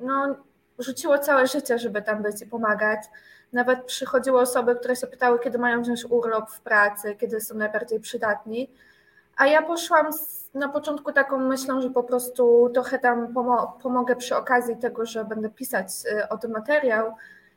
[0.00, 0.36] no,
[0.78, 3.00] rzuciło całe życie, żeby tam być i pomagać.
[3.52, 8.00] Nawet przychodziły osoby, które się pytały, kiedy mają wziąć urlop w pracy, kiedy są najbardziej
[8.00, 8.70] przydatni.
[9.36, 14.16] A ja poszłam z, na początku taką myślą, że po prostu trochę tam pomo pomogę
[14.16, 17.14] przy okazji tego, że będę pisać y, o tym materiał.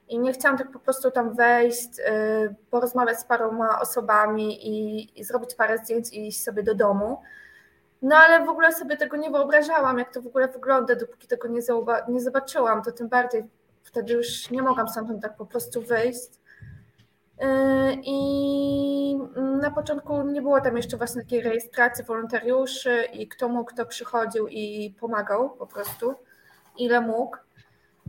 [0.07, 5.23] I nie chciałam tak po prostu tam wejść, y, porozmawiać z paroma osobami i, i
[5.23, 7.21] zrobić parę zdjęć i iść sobie do domu
[8.01, 11.47] no ale w ogóle sobie tego nie wyobrażałam, jak to w ogóle wygląda, dopóki tego
[11.47, 11.61] nie,
[12.09, 13.43] nie zobaczyłam, to tym bardziej
[13.83, 16.29] wtedy już nie mogłam stamtąd tak po prostu wyjść.
[17.39, 17.47] Yy,
[18.03, 19.17] I
[19.61, 24.47] na początku nie było tam jeszcze właśnie takiej rejestracji wolontariuszy i kto mógł, kto przychodził
[24.47, 26.15] i pomagał po prostu,
[26.77, 27.37] ile mógł.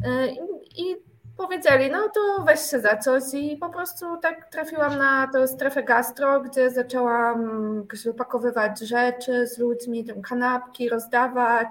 [0.05, 0.29] Yy,
[0.77, 0.97] I
[1.41, 5.83] powiedzieli, no to weź się za coś i po prostu tak trafiłam na tę strefę
[5.83, 11.69] gastro, gdzie zaczęłam wypakowywać rzeczy z ludźmi, tam kanapki rozdawać.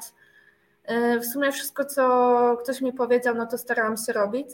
[0.91, 4.47] Y, w sumie wszystko, co ktoś mi powiedział, no to starałam się robić.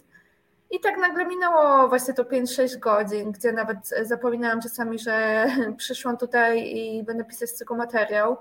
[0.72, 5.46] I tak nagle minęło właśnie to 5-6 godzin, gdzie nawet zapominałam czasami, że
[5.78, 8.38] przyszłam tutaj i będę pisać z tego materiał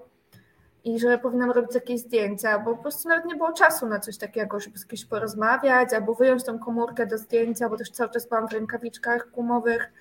[0.85, 4.19] i że powinnam robić jakieś zdjęcia, bo po prostu nawet nie było czasu na coś
[4.19, 8.29] takiego, żeby z kimś porozmawiać albo wyjąć tą komórkę do zdjęcia, bo też cały czas
[8.29, 9.93] byłam w rękawiczkach gumowych.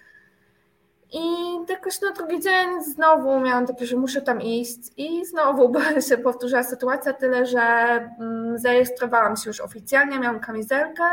[1.13, 1.21] I
[1.69, 5.73] jakoś na drugi dzień znowu miałam takie, że muszę tam iść i znowu
[6.09, 11.03] się powtórzyła sytuacja, tyle że mm, zarejestrowałam się już oficjalnie, miałam kamizelkę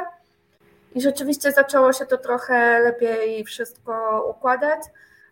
[0.95, 4.81] i rzeczywiście zaczęło się to trochę lepiej wszystko układać.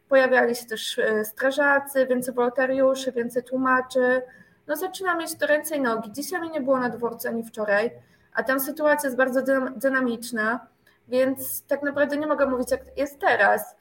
[0.09, 4.23] Pojawiali się też e, strażacy, więcej wolontariuszy, więcej tłumaczy.
[4.67, 6.13] No zaczyna mieć to ręce i nogi.
[6.13, 7.91] Dzisiaj mnie nie było na dworcu ani wczoraj,
[8.35, 9.43] a tam sytuacja jest bardzo
[9.77, 10.67] dynamiczna,
[11.09, 13.77] więc tak naprawdę nie mogę mówić jak jest teraz.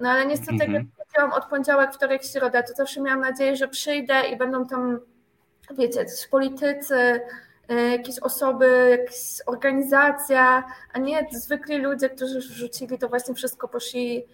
[0.00, 0.72] No ale niestety, mm -hmm.
[0.72, 0.96] jak mhm.
[0.96, 5.00] powiedziałam, od poniedziałek, wtorek, środa, to zawsze miałam nadzieję, że przyjdę i będą tam,
[5.78, 7.20] wiecie, politycy,
[7.68, 14.24] e, jakieś osoby, jakaś organizacja, a nie zwykli ludzie, którzy wrzucili to właśnie wszystko, poszli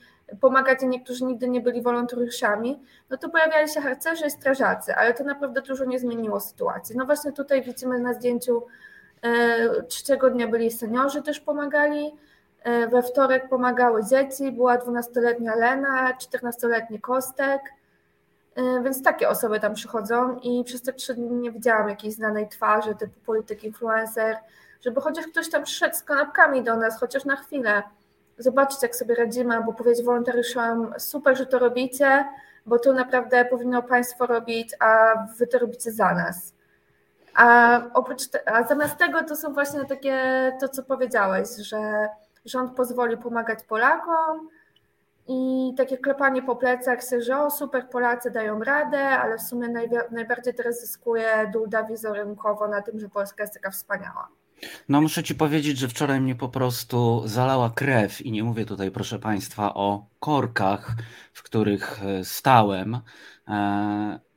[0.40, 5.14] pomagać, a niektórzy nigdy nie byli wolontariuszami, no to pojawiali się harcerze i strażacy, ale
[5.14, 6.96] to naprawdę dużo nie zmieniło sytuacji.
[6.96, 8.66] No właśnie tutaj widzimy na zdjęciu
[9.22, 12.12] e, trzeciego dnia byli seniorzy też pomagali,
[12.62, 17.62] e, we wtorek pomagały dzieci, była 12-letnia Lena, 14-letni Kostek,
[18.54, 22.48] e, więc takie osoby tam przychodzą i przez te trzy dni nie widziałam jakiejś znanej
[22.48, 24.36] twarzy typu polityk, influencer,
[24.80, 27.82] żeby chociaż ktoś tam przyszedł z kanapkami do nas, chociaż na chwilę,
[28.42, 32.24] zobaczyć, jak sobie radzimy, albo powiedzieć wolontariuszom, super, że to robicie,
[32.66, 36.54] bo to naprawdę powinno Państwo robić, a Wy to robicie za nas.
[37.34, 40.16] A, oprócz te, a zamiast tego to są właśnie takie,
[40.60, 42.08] to co powiedziałeś, że
[42.44, 44.48] rząd pozwoli pomagać Polakom
[45.28, 49.68] i takie klepanie po plecach, że o super, Polacy dają radę, ale w sumie
[50.10, 54.28] najbardziej teraz zyskuje Duda wizerunkowo na tym, że Polska jest taka wspaniała.
[54.88, 58.90] No muszę ci powiedzieć, że wczoraj mnie po prostu zalała krew i nie mówię tutaj,
[58.90, 60.96] proszę Państwa, o korkach,
[61.32, 63.00] w których e, stałem e,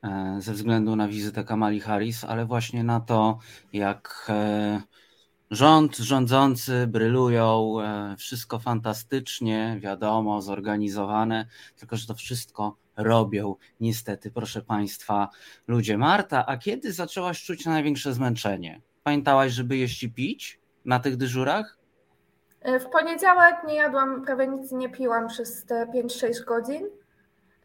[0.04, 3.40] e, ze względu na wizytę Kamali Harris, ale właśnie na to,
[3.74, 4.32] jak
[5.52, 7.76] rząd, rządzący brylują,
[8.18, 11.46] wszystko fantastycznie, wiadomo, zorganizowane,
[11.76, 15.30] tylko że to wszystko robią niestety, proszę Państwa,
[15.68, 15.98] ludzie.
[15.98, 18.82] Marta, a kiedy zaczęłaś czuć największe zmęczenie?
[19.04, 21.78] Pamiętałaś, żeby jeść i pić na tych dyżurach?
[22.62, 26.86] E, w poniedziałek nie jadłam prawie nic nie piłam przez te 5-6 godzin,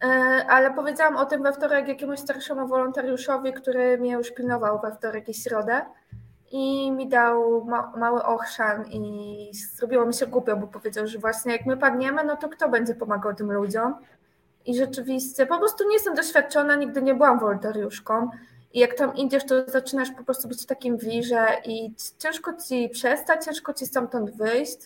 [0.03, 0.07] e,
[0.49, 5.29] ale powiedziałam o tym we wtorek jakiemuś starszemu wolontariuszowi, który mnie już pilnował we wtorek
[5.29, 5.87] i środę
[6.51, 11.53] i mi dał ma mały ochrzan i zrobiło mi się głupio, bo powiedział, że właśnie
[11.53, 13.95] jak my padniemy, no to kto będzie pomagał tym ludziom?
[14.67, 18.31] I rzeczywiście po prostu nie jestem doświadczona, nigdy nie byłam wolontariuszką
[18.73, 22.89] i jak tam idziesz, to zaczynasz po prostu być w takim wirze i ciężko ci
[22.89, 24.79] przestać, ciężko ci stamtąd wyjść.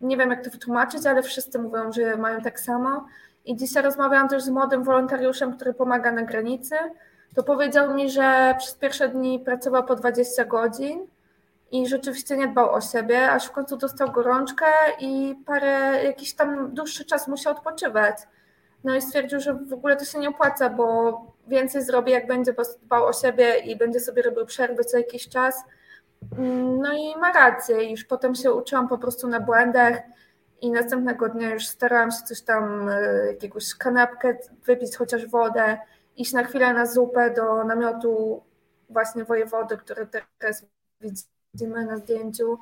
[0.00, 3.06] Nie wiem, jak to wytłumaczyć, ale wszyscy mówią, że mają tak samo.
[3.44, 6.74] I dzisiaj rozmawiałam też z młodym wolontariuszem, który pomaga na granicy.
[7.34, 11.06] To powiedział mi, że przez pierwsze dni pracował po 20 godzin
[11.72, 14.66] i rzeczywiście nie dbał o siebie, aż w końcu dostał gorączkę
[15.00, 18.16] i parę, jakiś tam dłuższy czas musiał odpoczywać.
[18.84, 22.54] No i stwierdził, że w ogóle to się nie opłaca, bo więcej zrobi, jak będzie
[22.82, 25.64] dbał o siebie i będzie sobie robił przerwy co jakiś czas.
[26.38, 27.90] Mm, no i ma rację.
[27.90, 30.02] Już potem się uczyłam po prostu na błędach
[30.60, 35.78] i następnego dnia już starałam się coś tam, e, jakąś kanapkę wypić, chociaż wodę,
[36.16, 38.42] iść na chwilę na zupę do namiotu
[38.90, 40.06] właśnie wojewody, który
[40.38, 40.66] teraz
[41.00, 42.58] widzimy na zdjęciu.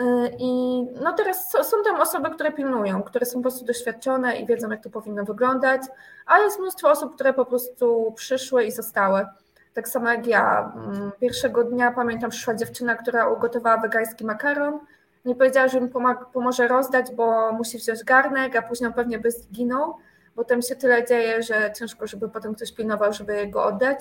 [0.00, 4.46] Y, I no teraz są tam osoby, które pilnują, które są po prostu doświadczone i
[4.46, 5.82] wiedzą, jak to powinno wyglądać,
[6.26, 9.26] ale jest mnóstwo osób, które po prostu przyszły i zostały.
[9.74, 10.72] Tak samo jak ja.
[10.76, 14.78] Mm, pierwszego dnia pamiętam, przyszła dziewczyna, która ugotowała wegański makaron.
[15.24, 15.88] Nie powiedziała, że mi
[16.32, 19.96] pomoże rozdać, bo musi wziąć garnek, a później pewnie by zginął,
[20.36, 23.98] bo tam się tyle dzieje, że ciężko, żeby potem ktoś pilnował, żeby go oddać.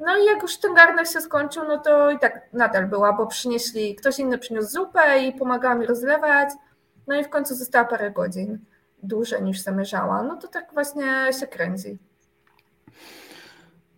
[0.00, 3.26] No i jak już ten garnek się skończył, no to i tak nadal była, bo
[3.26, 6.48] przynieśli, ktoś inny przyniósł zupę i pomagała mi rozlewać.
[7.06, 8.58] No i w końcu została parę godzin
[9.02, 10.22] dłużej niż zamierzała.
[10.22, 11.04] No to tak właśnie
[11.40, 11.98] się kręci.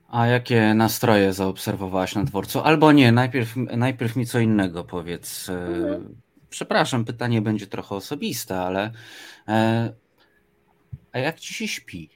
[0.08, 2.60] A jakie nastroje zaobserwowałaś na dworcu?
[2.60, 5.48] Albo nie, najpierw, najpierw mi co innego powiedz.
[5.48, 6.16] E, mhm.
[6.50, 8.92] Przepraszam, pytanie będzie trochę osobiste, ale
[9.48, 9.92] e,
[11.12, 12.10] a jak ci się śpi?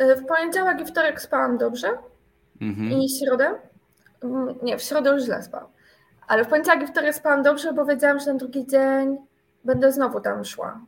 [0.00, 1.88] Y, w poniedziałek i wtorek spałam dobrze.
[2.60, 2.92] Mhm.
[2.92, 3.54] I środę.
[4.62, 5.68] Nie, w środę już źle spałam.
[6.28, 9.16] Ale w poniedziałek i wtorek spałam dobrze, bo wiedziałam, że na drugi dzień
[9.64, 10.80] będę znowu tam szła.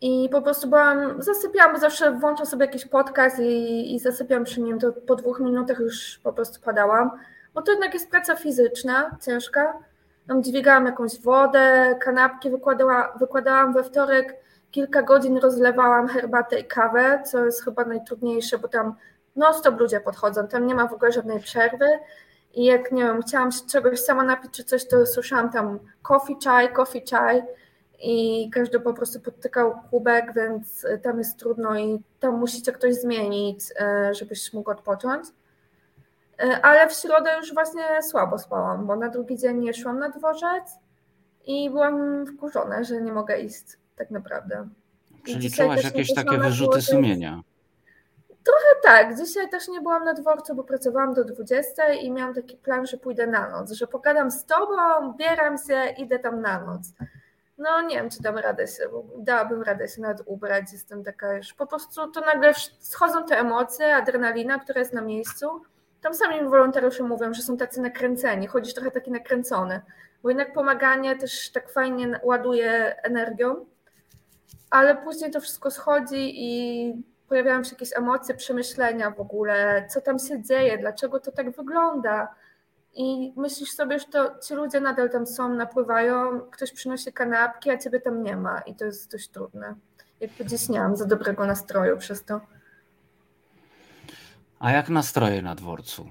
[0.00, 4.60] I po prostu byłam, zasypiałam, bo zawsze włączam sobie jakiś podcast i, i zasypiam przy
[4.60, 7.10] nim, to po dwóch minutach już po prostu padałam,
[7.54, 9.78] bo to jednak jest praca fizyczna, ciężka.
[10.28, 14.36] Tam dźwigałam jakąś wodę, kanapki wykładała, wykładałam we wtorek,
[14.70, 18.94] kilka godzin rozlewałam herbatę i kawę, co jest chyba najtrudniejsze, bo tam
[19.36, 21.88] non-stop ludzie podchodzą, tam nie ma w ogóle żadnej przerwy
[22.54, 26.36] i jak, nie wiem, chciałam się czegoś sama napić czy coś, to słyszałam tam coffee
[26.44, 27.42] chai, coffee chai
[28.02, 33.60] i każdy po prostu podtykał kubek, więc tam jest trudno i tam musicie ktoś zmienić,
[33.80, 35.26] e, żebyś mógł odpocząć.
[36.42, 40.08] E, ale w środę już właśnie słabo spałam, bo na drugi dzień nie szłam na
[40.08, 40.78] dworzec
[41.46, 43.64] i byłam wkurzona, że nie mogę iść
[43.98, 44.68] tak naprawdę.
[45.26, 47.42] Czyli czułaś jakieś takie wyrzuty sumienia?
[48.28, 49.16] Trochę tak.
[49.18, 52.96] Dzisiaj też nie byłam na dworcu, bo pracowałam do 20 i miałam taki plan, że
[52.96, 56.82] pójdę na noc, że pogadam z tobą, bieram się, idę tam na noc.
[57.58, 61.32] No nie wiem, czy dam radę się, bo dałabym radę się nawet ubrać, jestem taka
[61.32, 65.62] już, po prostu to nagle schodzą te emocje, adrenalina, która jest na miejscu.
[66.00, 69.80] Tam sami wolontariusze mówią, że są tacy nakręceni, chodzisz trochę taki nakręcony,
[70.22, 73.66] bo jednak pomaganie też tak fajnie ładuje energią
[74.70, 76.92] ale później to wszystko schodzi i
[77.28, 82.34] pojawiają się jakieś emocje, przemyślenia w ogóle, co tam się dzieje, dlaczego to tak wygląda.
[82.94, 87.78] I myślisz sobie, że to ci ludzie nadal tam są, napływają, ktoś przynosi kanapki, a
[87.78, 88.60] ciebie tam nie ma.
[88.60, 89.74] I to jest dość trudne.
[90.20, 92.40] Jakby gdzieś nie mam za dobrego nastroju przez to.
[94.58, 96.10] A jak nastroje na dworcu?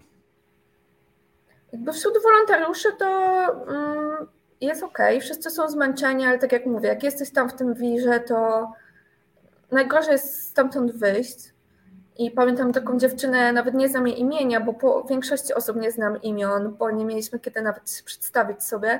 [1.71, 3.07] Jakby wśród wolontariuszy to
[3.67, 4.27] mm,
[4.61, 8.19] jest ok, wszyscy są zmęczeni, ale tak jak mówię, jak jesteś tam w tym wirze,
[8.19, 8.67] to
[9.71, 11.53] najgorzej jest stamtąd wyjść.
[12.19, 16.21] I pamiętam taką dziewczynę, nawet nie znam jej imienia, bo po większości osób nie znam
[16.21, 18.99] imion, bo nie mieliśmy kiedy nawet przedstawić sobie,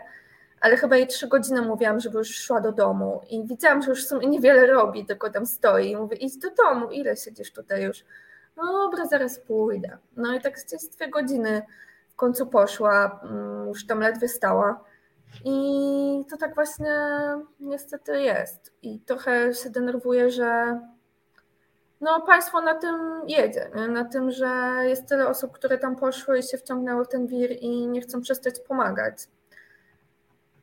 [0.62, 4.06] ale chyba jej trzy godziny mówiłam, żeby już szła do domu i widziałam, że już
[4.06, 7.84] w sumie niewiele robi, tylko tam stoi i mówię, idź do domu, ile siedzisz tutaj
[7.84, 8.06] już?
[8.58, 9.98] No dobra, zaraz pójdę.
[10.18, 11.62] No i tak gdzieś dwie godziny
[12.10, 14.84] w końcu poszła, mm, już tam ledwie stała.
[15.46, 16.96] I to tak właśnie
[17.60, 18.74] niestety jest.
[18.82, 20.80] I trochę się denerwuję, że
[22.02, 23.88] no, państwo na tym jedzie, nie?
[23.88, 24.48] na tym, że
[24.84, 28.22] jest tyle osób, które tam poszły i się wciągnęły w ten wir i nie chcą
[28.22, 29.28] przestać pomagać.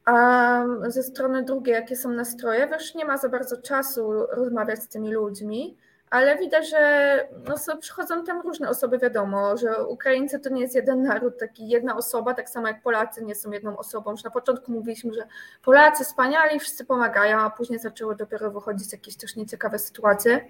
[0.04, 4.88] A ze strony drugiej, jakie są nastroje, wiesz, nie ma za bardzo czasu rozmawiać z
[4.88, 5.76] tymi ludźmi,
[6.14, 11.02] ale widać, że no, przychodzą tam różne osoby, wiadomo, że Ukraińcy to nie jest jeden
[11.02, 14.10] naród, taki jedna osoba, tak samo jak Polacy nie są jedną osobą.
[14.10, 15.26] Już na początku mówiliśmy, że
[15.64, 20.44] Polacy wspaniali, wszyscy pomagają, a później zaczęły dopiero wychodzić jakieś też nieciekawe sytuacje.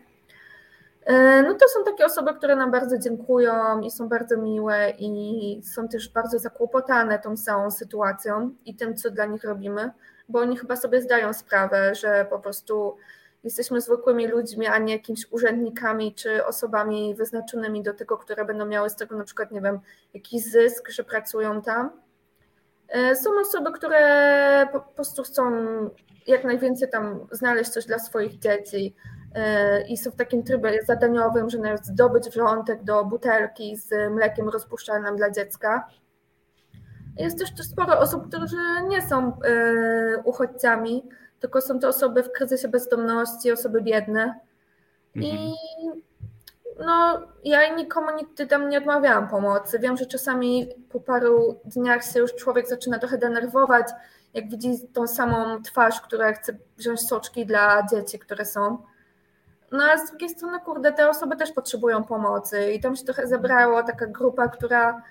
[1.05, 5.63] E, no to są takie osoby, które nam bardzo dziękują i są bardzo miłe i
[5.65, 9.91] są też bardzo zakłopotane tą całą sytuacją i tym, co dla nich robimy,
[10.29, 12.97] bo oni chyba sobie zdają sprawę, że po prostu
[13.45, 18.91] jesteśmy zwykłymi ludźmi, a nie jakimiś urzędnikami czy osobami wyznaczonymi do tego, które będą miały
[18.91, 19.81] z tego na przykład, nie wiem,
[20.15, 21.91] jakiś zysk, że pracują tam.
[22.89, 25.53] E, są osoby, które po prostu chcą
[26.27, 28.95] jak najwięcej tam znaleźć coś dla swoich dzieci
[29.35, 34.49] e, i są w takim trybie zadaniowym, że nawet zdobyć wrzątek do butelki z mlekiem
[34.49, 35.89] rozpuszczalnym dla dziecka.
[37.17, 38.57] Jest też sporo osób, którzy
[38.89, 41.09] nie są e, uchodźcami,
[41.45, 44.41] tylko są to osoby w kryzysie bezdomności, osoby biedne.
[45.15, 46.03] I mhm.
[46.87, 49.79] no, ja nikomu nigdy tam nie odmawiałam pomocy.
[49.79, 53.87] Wiem, że czasami po paru dniach się już człowiek zaczyna trochę denerwować,
[54.35, 58.79] jak widzi tą samą twarz, która chce wziąć soczki dla dzieci, które są.
[59.73, 63.27] No a z drugiej strony, kurde, te osoby też potrzebują pomocy i tam się trochę
[63.27, 65.03] zebrała taka grupa, która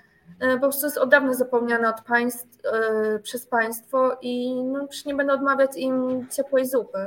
[0.54, 5.14] po prostu jest od dawna zapomniane od państw, e, przez państwo i no, już nie
[5.14, 7.06] będę odmawiać im ciepłej zupy.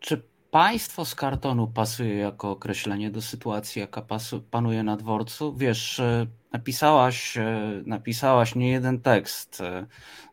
[0.00, 4.02] Czy państwo z kartonu pasuje jako określenie do sytuacji, jaka
[4.50, 5.54] panuje na dworcu?
[5.56, 7.38] Wiesz, e, napisałaś,
[7.86, 9.62] napisałaś nie jeden tekst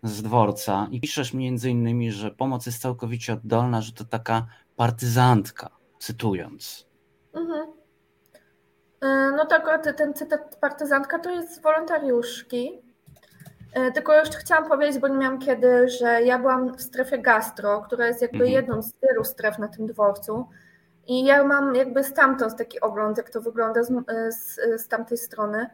[0.03, 5.69] z dworca i piszesz między innymi, że pomoc jest całkowicie oddolna, że to taka partyzantka,
[5.99, 6.87] cytując.
[7.33, 7.82] Mhm.
[9.03, 12.81] E, no tak, ten cytat partyzantka to jest z wolontariuszki.
[13.73, 17.81] E, tylko jeszcze chciałam powiedzieć, bo nie miałam kiedy, że ja byłam w strefie gastro,
[17.81, 18.51] która jest jakby mhm.
[18.51, 20.47] jedną z wielu stref na tym dworcu.
[21.07, 23.91] I ja mam jakby stamtąd taki ogląd, jak to wygląda z,
[24.29, 25.69] z, z tamtej strony.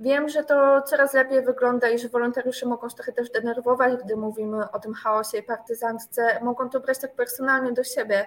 [0.00, 4.16] Wiem, że to coraz lepiej wygląda i że wolontariusze mogą się trochę też denerwować, gdy
[4.16, 6.40] mówimy o tym chaosie i partyzantce.
[6.42, 8.26] Mogą to brać tak personalnie do siebie,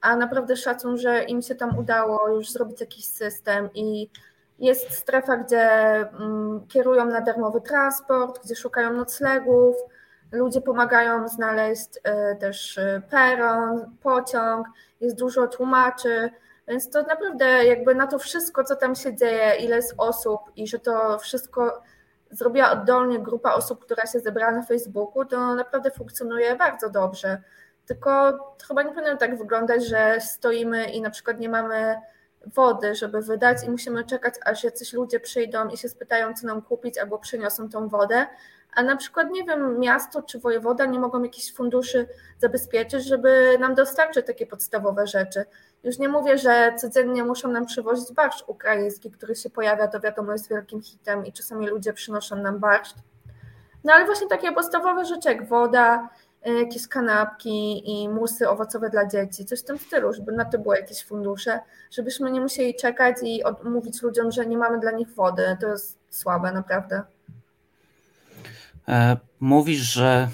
[0.00, 4.10] a naprawdę szacun, że im się tam udało już zrobić jakiś system i
[4.58, 5.60] jest strefa, gdzie
[6.00, 9.76] mm, kierują na darmowy transport, gdzie szukają noclegów,
[10.32, 14.66] ludzie pomagają znaleźć y, też y, peron, pociąg,
[15.00, 16.30] jest dużo tłumaczy,
[16.68, 20.68] więc to naprawdę jakby na to wszystko, co tam się dzieje, ile jest osób i
[20.68, 21.82] że to wszystko
[22.30, 27.42] zrobiła oddolnie grupa osób, która się zebrała na Facebooku, to naprawdę funkcjonuje bardzo dobrze.
[27.90, 28.38] Tylko
[28.68, 32.00] chyba nie powinno tak wyglądać, że stoimy i na przykład nie mamy
[32.46, 36.62] wody, żeby wydać i musimy czekać, aż jacyś ludzie przyjdą i się spytają, co nam
[36.62, 38.26] kupić, albo przyniosą tą wodę.
[38.74, 43.74] A na przykład, nie wiem, miasto czy wojewoda nie mogą jakichś funduszy zabezpieczyć, żeby nam
[43.74, 45.44] dostarczyć takie podstawowe rzeczy.
[45.84, 50.32] Już nie mówię, że codziennie muszą nam przywozić barszcz ukraiński, który się pojawia, to wiadomo
[50.32, 52.94] jest wielkim hitem i czasami ludzie przynoszą nam barszcz.
[53.84, 56.08] No ale właśnie takie podstawowe rzeczy jak woda,
[56.44, 60.76] jakieś kanapki i musy owocowe dla dzieci, coś w tym stylu, żeby na to były
[60.76, 61.60] jakieś fundusze,
[61.90, 65.56] żebyśmy nie musieli czekać i mówić ludziom, że nie mamy dla nich wody.
[65.60, 67.02] To jest słabe, naprawdę.
[68.88, 70.28] E, mówisz, że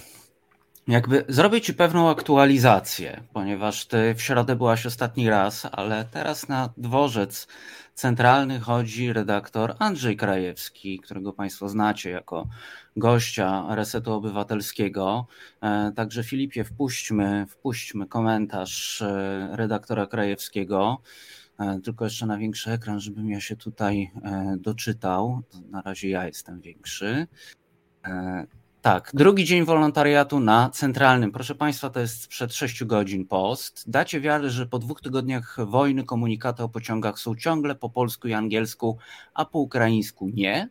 [0.89, 6.71] jakby zrobię ci pewną aktualizację, ponieważ ty w środę byłaś ostatni raz, ale teraz na
[6.77, 7.47] dworzec
[7.95, 12.47] centralny chodzi redaktor Andrzej Krajewski, którego Państwo znacie jako
[12.97, 15.27] gościa Resetu Obywatelskiego.
[15.61, 21.03] E, także Filipie, wpuśćmy, wpuśćmy komentarz e, redaktora Krajewskiego.
[21.59, 24.11] E, tylko jeszcze na większy ekran, żebym ja się tutaj
[24.59, 25.43] doczytał.
[25.71, 27.27] Na razie ja jestem większy.
[28.83, 31.33] Tak, drugi dzień wolontariatu na centralnym.
[31.33, 33.91] Proszę Państwa, to jest sprzed 6 godzin post.
[33.91, 38.33] Dacie wiarę, że po dwóch tygodniach wojny komunikaty o pociągach są ciągle po polsku i
[38.33, 38.99] angielsku,
[39.35, 40.69] a po ukraińsku nie?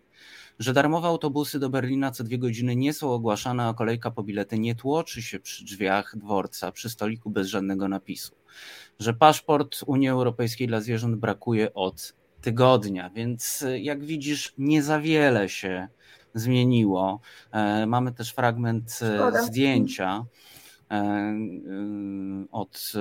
[0.59, 4.59] Że darmowe autobusy do Berlina co dwie godziny nie są ogłaszane, a kolejka po bilety
[4.59, 8.35] nie tłoczy się przy drzwiach dworca, przy stoliku bez żadnego napisu.
[8.99, 15.49] Że paszport Unii Europejskiej dla zwierząt brakuje od tygodnia, więc jak widzisz, nie za wiele
[15.49, 15.87] się
[16.35, 17.19] zmieniło.
[17.51, 19.43] E, mamy też fragment e, Szkoda.
[19.43, 20.25] zdjęcia
[20.91, 21.35] e,
[22.51, 22.93] od,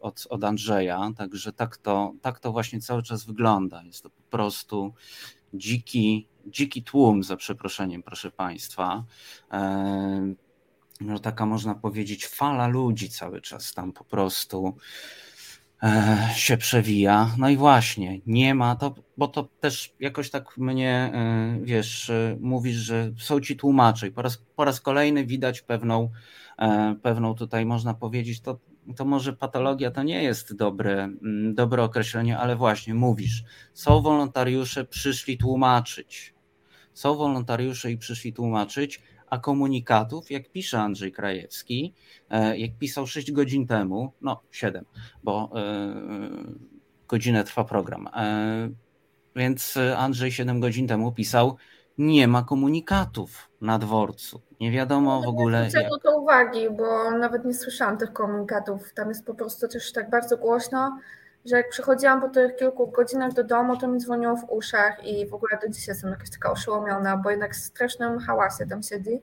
[0.00, 3.82] od, od Andrzeja, także tak to, tak to właśnie cały czas wygląda.
[3.82, 4.92] Jest to po prostu
[5.54, 9.04] dziki, dziki tłum, za przeproszeniem, proszę Państwa.
[11.00, 14.76] No, taka można powiedzieć fala ludzi cały czas tam po prostu
[15.82, 17.30] E, się przewija.
[17.38, 22.36] No i właśnie, nie ma to, bo to też jakoś tak mnie, e, wiesz, e,
[22.40, 26.10] mówisz, że są ci tłumacze i po raz, po raz kolejny widać pewną,
[27.02, 28.58] pewną tutaj można powiedzieć, to
[28.96, 34.84] to może patologia to nie jest dobre, mm, dobre określenie, ale właśnie mówisz, są wolontariusze,
[34.84, 36.34] przyszli tłumaczyć.
[36.94, 41.94] Są wolontariusze i przyszli tłumaczyć, a komunikatów, jak pisze Andrzej Krajewski,
[42.30, 44.84] e, jak pisał 6 godzin temu, no 7,
[45.22, 45.94] bo e,
[47.08, 48.08] godzinę trwa program.
[48.14, 48.70] E,
[49.36, 51.56] więc Andrzej 7 godzin temu pisał,
[52.00, 54.40] nie ma komunikatów na dworcu.
[54.60, 55.68] Nie wiadomo w ogóle.
[55.74, 56.02] Nie jak...
[56.02, 58.92] to uwagi, bo nawet nie słyszałam tych komunikatów.
[58.94, 60.98] Tam jest po prostu też tak bardzo głośno,
[61.44, 65.26] że jak przychodziłam po tych kilku godzinach do domu, to mi dzwoniło w uszach i
[65.26, 69.22] w ogóle do dzisiaj jestem jakaś taka oszołomiona, bo jednak w strasznym hałasie tam siedzi.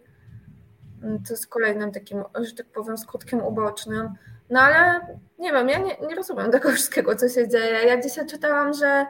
[1.01, 4.09] To jest kolejnym takim, że tak powiem, skutkiem ubocznym.
[4.49, 5.07] No ale
[5.39, 7.87] nie wiem, ja nie, nie rozumiem tego wszystkiego, co się dzieje.
[7.87, 9.05] Ja dzisiaj czytałam, że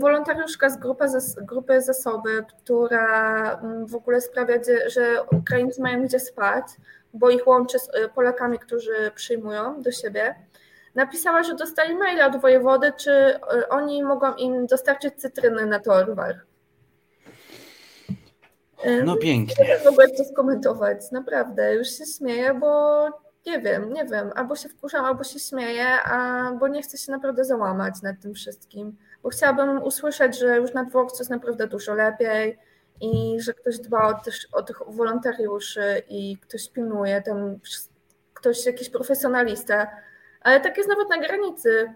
[0.00, 1.04] wolontariuszka z grupy,
[1.42, 4.54] grupy zasoby, która mm, w ogóle sprawia,
[4.86, 6.64] że Ukraińcy mają gdzie spać,
[7.14, 10.34] bo ich łączy z y, Polakami, którzy przyjmują do siebie,
[10.94, 16.46] napisała, że dostali maila od wojewody, czy y, oni mogą im dostarczyć cytryny na torwach.
[19.04, 19.64] No pięknie.
[19.68, 21.74] Nie mogę to skomentować, naprawdę.
[21.74, 23.04] Już się śmieję, bo
[23.46, 24.30] nie wiem, nie wiem.
[24.34, 28.96] Albo się wkurzam, albo się śmieję, albo nie chcę się naprawdę załamać nad tym wszystkim.
[29.24, 32.58] Bo chciałabym usłyszeć, że już na dworcu jest naprawdę dużo lepiej
[33.00, 37.58] i że ktoś dba o, też, o tych wolontariuszy i ktoś pilnuje, tam
[38.34, 39.90] ktoś, jakiś profesjonalista.
[40.40, 41.92] Ale tak jest nawet na granicy.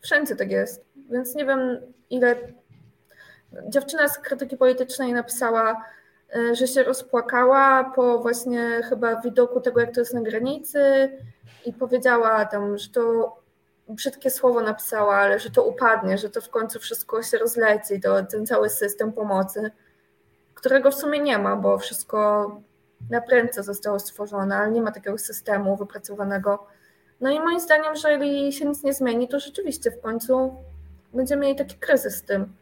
[0.00, 0.84] Wszędzie tak jest.
[1.10, 2.36] Więc nie wiem, ile.
[3.68, 5.84] Dziewczyna z krytyki politycznej napisała,
[6.36, 11.10] E, że się rozpłakała po właśnie chyba widoku tego, jak to jest na granicy
[11.66, 13.36] i powiedziała tam, że to
[13.90, 18.24] brzydkie słowo napisała, ale że to upadnie, że to w końcu wszystko się rozleci, to
[18.24, 19.70] ten cały system pomocy,
[20.54, 22.50] którego w sumie nie ma, bo wszystko
[23.10, 26.66] na prędce zostało stworzone, ale nie ma takiego systemu wypracowanego.
[27.20, 30.54] No i moim zdaniem, jeżeli się nic nie zmieni, to rzeczywiście w końcu
[31.14, 32.52] będziemy mieli taki kryzys z tym.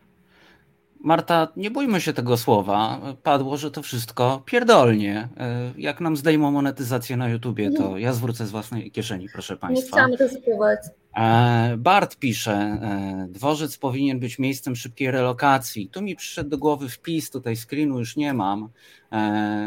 [1.00, 3.00] Marta, nie bójmy się tego słowa.
[3.22, 5.28] Padło, że to wszystko pierdolnie.
[5.36, 9.86] E, jak nam zdejmą monetyzację na YouTubie, to ja zwrócę z własnej kieszeni, proszę Państwa.
[9.86, 10.78] Nie chciałam ryzykować.
[11.18, 15.88] E, Bart pisze, e, dworzec powinien być miejscem szybkiej relokacji.
[15.88, 18.68] Tu mi przyszedł do głowy wpis, tutaj screenu już nie mam.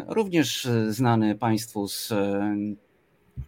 [0.07, 2.13] Również znany Państwu z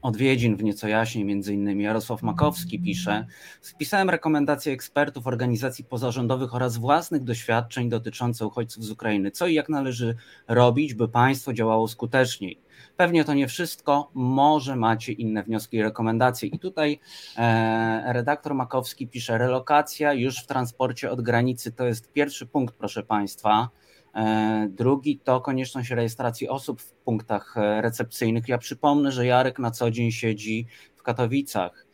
[0.01, 3.25] odwiedzin w nieco jaśniej, między innymi Jarosław Makowski pisze,
[3.61, 9.31] wpisałem rekomendacje ekspertów, organizacji pozarządowych oraz własnych doświadczeń dotyczące uchodźców z Ukrainy.
[9.31, 10.15] Co i jak należy
[10.47, 12.59] robić, by państwo działało skuteczniej.
[13.03, 16.49] Pewnie to nie wszystko, może macie inne wnioski i rekomendacje.
[16.49, 16.99] I tutaj
[17.37, 23.03] e, redaktor Makowski pisze, relokacja już w transporcie od granicy to jest pierwszy punkt, proszę
[23.03, 23.69] Państwa.
[24.15, 28.47] E, drugi to konieczność rejestracji osób w punktach e, recepcyjnych.
[28.47, 31.85] Ja przypomnę, że Jarek na co dzień siedzi w Katowicach.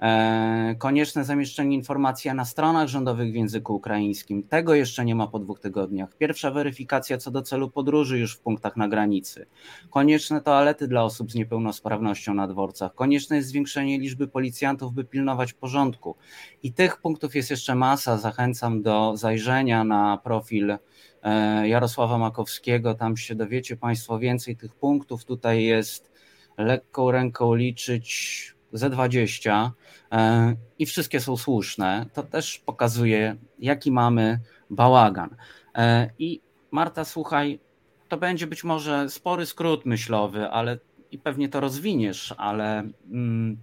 [0.00, 4.42] E, konieczne zamieszczenie informacji na stronach rządowych w języku ukraińskim.
[4.42, 6.16] Tego jeszcze nie ma po dwóch tygodniach.
[6.16, 9.46] Pierwsza weryfikacja co do celu podróży już w punktach na granicy.
[9.90, 12.94] Konieczne toalety dla osób z niepełnosprawnością na dworcach.
[12.94, 16.16] Konieczne jest zwiększenie liczby policjantów, by pilnować porządku.
[16.62, 18.16] I tych punktów jest jeszcze masa.
[18.16, 20.78] Zachęcam do zajrzenia na profil
[21.22, 22.94] E, Jarosława Makowskiego.
[22.94, 25.24] Tam się dowiecie Państwo więcej tych punktów.
[25.24, 26.10] Tutaj jest
[26.58, 29.72] lekką ręką liczyć ze 20
[30.12, 32.06] e, i wszystkie są słuszne.
[32.14, 34.40] To też pokazuje, jaki mamy
[34.70, 35.36] bałagan.
[35.74, 36.40] E, I
[36.70, 37.60] Marta, słuchaj,
[38.08, 40.78] to będzie być może spory skrót myślowy, ale
[41.10, 42.78] i pewnie to rozwiniesz, ale
[43.10, 43.58] mm,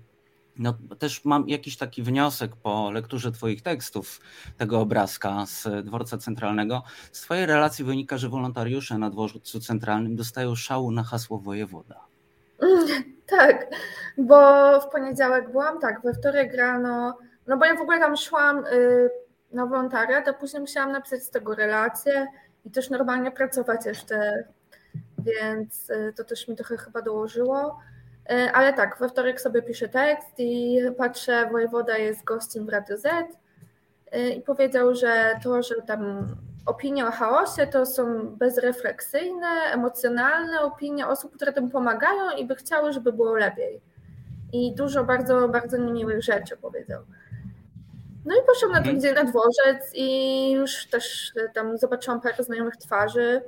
[0.57, 4.22] no, też mam jakiś taki wniosek po lekturze Twoich tekstów,
[4.57, 6.84] tego obrazka z dworca centralnego.
[7.11, 11.99] Z Twojej relacji wynika, że wolontariusze na dworcu centralnym dostają szału na hasło wojewoda.
[13.38, 13.68] Tak,
[14.18, 18.66] bo w poniedziałek byłam, tak, we wtorek rano, no bo ja w ogóle tam szłam
[18.66, 19.10] y,
[19.52, 22.28] na wolontariat, a później musiałam napisać z tego relację
[22.66, 24.44] i też normalnie pracować jeszcze,
[25.18, 27.80] więc y, to też mi trochę chyba dołożyło.
[28.30, 32.98] E, ale tak, we wtorek sobie piszę tekst i patrzę, wojewoda jest gościem w Rady
[32.98, 33.06] Z
[34.12, 36.28] e, i powiedział, że to, że tam
[36.66, 42.94] opinie o chaosie to są bezrefleksyjne, emocjonalne opinie osób, które tym pomagają i by chciały,
[42.94, 43.82] żeby było lepiej.
[44.54, 47.02] I dużo bardzo, bardzo niemiłych rzeczy powiedział.
[48.26, 52.78] No i poszłam na drugi dzień na dworzec i już też tam zobaczyłam parę znajomych
[52.78, 53.42] twarzy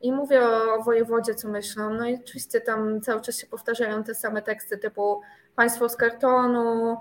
[0.00, 1.94] i mówię o wojewodzie, co myślą.
[1.94, 5.20] No i oczywiście tam cały czas się powtarzają te same teksty typu
[5.56, 6.96] państwo z kartonu,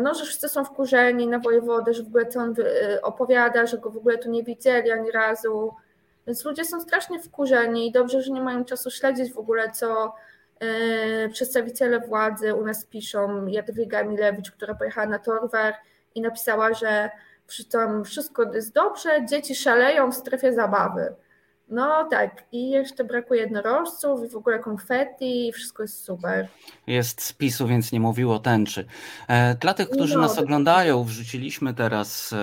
[0.00, 3.78] no, że wszyscy są wkurzeni na wojewodę, że w ogóle co on yy, opowiada, że
[3.78, 5.74] go w ogóle tu nie widzieli ani razu.
[6.26, 10.14] Więc ludzie są strasznie wkurzeni i dobrze, że nie mają czasu śledzić w ogóle, co,
[11.32, 15.74] Przedstawiciele władzy u nas piszą, Jadwiga Milewicz, która pojechała na Torwar
[16.14, 17.10] i napisała, że
[17.70, 21.14] tam wszystko jest dobrze, dzieci szaleją w strefie zabawy.
[21.68, 26.48] No tak, i jeszcze brakuje jednorożców i w ogóle konfetti i wszystko jest super.
[26.86, 28.86] Jest spisu, więc nie mówiło tęczy.
[29.28, 32.34] E, dla tych, którzy no, nas oglądają, wrzuciliśmy teraz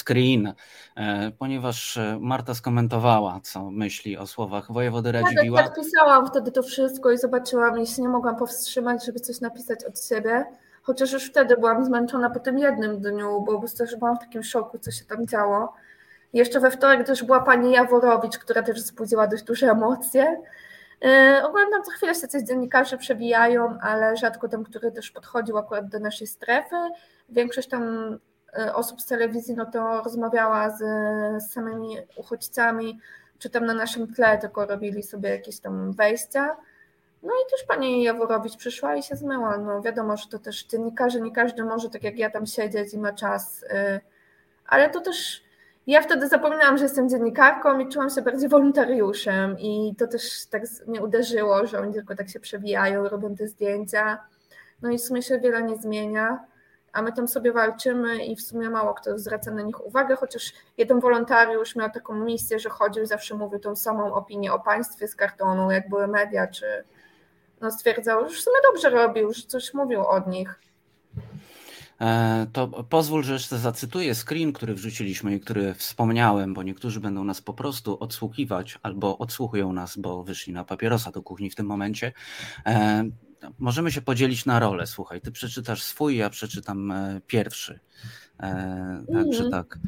[0.00, 0.52] screen,
[0.96, 5.62] e, ponieważ e, Marta skomentowała, co myśli o słowach wojewody tak, Radziwiła.
[5.62, 9.40] Tak, tak, pisałam wtedy to wszystko i zobaczyłam i się nie mogłam powstrzymać, żeby coś
[9.40, 10.44] napisać od siebie,
[10.82, 14.78] chociaż już wtedy byłam zmęczona po tym jednym dniu, bo też byłam w takim szoku,
[14.78, 15.72] co się tam działo.
[16.32, 20.42] Jeszcze we wtorek też była pani Jaworowicz, która też wzbudziła dość duże emocje.
[21.00, 25.58] Yy, ogólnie tam co chwilę się coś dziennikarze przebijają, ale rzadko ten, który też podchodził
[25.58, 26.76] akurat do naszej strefy.
[27.28, 28.18] Większość tam
[28.58, 30.78] yy, osób z telewizji no to rozmawiała z,
[31.42, 33.00] z samymi uchodźcami,
[33.38, 36.56] czy tam na naszym tle tylko robili sobie jakieś tam wejścia.
[37.22, 39.58] No i też pani Jaworowicz przyszła i się zmyła.
[39.58, 42.98] No wiadomo, że to też dziennikarze, nie każdy może tak jak ja tam siedzieć i
[42.98, 44.00] ma czas, yy,
[44.66, 45.42] ale to też
[45.86, 50.62] ja wtedy zapominałam, że jestem dziennikarką i czułam się bardziej wolontariuszem i to też tak
[50.86, 54.24] mnie uderzyło, że oni tylko tak się przewijają, robią te zdjęcia.
[54.82, 56.44] No i w sumie się wiele nie zmienia,
[56.92, 60.52] a my tam sobie walczymy i w sumie mało kto zwraca na nich uwagę, chociaż
[60.78, 65.08] jeden wolontariusz miał taką misję, że chodził i zawsze mówił tą samą opinię o państwie
[65.08, 66.84] z kartonu, jak były media, czy
[67.60, 70.60] no stwierdzał, że w sumie dobrze robił, że coś mówił od nich.
[72.02, 77.24] E, to pozwól, że jeszcze zacytuję screen, który wrzuciliśmy i który wspomniałem, bo niektórzy będą
[77.24, 81.66] nas po prostu odsłuchiwać albo odsłuchują nas, bo wyszli na papierosa do kuchni w tym
[81.66, 82.12] momencie.
[82.66, 83.04] E,
[83.58, 84.86] możemy się podzielić na rolę.
[84.86, 87.80] Słuchaj, ty przeczytasz swój, ja przeczytam e, pierwszy.
[89.12, 89.50] Także mhm.
[89.50, 89.78] tak.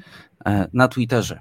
[0.72, 1.40] Na Twitterze.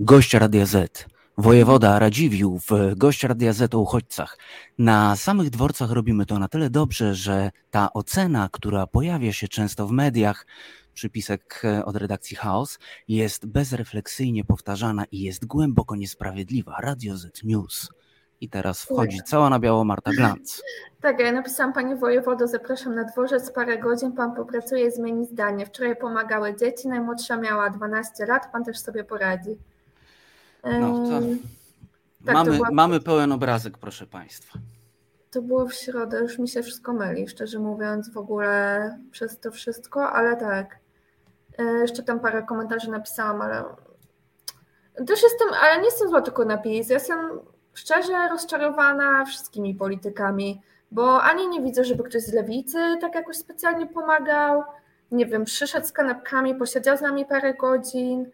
[0.00, 1.06] Gość Radia Z
[1.42, 4.38] Wojewoda Radziwił w gość Radia Z o uchodźcach.
[4.78, 9.86] Na samych dworcach robimy to na tyle dobrze, że ta ocena, która pojawia się często
[9.86, 10.46] w mediach,
[10.94, 12.78] przypisek e, od redakcji Chaos,
[13.08, 16.76] jest bezrefleksyjnie powtarzana i jest głęboko niesprawiedliwa.
[16.80, 17.88] Radio Z News.
[18.40, 20.62] I teraz wchodzi cała na biało Marta Glanc.
[21.00, 25.66] Tak, ja napisałam Panie Wojewodo, zapraszam na dworzec, parę godzin Pan popracuje i zmieni zdanie.
[25.66, 29.58] Wczoraj pomagały dzieci, najmłodsza miała 12 lat, Pan też sobie poradzi.
[30.64, 31.20] No, to
[32.26, 32.70] tak, mamy, była...
[32.72, 34.58] mamy pełen obrazek, proszę Państwa.
[35.30, 39.50] To było w środę, już mi się wszystko myli, szczerze mówiąc, w ogóle przez to
[39.50, 40.78] wszystko, ale tak.
[41.58, 43.64] E, jeszcze tam parę komentarzy napisałam, ale
[44.94, 46.88] też jestem, ale nie jestem zła tylko na PiS.
[46.88, 47.18] Ja jestem
[47.74, 53.86] szczerze rozczarowana wszystkimi politykami, bo ani nie widzę, żeby ktoś z lewicy tak jakoś specjalnie
[53.86, 54.64] pomagał.
[55.10, 58.30] Nie wiem, przyszedł z kanapkami, posiedział z nami parę godzin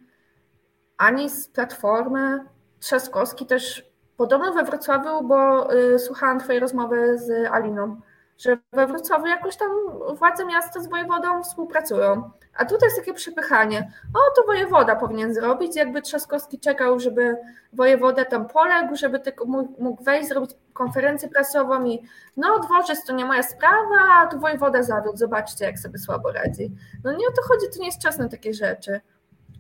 [0.98, 2.44] ani z Platformy.
[2.80, 8.00] Trzaskowski też podobno we Wrocławiu, bo y, słuchałam Twojej rozmowy z Aliną,
[8.38, 9.70] że we Wrocławiu jakoś tam
[10.14, 12.30] władze miasta z wojewodą współpracują.
[12.56, 13.92] A tutaj jest takie przepychanie.
[14.14, 15.76] O, to wojewoda powinien zrobić.
[15.76, 17.36] Jakby Trzaskowski czekał, żeby
[17.72, 19.44] wojewoda tam poległ, żeby tylko
[19.78, 22.02] mógł wejść, zrobić konferencję prasową i
[22.36, 25.16] no, dworzec to nie moja sprawa, a tu wojewoda zawiódł.
[25.16, 26.72] Zobaczcie, jak sobie słabo radzi.
[27.04, 29.00] No nie o to chodzi, to nie jest czas na takie rzeczy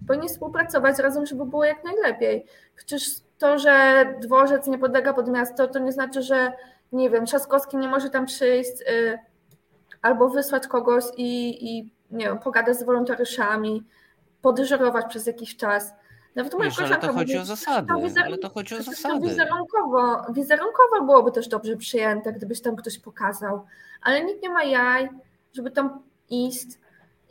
[0.08, 2.46] powinni współpracować razem, żeby było jak najlepiej.
[2.76, 3.02] Przecież
[3.38, 6.52] to, że dworzec nie podlega pod miasto, to nie znaczy, że
[6.92, 9.18] nie wiem, Trzaskowski nie może tam przyjść y,
[10.02, 13.84] albo wysłać kogoś i, i nie wiem, pogadać z wolontariuszami,
[14.42, 15.92] podyżurować przez jakiś czas.
[16.34, 18.24] Nawet moja Wiesz, ale to chodzi mówi, o zasady, to wizer...
[18.24, 19.28] ale to chodzi o zasady.
[19.28, 23.66] Wizerunkowo, wizerunkowo byłoby też dobrze przyjęte, gdybyś tam ktoś pokazał,
[24.02, 25.08] ale nikt nie ma jaj,
[25.52, 26.66] żeby tam iść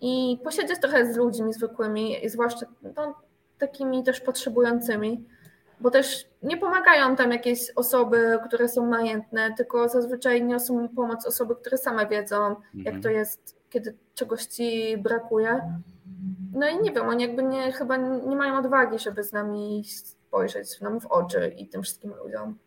[0.02, 2.66] i posiedzieć trochę z ludźmi zwykłymi, zwłaszcza
[2.96, 3.16] no,
[3.58, 5.26] takimi też potrzebującymi,
[5.80, 11.56] bo też nie pomagają tam jakieś osoby, które są majętne, tylko zazwyczaj niosą pomoc osoby,
[11.56, 12.62] które same wiedzą, mhm.
[12.74, 15.62] jak to jest, kiedy czegoś ci brakuje.
[16.54, 20.82] No i nie wiem, oni jakby nie, chyba nie mają odwagi, żeby z nami spojrzeć
[20.82, 22.58] nam w oczy i tym wszystkim ludziom.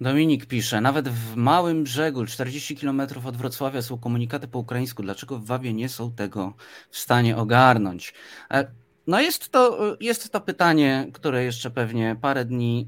[0.00, 5.02] Dominik pisze, nawet w małym brzegu, 40 km od Wrocławia są komunikaty po ukraińsku.
[5.02, 6.54] Dlaczego w Wawie nie są tego
[6.90, 8.14] w stanie ogarnąć?
[8.50, 8.70] E,
[9.06, 12.86] no jest to, jest to pytanie, które jeszcze pewnie parę dni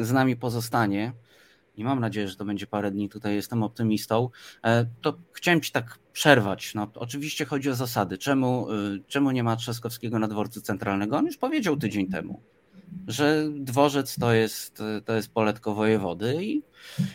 [0.00, 1.12] y, z nami pozostanie.
[1.76, 3.08] I mam nadzieję, że to będzie parę dni.
[3.08, 4.28] Tutaj jestem optymistą.
[4.64, 6.74] E, to chciałem Ci tak przerwać.
[6.74, 8.18] No, oczywiście chodzi o zasady.
[8.18, 8.66] Czemu,
[9.06, 11.16] czemu nie ma Trzaskowskiego na dworcu centralnego?
[11.16, 12.42] On już powiedział tydzień temu
[13.06, 16.62] że dworzec to jest, to jest poletko wojewody i,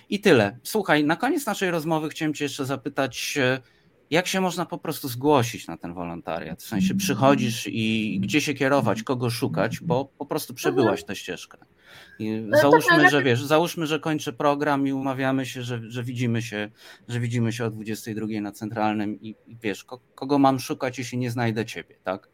[0.09, 0.57] i tyle.
[0.63, 3.37] Słuchaj, na koniec naszej rozmowy chciałem Cię jeszcze zapytać,
[4.09, 6.63] jak się można po prostu zgłosić na ten wolontariat?
[6.63, 11.57] W sensie przychodzisz i gdzie się kierować, kogo szukać, bo po prostu przebyłaś tę ścieżkę.
[12.19, 16.41] No załóżmy, tak, że wiesz, załóżmy, że kończę program i umawiamy się, że, że widzimy
[16.41, 16.69] się,
[17.07, 19.85] że widzimy się o 22 na centralnym i, i wiesz,
[20.15, 22.29] kogo mam szukać, jeśli nie znajdę ciebie, tak?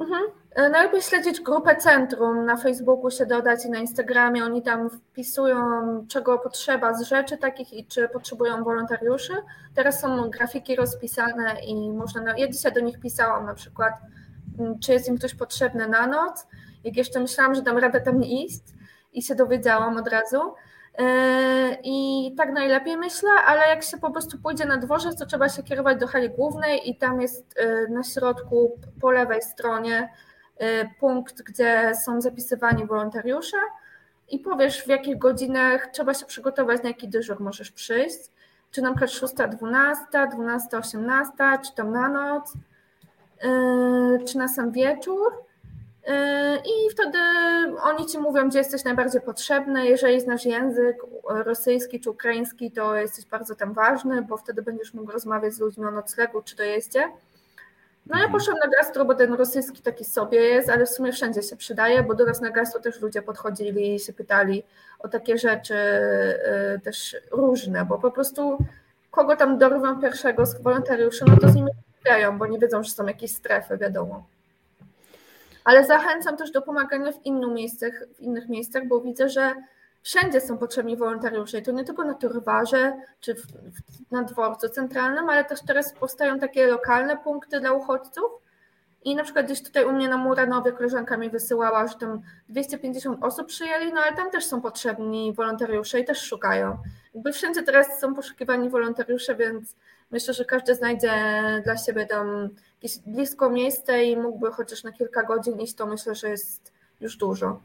[0.00, 0.39] Mhm.
[0.54, 4.44] E, najlepiej śledzić grupę Centrum, na Facebooku się dodać i na Instagramie.
[4.44, 5.60] Oni tam wpisują,
[6.08, 9.32] czego potrzeba z rzeczy takich i czy potrzebują wolontariuszy.
[9.74, 12.38] Teraz są grafiki rozpisane i można.
[12.38, 13.94] Ja dzisiaj do nich pisałam na przykład,
[14.58, 16.46] mm, czy jest im ktoś potrzebny na noc.
[16.84, 18.62] Jak jeszcze myślałam, że dam radę tam iść
[19.12, 20.54] i się dowiedziałam od razu.
[20.98, 25.48] E, I tak najlepiej myślę, ale jak się po prostu pójdzie na dworzec, to trzeba
[25.48, 30.10] się kierować do hali głównej i tam jest e, na środku po lewej stronie
[31.00, 33.56] punkt, gdzie są zapisywani wolontariusze
[34.30, 38.18] i powiesz w jakich godzinach trzeba się przygotować, na jaki dyżur możesz przyjść.
[38.70, 42.52] Czy na przykład 6.12, 12.18, czy tam na noc,
[44.28, 45.32] czy na sam wieczór.
[46.06, 46.14] Yy,
[46.56, 47.18] I wtedy
[47.82, 49.86] oni ci mówią, gdzie jesteś najbardziej potrzebny.
[49.86, 50.96] Jeżeli znasz język
[51.28, 55.84] rosyjski czy ukraiński, to jesteś bardzo tam ważny, bo wtedy będziesz mógł rozmawiać z ludźmi
[55.84, 57.08] o noclegu czy dojeździe.
[58.06, 58.32] No ja mhm.
[58.32, 62.02] poszłam na gastro, bo ten rosyjski taki sobie jest, ale w sumie wszędzie się przydaje,
[62.02, 64.62] bo do nas na gastro też ludzie podchodzili i się pytali
[64.98, 65.74] o takie rzeczy
[66.72, 68.58] yy, też różne, bo po prostu
[69.10, 72.90] kogo tam dorwą pierwszego z wolontariuszy, no to z nimi rozmawiają, bo nie wiedzą, że
[72.90, 74.26] są jakieś strefy, wiadomo.
[75.64, 79.54] Ale zachęcam też do pomagania w, innych miejscach, w innych miejscach, bo widzę, że
[80.02, 84.68] wszędzie są potrzebni wolontariusze i to nie tylko na Torwarze czy w, w, na dworcu
[84.68, 88.24] centralnym, ale też teraz powstają takie lokalne punkty dla uchodźców.
[89.04, 93.24] I na przykład gdzieś tutaj u mnie na Muranowie koleżanka mi wysyłała, że tam 250
[93.24, 96.78] osób przyjęli, no ale tam też są potrzebni wolontariusze i też szukają.
[97.14, 99.76] Jakby wszędzie teraz są poszukiwani wolontariusze, więc
[100.10, 101.12] myślę, że każdy znajdzie
[101.64, 102.48] dla siebie tam
[102.82, 107.16] jakieś blisko miejsce i mógłby chociaż na kilka godzin iść, to myślę, że jest już
[107.16, 107.60] dużo.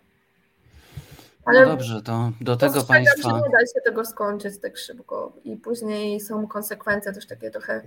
[1.45, 3.31] Ale no dobrze, to do tego państwa.
[3.31, 7.81] nie da się tego skończyć tak szybko i później są konsekwencje też takie trochę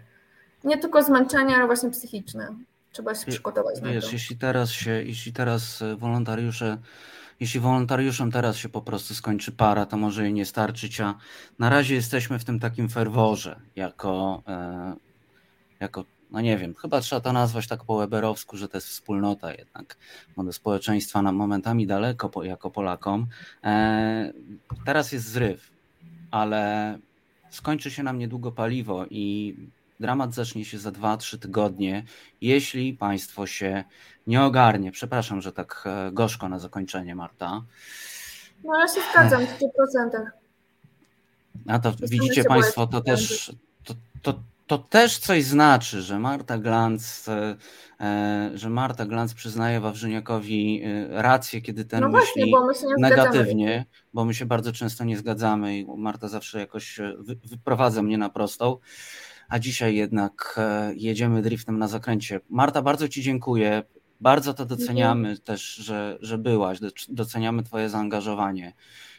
[0.64, 2.54] nie tylko zmęczenia, ale właśnie psychiczne.
[2.92, 4.12] Trzeba się przygotować Wiesz, na to.
[4.12, 6.78] Jeśli teraz się, jeśli teraz e, wolontariusze
[7.40, 11.14] jeśli wolontariuszom teraz się po prostu skończy para, to może jej nie starczyć, a
[11.58, 14.94] na razie jesteśmy w tym takim ferworze, jako, e,
[15.80, 19.52] jako no nie wiem, chyba trzeba to nazwać tak po Weberowsku, że to jest wspólnota
[19.52, 19.96] jednak,
[20.36, 23.26] bo do społeczeństwa nam momentami daleko jako Polakom.
[23.64, 24.32] E,
[24.86, 25.70] teraz jest zryw,
[26.30, 26.98] ale
[27.50, 29.56] skończy się nam niedługo paliwo i
[30.00, 32.04] dramat zacznie się za 2-3 tygodnie,
[32.40, 33.84] jeśli państwo się
[34.26, 34.92] nie ogarnie.
[34.92, 37.62] Przepraszam, że tak e, gorzko na zakończenie, Marta.
[38.64, 39.58] No ja się zgadzam w 100%.
[41.68, 43.52] A to widzicie Państwo, to też,
[43.84, 47.56] to, to, to też coś znaczy, że Marta Glanc, e,
[48.00, 54.24] e, że Marta Glanc przyznaje Wawrzyniakowi rację, kiedy ten no myśli właśnie, bo negatywnie, bo
[54.24, 57.00] my się bardzo często nie zgadzamy i Marta zawsze jakoś
[57.44, 58.76] wyprowadza mnie na prostą
[59.48, 60.60] a dzisiaj jednak
[60.94, 62.40] jedziemy driftem na zakręcie.
[62.50, 63.82] Marta, bardzo Ci dziękuję.
[64.20, 65.44] Bardzo to doceniamy mhm.
[65.44, 66.78] też, że, że byłaś,
[67.08, 68.74] doceniamy Twoje zaangażowanie.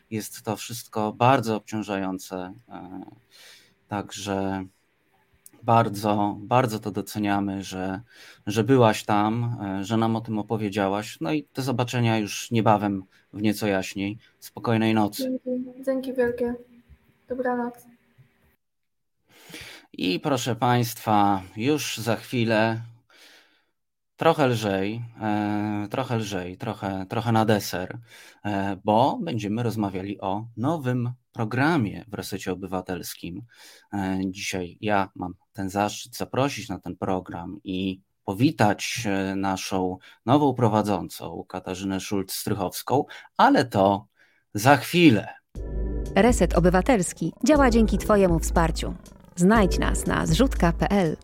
[0.09, 2.53] Jest to wszystko bardzo obciążające.
[2.69, 3.01] E,
[3.87, 4.65] także
[5.63, 8.01] bardzo, bardzo to doceniamy, że,
[8.47, 11.17] że byłaś tam, e, że nam o tym opowiedziałaś.
[11.21, 13.03] No i do zobaczenia już niebawem
[13.33, 14.17] w nieco jaśniej.
[14.39, 15.23] Spokojnej nocy.
[15.23, 16.55] Dzięki, Dzięki wielkie.
[17.29, 17.73] Dobranoc.
[19.93, 22.81] I proszę Państwa, już za chwilę
[24.19, 27.99] Trochę lżej, e, trochę lżej, trochę, trochę na deser,
[28.45, 33.41] e, bo będziemy rozmawiali o nowym programie w Resecie Obywatelskim.
[34.25, 41.97] Dzisiaj ja mam ten zaszczyt zaprosić na ten program i powitać naszą nową prowadzącą, Katarzynę
[41.97, 43.03] Szulc-Strychowską,
[43.37, 44.07] ale to
[44.53, 45.27] za chwilę.
[46.15, 48.95] Reset Obywatelski działa dzięki Twojemu wsparciu.
[49.35, 51.17] Znajdź nas na zrzutka.pl.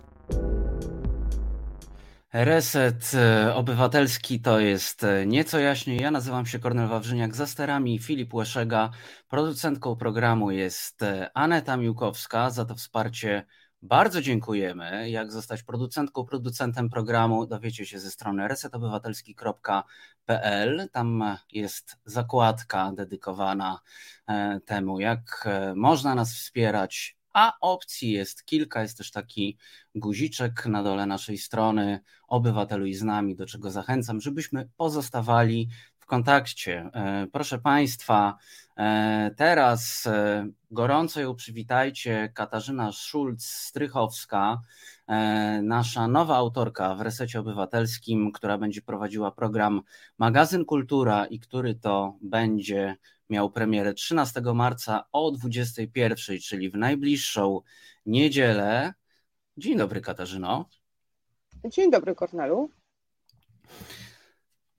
[2.33, 6.01] Reset e, Obywatelski to jest e, nieco jaśniej.
[6.01, 8.89] Ja nazywam się Kornel Wawrzyniak, za sterami Filip Łeszega.
[9.27, 12.49] Producentką programu jest e, Aneta Miłkowska.
[12.49, 13.45] Za to wsparcie
[13.85, 15.09] bardzo dziękujemy.
[15.09, 20.89] Jak zostać producentką, producentem programu dowiecie się ze strony resetobywatelski.pl.
[20.91, 23.79] Tam jest zakładka dedykowana
[24.65, 28.81] temu, jak można nas wspierać a opcji jest kilka.
[28.81, 29.57] Jest też taki
[29.95, 35.69] guziczek na dole naszej strony Obywatelu i z nami, do czego zachęcam, żebyśmy pozostawali
[36.05, 36.89] w kontakcie.
[37.31, 38.37] Proszę Państwa,
[39.37, 40.07] teraz
[40.71, 44.57] gorąco ją przywitajcie Katarzyna Szulc-Strychowska,
[45.63, 49.81] nasza nowa autorka w Resecie Obywatelskim, która będzie prowadziła program
[50.17, 52.95] Magazyn Kultura i który to będzie
[53.29, 57.61] miał premierę 13 marca o 21, czyli w najbliższą
[58.05, 58.93] niedzielę.
[59.57, 60.69] Dzień dobry, Katarzyno.
[61.65, 62.69] Dzień dobry, Kornelu.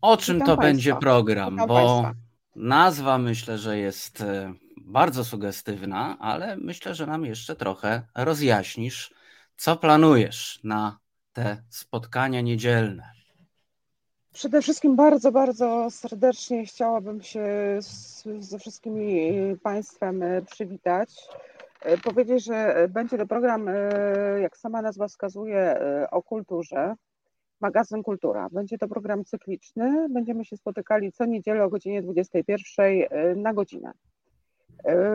[0.02, 0.72] O czym Witam to Państwa.
[0.72, 1.52] będzie program?
[1.52, 2.12] Witam Bo Państwa.
[2.56, 9.14] nazwa myślę, że jest e, bardzo sugestywna, ale myślę, że nam jeszcze trochę rozjaśnisz,
[9.56, 10.98] co planujesz na
[11.32, 13.10] te spotkania niedzielne.
[14.32, 17.46] Przede wszystkim bardzo, bardzo serdecznie chciałabym się
[18.38, 19.32] ze wszystkimi
[19.62, 21.10] Państwem e, przywitać.
[21.80, 23.66] E, powiedzieć, że będzie to program,
[24.42, 26.96] jak sama nazwa wskazuje, o kulturze.
[27.60, 28.48] Magazyn Kultura.
[28.52, 30.08] Będzie to program cykliczny.
[30.08, 32.62] Będziemy się spotykali co niedzielę o godzinie 21
[33.42, 33.92] na godzinę.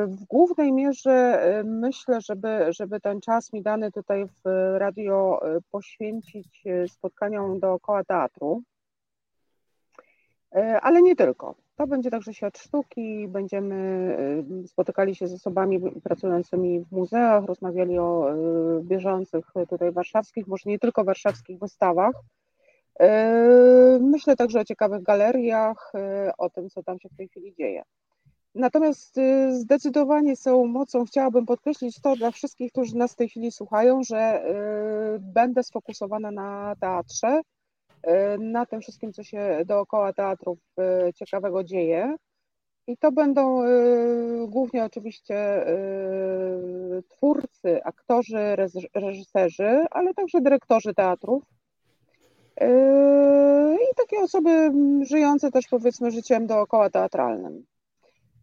[0.08, 4.42] W głównej mierze myślę, żeby, żeby ten czas mi dany tutaj w
[4.78, 5.42] radio
[5.72, 8.64] poświęcić spotkaniom dookoła teatru.
[10.82, 11.56] Ale nie tylko.
[11.82, 13.76] To będzie także świat sztuki, będziemy
[14.64, 18.36] e, spotykali się z osobami pracującymi w muzeach, rozmawiali o e,
[18.84, 22.16] bieżących tutaj warszawskich, może nie tylko warszawskich wystawach.
[24.00, 25.92] Myślę także o ciekawych galeriach,
[26.38, 27.84] o tym, co tam się w tej chwili dzieje.
[28.56, 29.20] Natomiast
[29.52, 34.44] zdecydowanie są mocą, chciałabym podkreślić to dla wszystkich, którzy nas w tej chwili słuchają, że
[35.20, 37.61] będę sfokusowana na teatrze, Y,
[38.40, 40.60] na tym wszystkim, co się dookoła teatrów
[41.10, 42.16] y, ciekawego dzieje.
[42.88, 45.66] I to będą y, głównie oczywiście
[47.10, 48.56] twórcy, aktorzy,
[48.96, 51.44] reżyserzy, ale także dyrektorzy teatrów.
[53.76, 54.72] I takie osoby
[55.02, 57.66] żyjące też powiedzmy życiem dookoła teatralnym.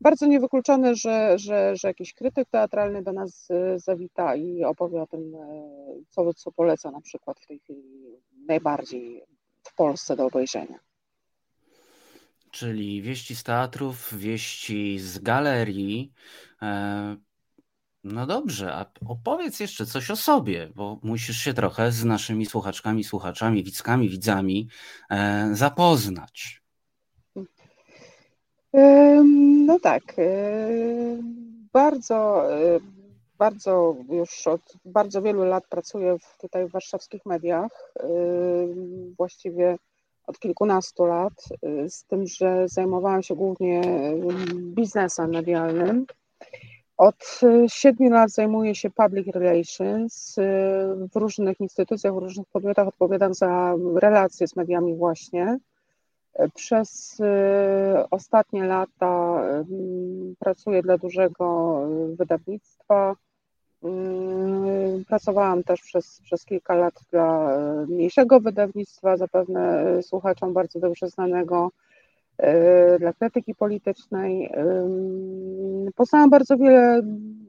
[0.01, 5.33] Bardzo niewykluczone, że, że, że jakiś krytyk teatralny do nas zawita i opowie o tym,
[6.09, 7.83] co, co poleca na przykład w tej chwili
[8.47, 9.23] najbardziej
[9.79, 10.79] Polsce do obejrzenia.
[12.51, 16.13] Czyli wieści z teatrów, wieści z galerii.
[16.63, 17.17] E,
[18.05, 23.05] no dobrze, a opowiedz jeszcze coś o sobie, bo musisz się trochę z naszymi słuchaczkami,
[23.05, 24.69] słuchaczami, widzkami, widzami
[25.11, 26.63] e, zapoznać.
[29.67, 30.03] No tak.
[31.73, 32.43] Bardzo,
[33.39, 37.93] bardzo już od bardzo wielu lat pracuję w, tutaj w warszawskich mediach
[39.17, 39.79] właściwie
[40.29, 41.33] od kilkunastu lat,
[41.65, 46.07] y, z tym, że zajmowałam się głównie y, biznesem medialnym.
[46.97, 50.37] Od siedmiu lat zajmuję się public relations
[51.13, 55.59] w różnych instytucjach, w różnych podmiotach, odpowiadam za relacje z mediami właśnie.
[56.55, 57.19] Przez
[58.11, 59.43] ostatnie lata
[60.39, 61.81] pracuję dla dużego
[62.17, 63.17] wydawnictwa,
[65.09, 71.09] pracowałam też przez, przez kilka lat dla e, mniejszego wydawnictwa, zapewne e, słuchaczom bardzo dobrze
[71.09, 71.71] znanego,
[72.39, 74.51] e, dla krytyki politycznej.
[75.95, 77.01] Poznałam bardzo wiele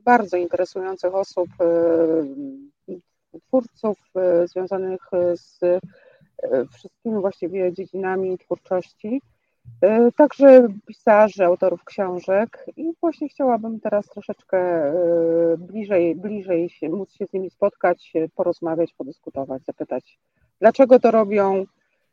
[0.03, 1.49] bardzo interesujących osób,
[3.47, 3.97] twórców
[4.45, 5.01] związanych
[5.33, 5.59] z
[6.73, 9.21] wszystkimi właściwie dziedzinami twórczości.
[9.81, 14.93] E, także pisarzy, autorów książek i właśnie chciałabym teraz troszeczkę e,
[15.57, 20.19] bliżej, bliżej się, móc się z nimi spotkać, porozmawiać, podyskutować, zapytać,
[20.59, 21.65] dlaczego to robią,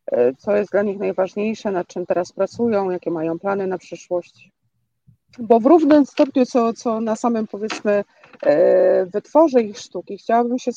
[0.06, 4.50] e, co jest dla nich najważniejsze, nad czym teraz pracują, jakie mają plany na przyszłość.
[5.38, 8.04] Bo w równym stopniu, co, co na samym powiedzmy
[9.12, 10.70] wytworze ich sztuki, chciałabym się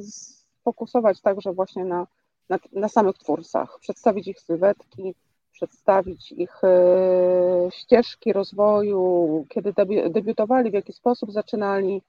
[0.00, 2.06] sfokusować także właśnie na,
[2.48, 5.14] na, na samych twórcach, przedstawić ich sylwetki,
[5.58, 9.72] przedstawić ich e, ścieżki rozwoju, kiedy
[10.10, 12.02] debiutowali, w jaki sposób zaczynali,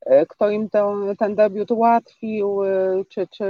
[0.00, 3.46] e, kto im ten, ten debiut ułatwił, e, czy, czy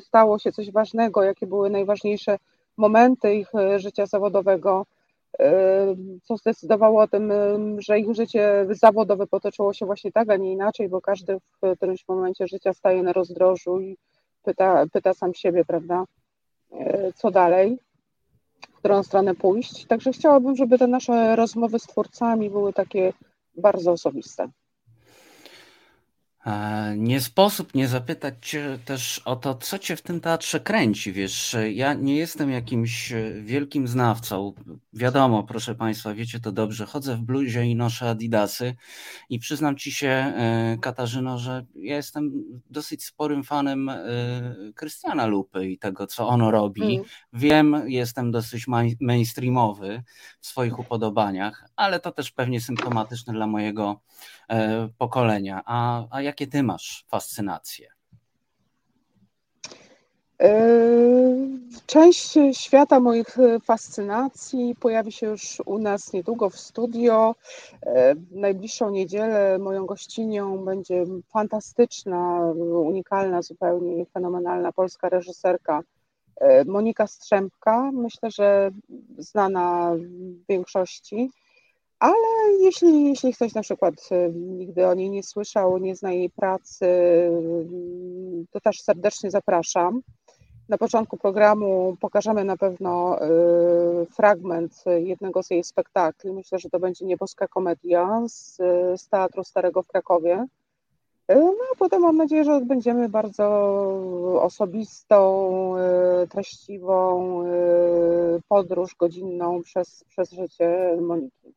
[0.00, 2.38] stało się coś ważnego, jakie były najważniejsze
[2.76, 4.86] momenty ich życia zawodowego,
[6.22, 7.32] co zdecydowało o tym,
[7.78, 12.08] że ich życie zawodowe potoczyło się właśnie tak, a nie inaczej, bo każdy w którymś
[12.08, 13.96] momencie życia staje na rozdrożu i
[14.42, 16.04] pyta, pyta sam siebie, prawda,
[17.14, 17.78] co dalej
[18.86, 19.86] którą stronę pójść.
[19.86, 23.12] Także chciałabym, żeby te nasze rozmowy z twórcami były takie
[23.56, 24.48] bardzo osobiste.
[26.46, 31.12] E, nie sposób nie zapytać Cię też o to, co Cię w tym teatrze kręci.
[31.12, 34.52] Wiesz, ja nie jestem jakimś e, wielkim znawcą.
[34.92, 36.86] Wiadomo, proszę Państwa, wiecie to dobrze.
[36.86, 38.74] Chodzę w bluzie i noszę adidasy
[39.30, 42.32] i przyznam Ci się, e, Katarzyno, że ja jestem
[42.70, 43.90] dosyć sporym fanem
[44.74, 46.82] Krystiana Lupy i tego, co ono robi.
[46.82, 47.04] Mm.
[47.32, 48.66] Wiem, jestem dosyć
[49.00, 50.02] mainstreamowy
[50.40, 54.00] w swoich upodobaniach, ale to też pewnie symptomatyczne dla mojego
[54.98, 55.62] pokolenia.
[55.64, 57.88] A, a jak jakie ty masz fascynacje?
[60.42, 60.50] E,
[61.86, 67.34] część świata moich fascynacji pojawi się już u nas niedługo w studio.
[67.82, 72.40] E, w najbliższą niedzielę moją gościnią będzie fantastyczna,
[72.84, 75.80] unikalna, zupełnie fenomenalna polska reżyserka
[76.36, 77.90] e, Monika Strzępka.
[77.92, 78.70] Myślę, że
[79.18, 81.30] znana w większości.
[81.98, 86.30] Ale jeśli, jeśli ktoś na przykład y, nigdy o niej nie słyszał, nie zna jej
[86.30, 90.02] pracy, y, to też serdecznie zapraszam.
[90.68, 93.18] Na początku programu pokażemy na pewno
[94.02, 96.32] y, fragment jednego z jej spektakli.
[96.32, 98.56] Myślę, że to będzie Nieboska Komedia z,
[99.00, 100.46] z Teatru Starego w Krakowie.
[101.28, 103.48] No a potem mam nadzieję, że odbędziemy bardzo
[104.42, 105.74] osobistą,
[106.30, 107.44] treściwą
[108.48, 111.55] podróż godzinną przez, przez życie Moniki.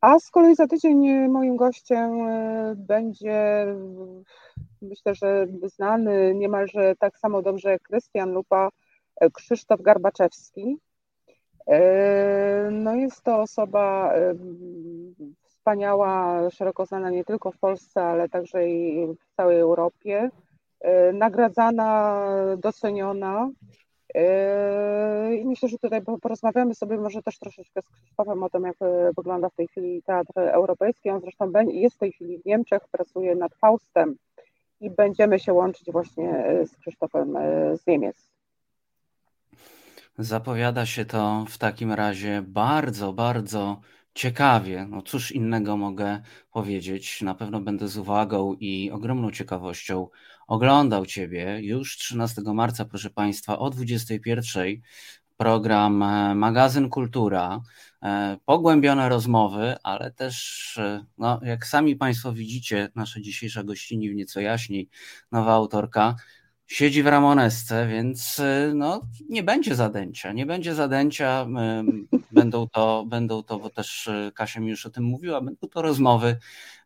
[0.00, 3.66] A z kolei za tydzień moim gościem e, będzie,
[4.82, 8.68] myślę, że znany niemalże tak samo dobrze jak Krystian Lupa,
[9.16, 10.76] e, Krzysztof Garbaczewski.
[11.66, 14.14] E, no jest to osoba
[15.42, 20.30] wspaniała, szeroko znana nie tylko w Polsce, ale także i w całej Europie.
[21.12, 22.26] Nagradzana,
[22.58, 23.50] doceniona.
[24.14, 28.76] Yy, I myślę, że tutaj porozmawiamy sobie może też troszeczkę z Krzysztofem o tym, jak
[28.82, 31.10] e, wygląda w tej chwili teatr europejski.
[31.10, 34.16] On zresztą jest w tej chwili w Niemczech, pracuje nad Faustem
[34.80, 38.30] i będziemy się łączyć właśnie e, z Krzysztofem e, z Niemiec.
[40.18, 43.80] Zapowiada się to w takim razie bardzo, bardzo
[44.14, 44.86] ciekawie.
[44.90, 46.20] No cóż innego mogę
[46.52, 47.22] powiedzieć.
[47.22, 50.08] Na pewno będę z uwagą i ogromną ciekawością
[50.50, 51.58] oglądał Ciebie.
[51.62, 54.80] Już 13 marca, proszę Państwa, o 21
[55.36, 57.60] program e, Magazyn Kultura.
[58.02, 64.14] E, pogłębione rozmowy, ale też, e, no, jak sami Państwo widzicie, nasza dzisiejsza gościni w
[64.14, 64.88] nieco jaśniej,
[65.32, 66.16] nowa autorka,
[66.70, 68.40] siedzi w Ramonesce, więc
[68.74, 70.32] no, nie będzie zadęcia.
[70.32, 71.46] Nie będzie zadęcia.
[72.30, 76.36] Będą to, będą to, bo też Kasia mi już o tym mówiła, będą to rozmowy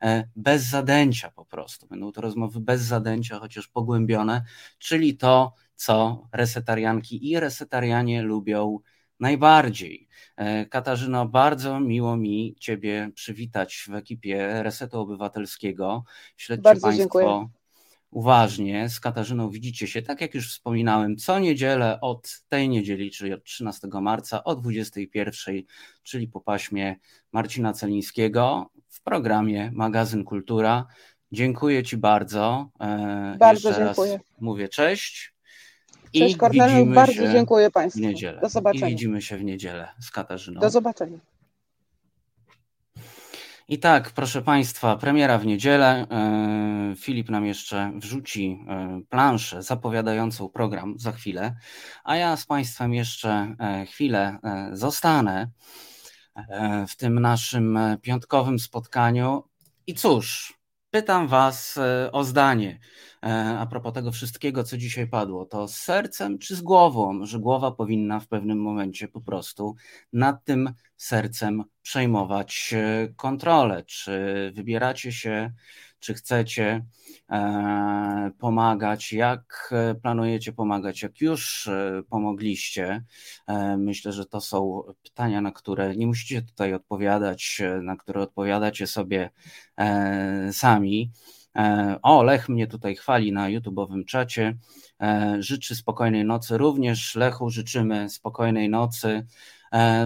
[0.05, 1.87] E, bez zadęcia po prostu.
[1.87, 4.43] Będą to rozmowy bez zadęcia, chociaż pogłębione,
[4.79, 8.79] czyli to, co resetarianki i resetarianie lubią
[9.21, 10.09] najbardziej.
[10.37, 16.05] E, Katarzyno, bardzo miło mi Ciebie przywitać w ekipie Resetu Obywatelskiego.
[16.37, 17.49] Śledźcie bardzo Państwo dziękuję.
[18.15, 18.89] Uważnie.
[18.89, 23.45] Z Katarzyną widzicie się, tak jak już wspominałem, co niedzielę od tej niedzieli, czyli od
[23.45, 25.55] 13 marca o 21,
[26.03, 26.97] czyli po paśmie
[27.33, 30.87] Marcina Celińskiego w programie Magazyn Kultura.
[31.33, 32.71] Dziękuję Ci bardzo.
[32.81, 34.21] E, bardzo Jeszcze dziękuję.
[34.41, 35.35] mówię cześć.
[36.13, 38.01] Cześć Kornelu, bardzo dziękuję Państwu.
[38.01, 38.41] W niedzielę.
[38.41, 38.89] Do zobaczenia.
[38.89, 40.61] I widzimy się w niedzielę z Katarzyną.
[40.61, 41.19] Do zobaczenia.
[43.69, 46.07] I tak, proszę Państwa, premiera w niedzielę.
[46.11, 51.57] E, Filip nam jeszcze wrzuci e, planszę zapowiadającą program za chwilę,
[52.05, 54.39] a ja z Państwem jeszcze chwilę
[54.73, 55.51] zostanę.
[56.37, 59.43] E, w tym naszym e, piątkowym spotkaniu.
[59.87, 60.59] I cóż,
[60.95, 62.79] pytam Was e, o zdanie
[63.59, 65.47] a propos tego wszystkiego, co dzisiaj padło.
[65.47, 69.75] To z sercem czy z głową, że głowa powinna w pewnym momencie po prostu
[70.13, 72.75] nad tym sercem przejmować
[73.17, 73.85] kontrolę?
[73.85, 74.13] Czy
[74.55, 75.53] wybieracie się
[76.05, 76.85] czy chcecie
[77.31, 83.05] e, pomagać, jak e, planujecie pomagać, jak już e, pomogliście.
[83.79, 89.31] Myślę, że to są pytania, na które nie musicie tutaj odpowiadać, na które odpowiadacie sobie
[90.53, 91.11] sami.
[92.03, 94.57] O, Lech mnie tutaj chwali na YouTube'owym czacie.
[95.39, 96.59] Życzy spokojnej nocy.
[96.59, 99.27] Również Lechu życzymy spokojnej nocy.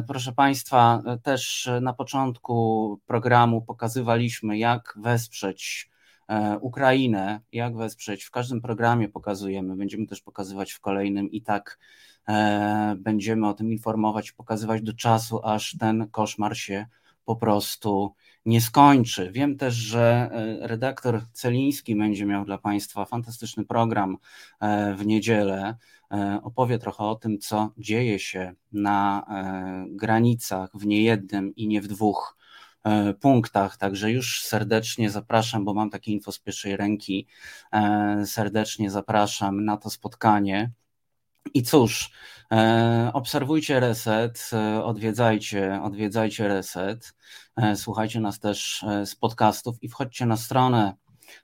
[0.07, 5.91] Proszę Państwa, też na początku programu pokazywaliśmy, jak wesprzeć
[6.29, 8.25] E, Ukrainę, jak wesprzeć.
[8.25, 11.79] W każdym programie pokazujemy, będziemy też pokazywać w kolejnym i tak
[12.29, 16.87] e, będziemy o tym informować, pokazywać do czasu, aż ten koszmar się
[17.25, 18.15] po prostu
[18.49, 19.31] nie skończy.
[19.33, 24.17] Wiem też, że e, redaktor Celiński będzie miał dla Państwa fantastyczny program
[24.97, 25.77] w niedzielę.
[26.43, 29.27] Opowie trochę o tym, co dzieje się na
[29.89, 32.37] granicach w niejednym i nie w dwóch
[33.21, 33.77] punktach.
[33.77, 37.27] Także już serdecznie zapraszam, bo mam takie info z pierwszej ręki.
[38.25, 40.71] Serdecznie zapraszam na to spotkanie.
[41.55, 42.11] I cóż,
[43.13, 44.51] obserwujcie Reset,
[44.83, 47.15] odwiedzajcie, odwiedzajcie Reset,
[47.75, 50.95] słuchajcie nas też z podcastów i wchodźcie na stronę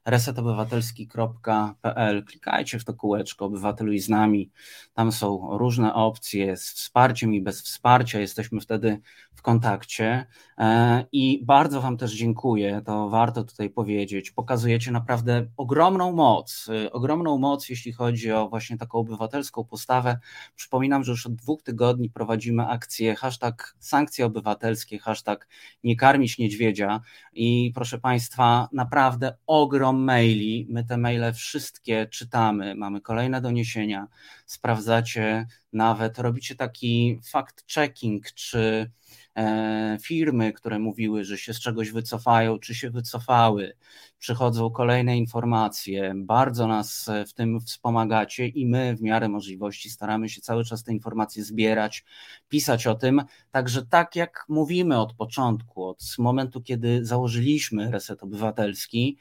[0.04, 2.24] resetobywatelski.pl.
[2.24, 4.50] Klikajcie w to kółeczko Obywatelu z nami.
[4.94, 8.20] Tam są różne opcje z wsparciem i bez wsparcia.
[8.20, 9.00] Jesteśmy wtedy
[9.34, 10.26] w kontakcie
[10.58, 12.82] e, i bardzo Wam też dziękuję.
[12.86, 14.30] To warto tutaj powiedzieć.
[14.30, 20.18] Pokazujecie naprawdę ogromną moc, e, ogromną moc, jeśli chodzi o właśnie taką obywatelską postawę.
[20.56, 25.48] Przypominam, że już od dwóch tygodni prowadzimy akcję hashtag sankcje obywatelskie, hashtag
[25.84, 27.00] nie karmić niedźwiedzia
[27.32, 30.66] i proszę Państwa, naprawdę ogromną ogrom maili.
[30.70, 34.08] My te maile wszystkie czytamy, mamy kolejne doniesienia,
[34.46, 38.90] sprawdzacie nawet, robicie taki fact-checking, czy
[39.36, 43.76] e, firmy, które mówiły, że się z czegoś wycofają, czy się wycofały.
[44.18, 50.40] Przychodzą kolejne informacje, bardzo nas w tym wspomagacie i my w miarę możliwości staramy się
[50.40, 52.04] cały czas te informacje zbierać,
[52.48, 53.22] pisać o tym.
[53.50, 59.18] Także tak jak mówimy od początku, od momentu, kiedy założyliśmy Reset Obywatelski,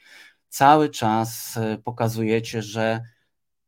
[0.54, 3.02] cały czas e, pokazujecie, że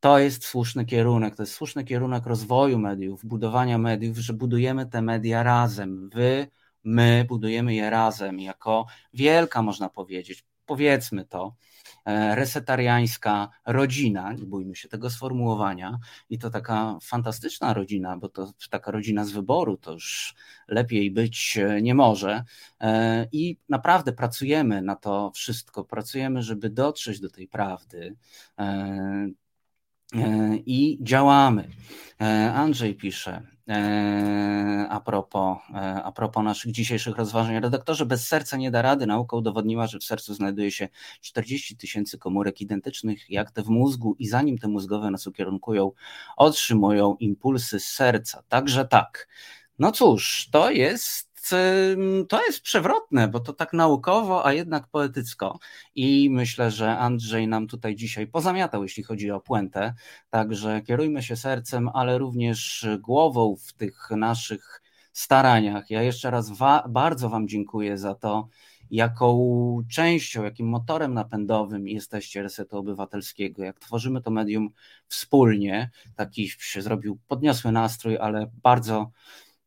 [0.01, 5.03] to jest słuszny kierunek, to jest słuszny kierunek rozwoju mediów, budowania mediów, że budujemy te
[5.03, 6.11] media razem.
[6.15, 6.47] Wy,
[6.85, 11.55] my budujemy je razem, jako wielka, można powiedzieć, powiedzmy to,
[12.35, 15.99] resetariańska rodzina, nie bójmy się tego sformułowania,
[16.31, 20.35] i to taka fantastyczna rodzina, bo to taka rodzina z wyboru, to już
[20.69, 22.45] lepiej być e, nie może.
[22.81, 28.17] E, I naprawdę pracujemy na to wszystko, pracujemy, żeby dotrzeć do tej prawdy
[30.67, 31.69] i działamy.
[32.55, 37.61] Andrzej pisze, E, a propos, e, a propos naszych dzisiejszych rozważań.
[37.61, 39.07] Redaktorze, bez serca nie da rady.
[39.07, 40.89] Nauka udowodniła, że w sercu znajduje się
[41.21, 45.93] 40 tysięcy komórek identycznych jak te w mózgu i zanim te mózgowe nas ukierunkują,
[46.37, 48.43] otrzymują impulsy z serca.
[48.49, 49.29] Także tak.
[49.79, 51.36] No cóż, to jest
[52.29, 55.59] to jest przewrotne, bo to tak naukowo, a jednak poetycko.
[55.95, 59.95] I myślę, że Andrzej nam tutaj dzisiaj pozamiatał, jeśli chodzi o puentę.
[60.31, 64.83] Także kierujmy się sercem, ale również głową w tych naszych
[65.13, 65.91] staraniach.
[65.91, 68.49] Ja jeszcze raz wa bardzo Wam dziękuję za to,
[68.91, 74.71] jaką częścią, jakim motorem napędowym jesteście Resetu Obywatelskiego, jak tworzymy to medium
[75.09, 75.91] wspólnie.
[76.17, 79.11] Taki się zrobił podniosły nastrój, ale bardzo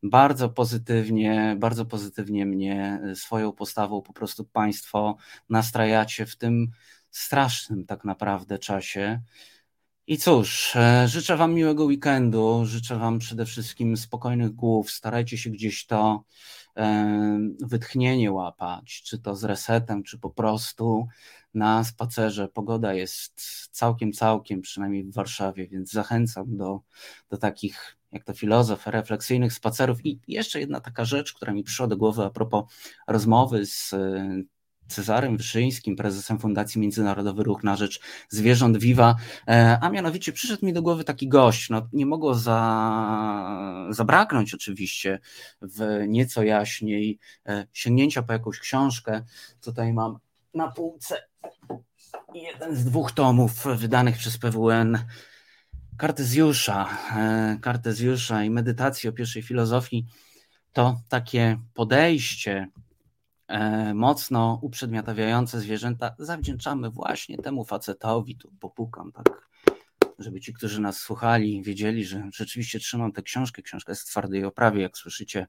[0.03, 5.17] bardzo pozytywnie, bardzo pozytywnie mnie e, swoją postawą po prostu Państwo
[5.49, 6.71] nastrajacie w tym
[7.11, 9.21] strasznym tak naprawdę czasie.
[10.07, 14.91] I cóż, e, życzę Wam miłego weekendu, życzę Wam przede wszystkim spokojnych głów.
[14.91, 16.23] Starajcie się gdzieś to
[16.77, 21.07] e, wytchnienie łapać, czy to z resetem, czy po prostu
[21.53, 22.47] na spacerze.
[22.47, 26.81] Pogoda jest całkiem, całkiem, przynajmniej w Warszawie, więc zachęcam do,
[27.29, 30.05] do takich jak to filozof, refleksyjnych spacerów.
[30.05, 32.63] I jeszcze jedna taka rzecz, która mi przyszła do głowy a propos
[33.07, 34.43] rozmowy z e,
[34.87, 37.99] Cezarem Wyszyńskim, prezesem Fundacji Międzynarodowy Ruch na Rzecz
[38.29, 39.15] Zwierząt Viva,
[39.47, 45.19] e, a mianowicie przyszedł mi do głowy taki gość, no nie mogło za, zabraknąć oczywiście
[45.61, 49.23] w nieco jaśniej e, sięgnięcia po jakąś książkę.
[49.61, 50.17] Tutaj mam
[50.53, 51.15] na półce
[52.33, 54.97] jeden z dwóch tomów wydanych przez PWN
[55.99, 60.05] Kartezjusza, e, Kartezjusza i medytacji o pierwszej filozofii,
[60.73, 62.67] to takie podejście
[63.47, 68.35] e, mocno uprzedmiotawiające zwierzęta zawdzięczamy właśnie temu facetowi.
[68.35, 69.48] Tu popukam tak
[70.19, 73.61] żeby ci, którzy nas słuchali, wiedzieli, że rzeczywiście trzymam tę książkę.
[73.61, 75.47] Książka jest w twardej oprawie, jak słyszycie.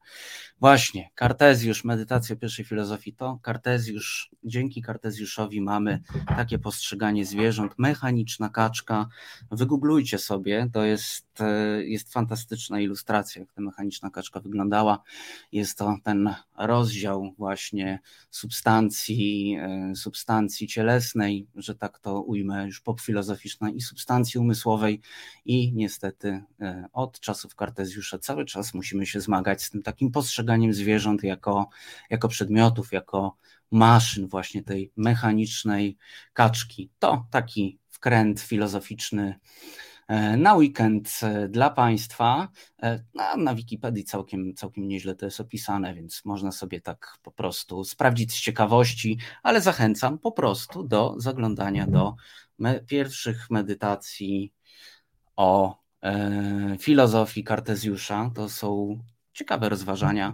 [0.61, 4.31] Właśnie, Kartezjusz, medytacja pierwszej filozofii to Kartezjusz.
[4.45, 7.75] Dzięki Kartezjuszowi mamy takie postrzeganie zwierząt.
[7.79, 9.07] Mechaniczna kaczka.
[9.51, 15.03] Wygooglujcie sobie, to jest, e, jest fantastyczna ilustracja, jak ta mechaniczna kaczka wyglądała.
[15.53, 18.01] Jest to ten rozdział właśnie
[18.31, 25.01] substancji, e, substancji cielesnej, że tak to ujmę, już popfilozoficznej i substancji umysłowej
[25.45, 30.73] i niestety e, od czasów Kartezjusza cały czas musimy się zmagać z tym takim postrzeganiem
[30.73, 31.69] zwierząt jako,
[32.11, 33.37] jako przedmiotów, jako
[33.71, 35.97] maszyn właśnie tej mechanicznej
[36.33, 36.91] kaczki.
[36.99, 39.39] To taki wkręt filozoficzny
[40.37, 42.49] na weekend e, dla Państwa.
[43.15, 47.85] Na, na Wikipedii całkiem, całkiem nieźle to jest opisane, więc można sobie tak po prostu
[47.85, 52.15] sprawdzić z ciekawości, ale zachęcam po prostu do zaglądania do
[52.59, 54.53] me pierwszych medytacji
[55.37, 58.31] o e, filozofii Kartezjusza.
[58.35, 58.99] To są
[59.33, 60.33] ciekawe rozważania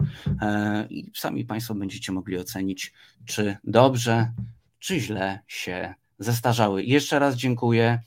[0.89, 2.93] i sami Państwo będziecie mogli ocenić,
[3.25, 4.31] czy dobrze,
[4.79, 6.83] czy źle się zestarzały.
[6.83, 7.99] Jeszcze raz dziękuję.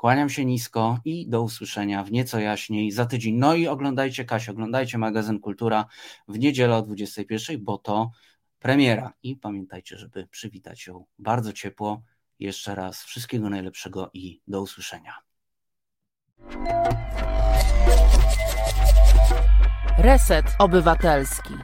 [0.00, 3.34] Kłaniam się nisko i do usłyszenia w nieco jaśniej za tydzień.
[3.34, 5.86] No i oglądajcie Kasię, oglądajcie magazyn Kultura
[6.28, 8.10] w niedzielę o 21, bo to
[8.58, 9.12] premiera.
[9.22, 12.02] I pamiętajcie, żeby przywitać ją bardzo ciepło.
[12.38, 15.14] Jeszcze raz wszystkiego najlepszego i do usłyszenia.
[19.98, 21.54] Reset Obywatelski.